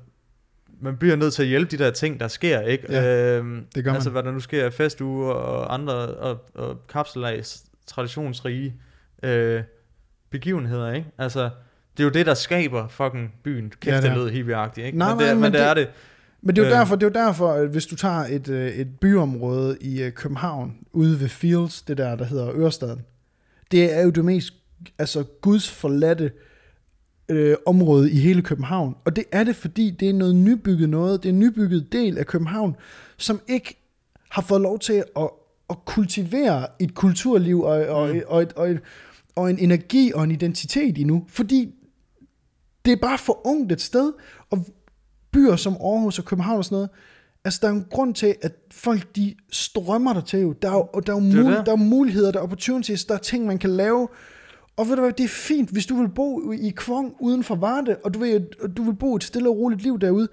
[0.83, 2.87] man bliver nødt til at hjælpe de der ting, der sker, ikke?
[2.93, 3.95] Ja, øhm, det gør man.
[3.97, 8.75] Altså, hvad der nu sker af festuger og andre, og, og kapselags traditionsrige
[9.23, 9.63] øh,
[10.31, 11.07] begivenheder, ikke?
[11.19, 11.51] Altså,
[11.97, 13.73] det er jo det, der skaber fucking byen.
[13.81, 14.99] Kæft, Ja, det det lød hippieagtigt, ikke?
[14.99, 15.89] Nej, men det, nej, men, men det, det- er det.
[16.45, 16.79] Men det er jo Øh.
[16.79, 20.13] derfor, det er jo derfor, at hvis du tager et, øh, et byområde i øh,
[20.13, 23.01] København, ude ved Fields, det der, der hedder Ørestaden,
[23.71, 24.53] det er jo det mest
[24.99, 26.31] altså, gudsforladte øh,
[27.67, 28.95] område i hele København.
[29.05, 32.19] Og det er det, fordi det er noget nybygget noget, det er en nybygget del
[32.19, 32.77] af København,
[33.17, 33.77] som ikke
[34.31, 35.29] har fået lov til at,
[35.71, 38.21] at kultivere et kulturliv og, og, Mm.
[38.27, 38.81] og, et, og, et,
[39.37, 41.25] og en energi og en identitet endnu.
[41.29, 41.75] Fordi
[42.85, 44.13] det er bare for ungt et sted,
[44.51, 44.67] og
[45.33, 46.91] byer som Aarhus og København og sådan noget,
[47.45, 50.53] altså der er en grund til, at folk de strømmer der til jo.
[50.53, 53.15] Der er jo, og der er jo, mul- der er muligheder, der er opportunities, der
[53.15, 54.09] er ting, man kan lave.
[54.77, 57.55] Og ved du hvad, det er fint, hvis du vil bo i Kvong uden for
[57.55, 58.25] Varde, og du,
[58.63, 60.29] og du vil bo et stille og roligt liv derude.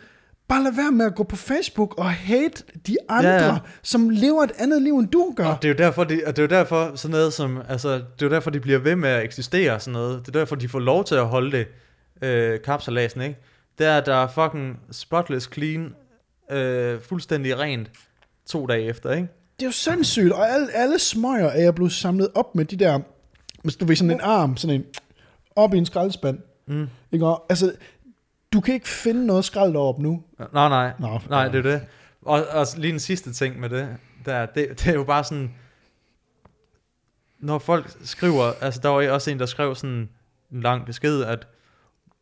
[0.47, 4.09] Bare lad være med at gå på Facebook og hate de andre, Ja, ja, som
[4.09, 5.45] lever et andet liv, end du gør.
[5.45, 7.93] Og det er jo derfor, det, og det er jo derfor sådan noget som, altså,
[7.93, 10.19] det er jo derfor, de bliver ved med at eksistere sådan noget.
[10.25, 11.67] Det er derfor, de får lov til at holde det,
[12.21, 13.37] øh, kapsalasen, ikke?
[13.77, 15.93] Det er, der er fucking spotless clean,
[16.51, 17.91] øh, fuldstændig rent,
[18.47, 19.27] to dage efter, ikke?
[19.59, 22.75] Det er jo sindssygt, og alle, alle smøger er jeg blevet samlet op med de
[22.75, 22.99] der,
[23.80, 24.86] du ved, sådan en arm, sådan en,
[25.55, 26.39] op i en skraldespand.
[26.68, 26.88] Mm.
[27.12, 27.26] Ikke?
[27.26, 27.74] Og, altså,
[28.53, 30.24] du kan ikke finde noget skrald deroppe nu.
[30.53, 30.93] Nej, nej.
[30.99, 31.82] Nå, Nej, det er det.
[32.22, 35.53] Og, og lige en sidste ting med det, der, det, det er jo bare sådan,
[37.39, 40.10] når folk skriver, altså der var også en, der skrev sådan
[40.51, 41.47] en lang besked, at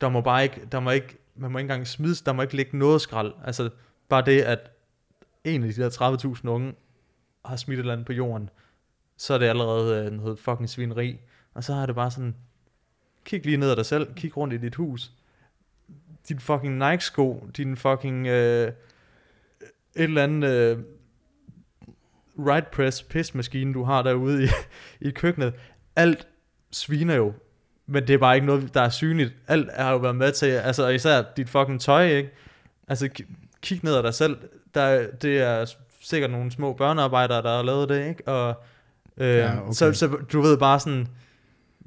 [0.01, 2.55] der må bare ikke, der må ikke, man må ikke engang smide, der må ikke
[2.55, 3.33] ligge noget skrald.
[3.45, 3.69] Altså
[4.09, 4.71] bare det, at
[5.43, 5.89] en af de der
[6.43, 6.73] 30.000 unge
[7.45, 8.49] har smidt et eller andet på jorden,
[9.17, 11.19] så er det allerede øh, noget fucking svineri.
[11.57, 12.35] Og så er det bare sådan,
[13.25, 15.11] kig lige ned ad dig selv, kig rundt i dit hus.
[16.29, 18.73] Din fucking Nike-sko, din fucking øh, et
[19.95, 20.77] eller andet øh,
[22.39, 24.47] right press pismaskine, du har derude i,
[25.07, 25.53] i køkkenet.
[25.95, 26.27] Alt
[26.71, 27.33] sviner jo,
[27.85, 29.33] men det er bare ikke noget, der er synligt.
[29.47, 32.29] Alt har jo været med til, altså især dit fucking tøj, ikke?
[32.87, 34.37] Altså ki- kig ned ad dig selv.
[34.73, 38.27] Der, det er sikkert nogle små børnearbejdere, der har lavet det, ikke?
[38.27, 38.63] Og,
[39.17, 39.71] øh, Ja, okay.
[39.73, 41.07] så, så du ved bare sådan,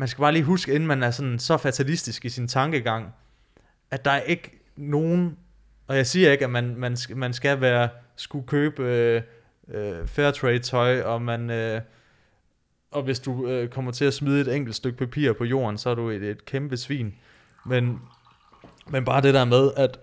[0.00, 3.14] man skal bare lige huske, inden man er sådan så fatalistisk i sin tankegang,
[3.90, 5.36] at der er ikke nogen,
[5.86, 9.22] og jeg siger ikke, at man, man, skal, man skal være, skulle købe øh,
[9.68, 11.80] øh, fair trade tøj, og man, øh,
[12.90, 15.90] og hvis du øh, kommer til at smide et enkelt stykke papir på jorden, så
[15.90, 17.14] er du et, et kæmpe svin.
[17.66, 17.98] Men,
[18.88, 19.98] men bare det der med, at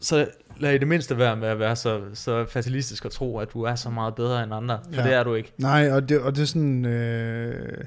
[0.00, 0.28] så
[0.58, 3.62] lad i det mindste være med at være så, så fatalistisk og tro, at du
[3.62, 5.06] er så meget bedre end andre, for ja.
[5.06, 5.52] det er du ikke.
[5.58, 6.84] Nej, og det, og det er sådan...
[6.84, 7.84] Øh,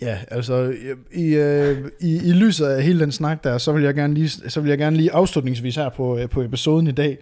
[0.00, 0.74] ja, altså,
[1.12, 4.28] i, øh, i, i lyset af hele den snak der, så vil jeg gerne lige,
[4.28, 7.18] så vil jeg gerne lige afslutningsvis her på, øh, på episoden i dag,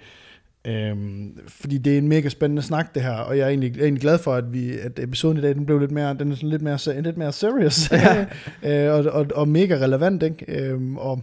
[0.66, 3.80] Øhm, fordi det er en mega spændende snak det her, og jeg er egentlig, jeg
[3.80, 6.32] er egentlig glad for, at, vi, at episoden i dag den blev lidt mere, den
[6.32, 8.26] er sådan lidt mere, lidt mere serious, ja.
[8.88, 10.44] øh, og, og, og mega relevant, ikke?
[10.48, 11.22] Øhm, og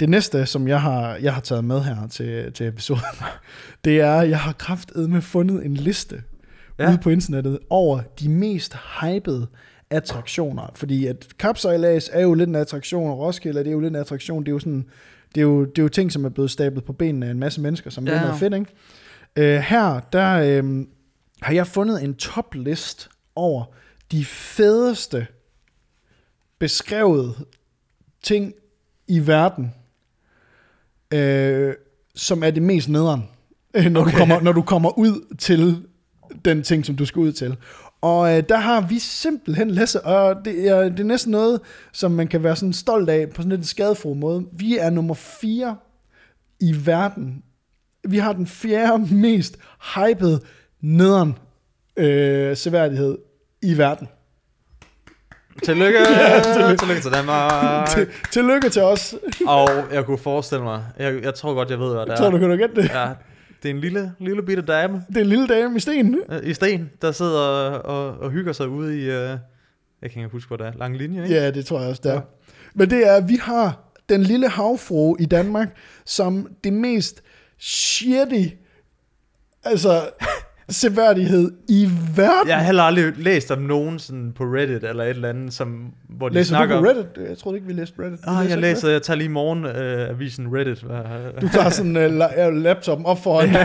[0.00, 3.02] det næste, som jeg har, jeg har taget med her til, til episoden,
[3.84, 6.22] det er, at jeg har kraftedme fundet en liste.
[6.78, 6.88] Ja.
[6.88, 9.46] ude på internettet over de mest hypede
[9.92, 10.70] attraktioner.
[10.74, 14.00] Fordi at kapsejlads er jo lidt en attraktion, og Roskilde det er jo lidt en
[14.00, 14.42] attraktion.
[14.42, 14.86] Det er jo sådan,
[15.34, 17.38] det er jo, det er jo ting, som er blevet stablet på benene af en
[17.38, 18.12] masse mennesker, som ja.
[18.12, 19.56] Er noget fedt, ikke?
[19.56, 20.86] Uh, her, der øh,
[21.42, 23.64] har jeg fundet en toplist over
[24.12, 25.26] de fedeste
[26.58, 27.44] beskrevet
[28.22, 28.52] ting
[29.08, 29.74] i verden,
[31.14, 31.74] øh,
[32.14, 33.28] som er det mest nederen,
[33.74, 34.12] øh, når, okay.
[34.12, 35.82] du kommer, når du kommer ud til
[36.44, 37.56] den ting, som du skal ud til.
[38.02, 41.60] Og øh, der har vi simpelthen, Lasse, og det er, det er næsten noget,
[41.92, 44.44] som man kan være sådan stolt af på sådan lidt en skadefro måde.
[44.52, 45.76] Vi er nummer 4
[46.60, 47.42] i verden.
[48.08, 49.56] Vi har den fjerde mest
[49.96, 50.40] hypede
[50.80, 51.38] nederen
[51.96, 53.18] øh, seværdighed
[53.62, 54.08] i verden.
[55.64, 56.76] Tillykke, Ja, tillykke.
[56.76, 57.02] tillykke.
[57.02, 57.88] til Danmark.
[57.88, 59.14] Til, tillykke til os.
[59.46, 62.16] Og jeg kunne forestille mig, jeg, jeg tror godt, jeg ved, hvad det er.
[62.16, 62.88] Tror du, kan du gætte det?
[62.90, 63.08] Ja,
[63.62, 66.18] det er en lille, lille bitte dame Det er en lille dame i sten.
[66.28, 67.40] øh, i sten, der sidder
[67.70, 69.38] og, og hygger sig ude i, øh,
[70.02, 71.34] jeg kan ikke huske, hvor det er, lang linje, ikke?
[71.34, 72.20] Ja, det tror jeg også, det er.
[72.74, 77.22] Men det er, at vi har den lille havfru i Danmark, som det mest
[77.58, 78.54] shitty,
[79.64, 80.10] altså
[80.72, 82.48] seværdighed i verden.
[82.48, 85.86] Jeg har heller aldrig læst om nogen sådan på Reddit eller et eller andet, som,
[86.08, 86.88] hvor de Læser snakker du på.
[86.88, 87.28] Reddit?
[87.28, 88.18] Jeg troede ikke, vi læste Reddit.
[88.26, 90.80] Ah, jeg læser, jeg tager lige morgen øh, Reddit.
[91.42, 93.56] Du tager sådan uh, la- laptopen op foran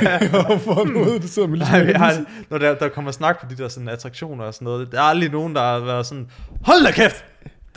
[0.51, 2.13] og får den ud, du sidder med Nej, jeg har,
[2.49, 5.01] når der, der kommer snak på de der sådan attraktioner og sådan noget, der er
[5.03, 6.27] aldrig nogen, der har været sådan,
[6.61, 7.25] hold da kæft,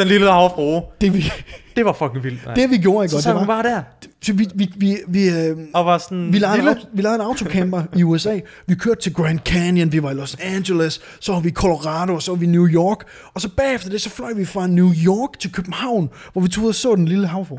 [0.01, 1.33] den lille havfrue, det, vi,
[1.77, 2.45] det var fucking vildt.
[2.47, 2.55] Nej.
[2.55, 3.11] det vi gjorde, ikke?
[3.13, 3.83] så sad var, bare der,
[4.23, 7.03] så vi, vi, vi, vi, øh, og var sådan, Vi lejede, en, lille, auto, vi
[7.03, 8.41] lejede en autocamper i USA.
[8.67, 12.21] Vi kørte til Grand Canyon, vi var i Los Angeles, så var vi i Colorado,
[12.21, 12.99] så var vi i New York.
[13.35, 16.64] Og så bagefter det, så fløj vi fra New York til København, hvor vi tog
[16.64, 17.59] ud og så den lille havfru.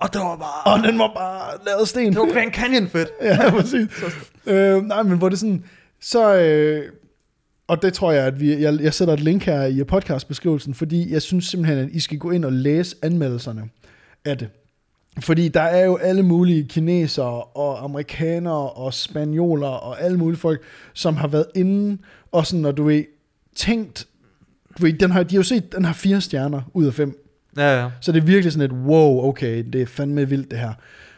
[0.00, 2.12] og det var bare, Og den var bare lavet sten.
[2.12, 3.08] det var Grand Canyon fedt.
[3.22, 3.88] ja, præcis.
[4.46, 5.64] øh, nej, men hvor det sådan,
[6.00, 6.34] så...
[6.34, 6.82] Øh,
[7.68, 11.12] og det tror jeg, at vi, jeg, jeg sætter et link her i podcastbeskrivelsen, fordi
[11.12, 13.62] jeg synes simpelthen, at I skal gå ind og læse anmeldelserne
[14.24, 14.48] af det.
[15.20, 20.62] Fordi der er jo alle mulige kinesere og amerikanere og spanioler og alle mulige folk,
[20.94, 21.98] som har været inde
[22.32, 23.04] og sådan, når du ved,
[23.56, 24.06] tænkt,
[24.78, 27.26] du ved, den har, de har jo set, den har fire stjerner ud af fem.
[27.56, 27.90] Ja, ja.
[28.00, 30.72] Så det er virkelig sådan et, wow, okay, det er fandme vildt det her.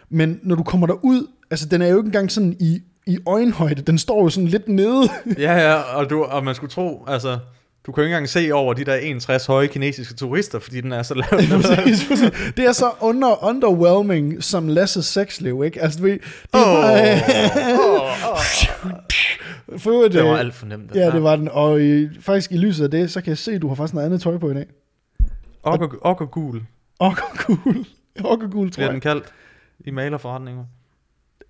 [0.08, 3.82] Men når du kommer derud, altså den er jo ikke engang sådan i, i øjenhøjde,
[3.82, 5.09] den står jo sådan lidt nede.
[5.39, 7.39] Ja, ja, og, du, og man skulle tro, altså,
[7.86, 10.93] du kan jo ikke engang se over de der 61 høje kinesiske turister, fordi den
[10.93, 11.24] er så lav.
[11.62, 12.30] Præcis, præcis.
[12.56, 15.82] det er så under, underwhelming som Lasses sexliv, ikke?
[15.82, 16.16] Altså, det er
[16.55, 17.14] Åh, bare...
[17.74, 19.78] åh, åh.
[19.78, 20.94] For øvrigt, Det var øh, alt for nemt.
[20.94, 21.48] Ja, det var den.
[21.52, 23.94] Og i, faktisk i lyset af det, så kan jeg se, at du har faktisk
[23.94, 24.66] noget andet tøj på i dag.
[25.62, 26.62] Og, og, og gul,
[26.98, 27.86] Okkergul.
[28.24, 29.02] Okkergul, tror bliver den jeg.
[29.02, 29.24] kaldt
[29.80, 30.64] i malerforretninger.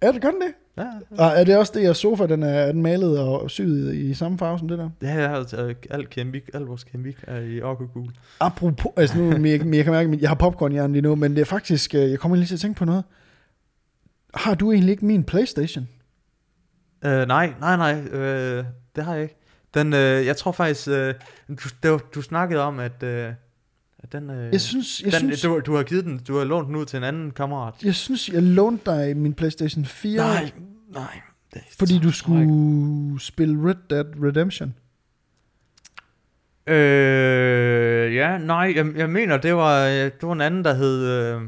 [0.00, 0.54] Er det, gør den det?
[0.78, 0.90] Ja,
[1.24, 4.14] Og er det også det, at sofa den er, er den malet og syet i
[4.14, 4.90] samme farve som det der?
[5.02, 8.10] ja, ja altså, alt keramik, alt vores keramik er i okkergul.
[8.40, 11.34] Apropos, altså nu, jeg, jeg kan mærke, at jeg har popcorn i lige nu, men
[11.34, 13.04] det er faktisk, øh, jeg kommer lige til at tænke på noget.
[14.34, 15.88] Har du egentlig ikke min Playstation?
[17.04, 18.64] Øh, nej, nej, nej, øh,
[18.96, 19.36] det har jeg ikke.
[19.74, 21.14] Den, øh, jeg tror faktisk, øh,
[21.48, 23.34] du, du, du snakkede om, at, at
[24.12, 26.68] den, øh, Jeg synes, jeg, den, synes, du, du har givet den, du har lånt
[26.68, 27.74] den ud til en anden kammerat.
[27.85, 30.52] jeg synes, jeg lånte dig min Playstation 4, Nej,
[30.89, 31.20] nej.
[31.55, 34.74] Det, fordi du skulle spille Red Dead Redemption.
[36.66, 41.06] Øh, ja, nej, jeg, jeg mener, det var, øh, det var en anden, der hed
[41.06, 41.43] øh,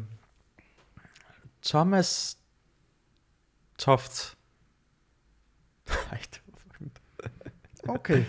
[1.64, 2.38] Thomas
[3.78, 4.36] Toft.
[5.88, 7.94] Nej, det var.
[7.94, 8.24] Okay.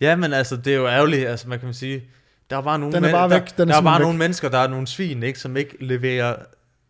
[0.00, 2.10] Ja, men altså, det er jo ærgerligt, altså man kan sige,
[2.50, 3.76] der er bare nogle, Den er men- bare der, væk, den er der er bare
[3.82, 6.36] simpelthen nogle mennesker, der er nogle svin, ikke, som ikke leverer,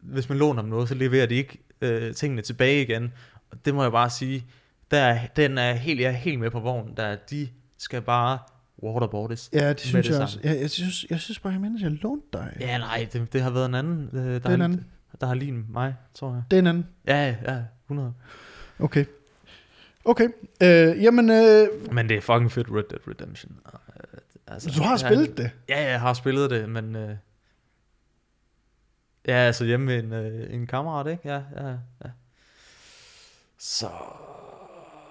[0.00, 3.12] hvis man låner dem noget, så leverer de ikke øh, tingene tilbage igen.
[3.50, 4.44] Og det må jeg bare sige,
[4.90, 8.38] der er, den er helt, jeg er helt med på vognen, der de skal bare
[8.82, 9.50] waterboardes.
[9.52, 10.38] Ja, det synes det jeg også.
[10.42, 12.56] Jeg, jeg, synes, jeg synes bare, jeg mener, jeg lånte dig.
[12.60, 14.86] Ja, nej, det, det har været en anden, øh, der, det er en anden.
[15.20, 16.42] der har lignet mig, tror jeg.
[16.50, 16.86] Det er en anden.
[17.06, 17.56] Ja, ja,
[17.86, 18.12] 100.
[18.78, 19.04] Okay.
[20.04, 20.28] Okay.
[20.62, 23.52] Øh, jamen, øh, Men det er fucking fedt Red Dead Redemption.
[24.46, 25.50] Altså, du har jeg- spillet det.
[25.68, 26.96] Ja, jeg har spillet det, men...
[26.96, 27.16] Øh,
[29.26, 31.28] ja, altså hjemme med en, øh, en kammerat, ikke?
[31.28, 31.68] Ja, ja,
[32.04, 32.10] ja.
[33.58, 33.88] Så...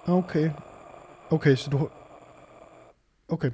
[0.06, 0.50] Okay.
[1.30, 1.88] Okay, så du.
[3.28, 3.50] Okay.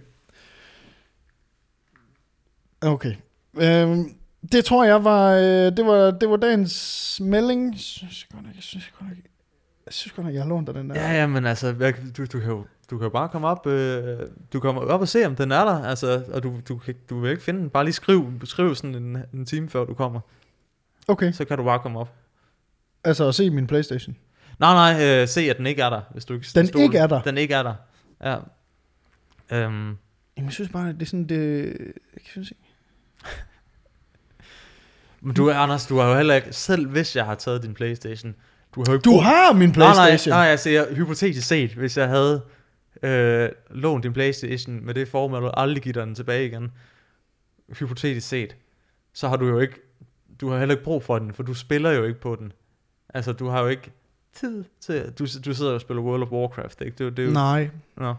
[2.80, 3.14] Okay.
[3.56, 4.04] Øhm,
[4.52, 5.42] det tror jeg var, øh,
[5.76, 7.72] det var, det var dagens melding.
[7.72, 9.18] Jeg synes godt nok, jeg synes godt nok,
[9.86, 11.00] jeg synes godt nok, jeg har lånt dig den der.
[11.00, 13.66] Ja, ja, men altså, hvad, du, du, kan jo, du kan jo bare komme op,
[13.66, 14.18] øh,
[14.52, 17.20] du kommer op og se, om den er der, altså, og du, du, kan, du
[17.20, 17.70] vil ikke finde den.
[17.70, 20.20] Bare lige skriv, skriv sådan en, en time før du kommer,
[21.08, 22.14] Okay, så kan du bare komme op.
[23.04, 24.16] altså at se min Playstation.
[24.58, 26.84] Nej, nej, øh, se at den ikke er der, hvis du ikke Den stole.
[26.84, 27.22] ikke er der?
[27.22, 27.74] Den ikke er der,
[28.24, 28.36] ja.
[29.56, 29.96] Øhm,
[30.36, 31.66] Jamen, jeg synes bare, det er sådan, det...
[32.14, 32.62] Jeg synes ikke.
[35.20, 38.34] men du, Anders, du har jo heller ikke, selv hvis jeg har taget din Playstation,
[38.74, 40.30] du har jo ikke Du brug- har min Playstation!
[40.30, 42.42] Nej, nej, nej, jeg siger hypotetisk set, hvis jeg havde
[43.02, 46.72] øh, lånt din Playstation med det formål at aldrig give den tilbage igen,
[47.78, 48.56] hypotetisk set,
[49.12, 49.74] så har du jo ikke,
[50.40, 52.52] du har heller ikke brug for den, for du spiller jo ikke på den.
[53.14, 53.92] Altså, du har jo ikke
[54.34, 56.98] tid til, du, du sidder og spiller World of Warcraft, ikke?
[56.98, 58.14] Det, jo- det er jo, Nej, Nå.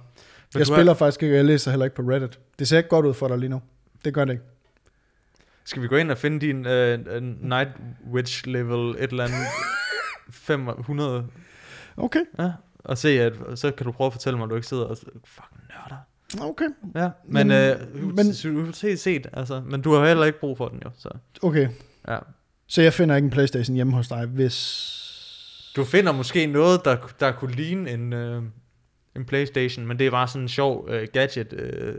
[0.53, 2.39] Men jeg spiller faktisk ikke, jeg læser heller ikke på Reddit.
[2.59, 3.61] Det ser ikke godt ud for dig lige nu.
[4.05, 4.43] Det gør det ikke.
[5.63, 7.69] skal vi gå ind og finde din øh, Night
[8.11, 9.37] Witch level et eller andet
[10.31, 11.27] 500,
[11.97, 12.51] Okay, ja,
[12.83, 14.97] og se, at så kan du prøve at fortælle mig, at du ikke sidder og
[15.25, 16.49] fucking nørder.
[16.49, 20.57] okay, Ja, men, Men- øh, men- hypotetisk set, altså, men du har heller ikke brug
[20.57, 21.09] for den jo, så
[21.41, 21.67] okay.
[22.07, 22.17] ja.
[22.67, 24.99] Så jeg finder ikke en Playstation hjemme hos dig, hvis...
[25.75, 28.43] Du finder måske noget, der, der kunne ligne en, øh,
[29.15, 31.95] en Playstation, men det er bare sådan en sjov øh, gadget, øh,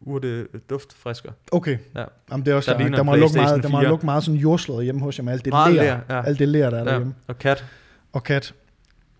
[0.00, 1.32] urte duftfrisker.
[1.52, 2.04] Okay, Ja.
[2.30, 3.88] Jamen, det er også Der der, der, må lukke meget, der må 4.
[3.88, 6.22] lukke meget sådan jordslået hjemme hos jer med alt det ler, ler, ja.
[6.26, 7.14] alt det ler, der er Ja, derhjemme.
[7.26, 7.64] og kat.
[8.12, 8.54] Og kat.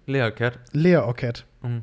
[0.07, 0.59] Ler og kat.
[0.73, 1.45] Ler og kat.
[1.62, 1.81] Mm.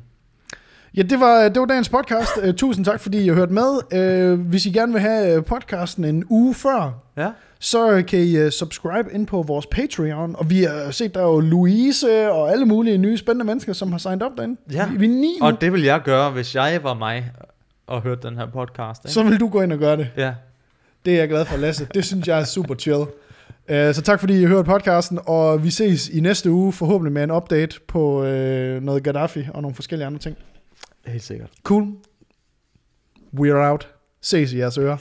[0.96, 2.30] Ja, det var, det var dagens podcast.
[2.48, 4.32] Uh, tusind tak, fordi I har hørt med.
[4.32, 8.44] Uh, hvis I gerne vil have øh, podcasten en uge før, Ja, så kan I
[8.44, 10.36] uh, subscribe ind på vores Patreon.
[10.38, 13.92] Og vi har set, der er jo Louise og alle mulige nye spændende mennesker, som
[13.92, 14.60] har signet op derinde.
[14.72, 14.88] Ja.
[14.88, 17.30] Vi, vi er ni nu, og det vil jeg gøre, hvis jeg var mig
[17.86, 19.04] og hørte den her podcast.
[19.04, 19.12] Ikke?
[19.12, 20.08] så vil du gå ind og gøre det.
[20.16, 20.34] Ja,
[21.04, 21.88] Det er jeg glad for, Lasse.
[21.94, 23.04] Det synes jeg er super chill.
[23.70, 27.12] Uh, så tak fordi I har hørt podcasten, og vi ses i næste uge, forhåbentlig
[27.12, 30.36] med en update på uh, noget Gaddafi og nogle forskellige andre ting.
[31.06, 31.50] helt sikkert.
[31.62, 31.86] Cool.
[33.40, 33.88] We're out.
[34.22, 34.96] Ses i jeres ører.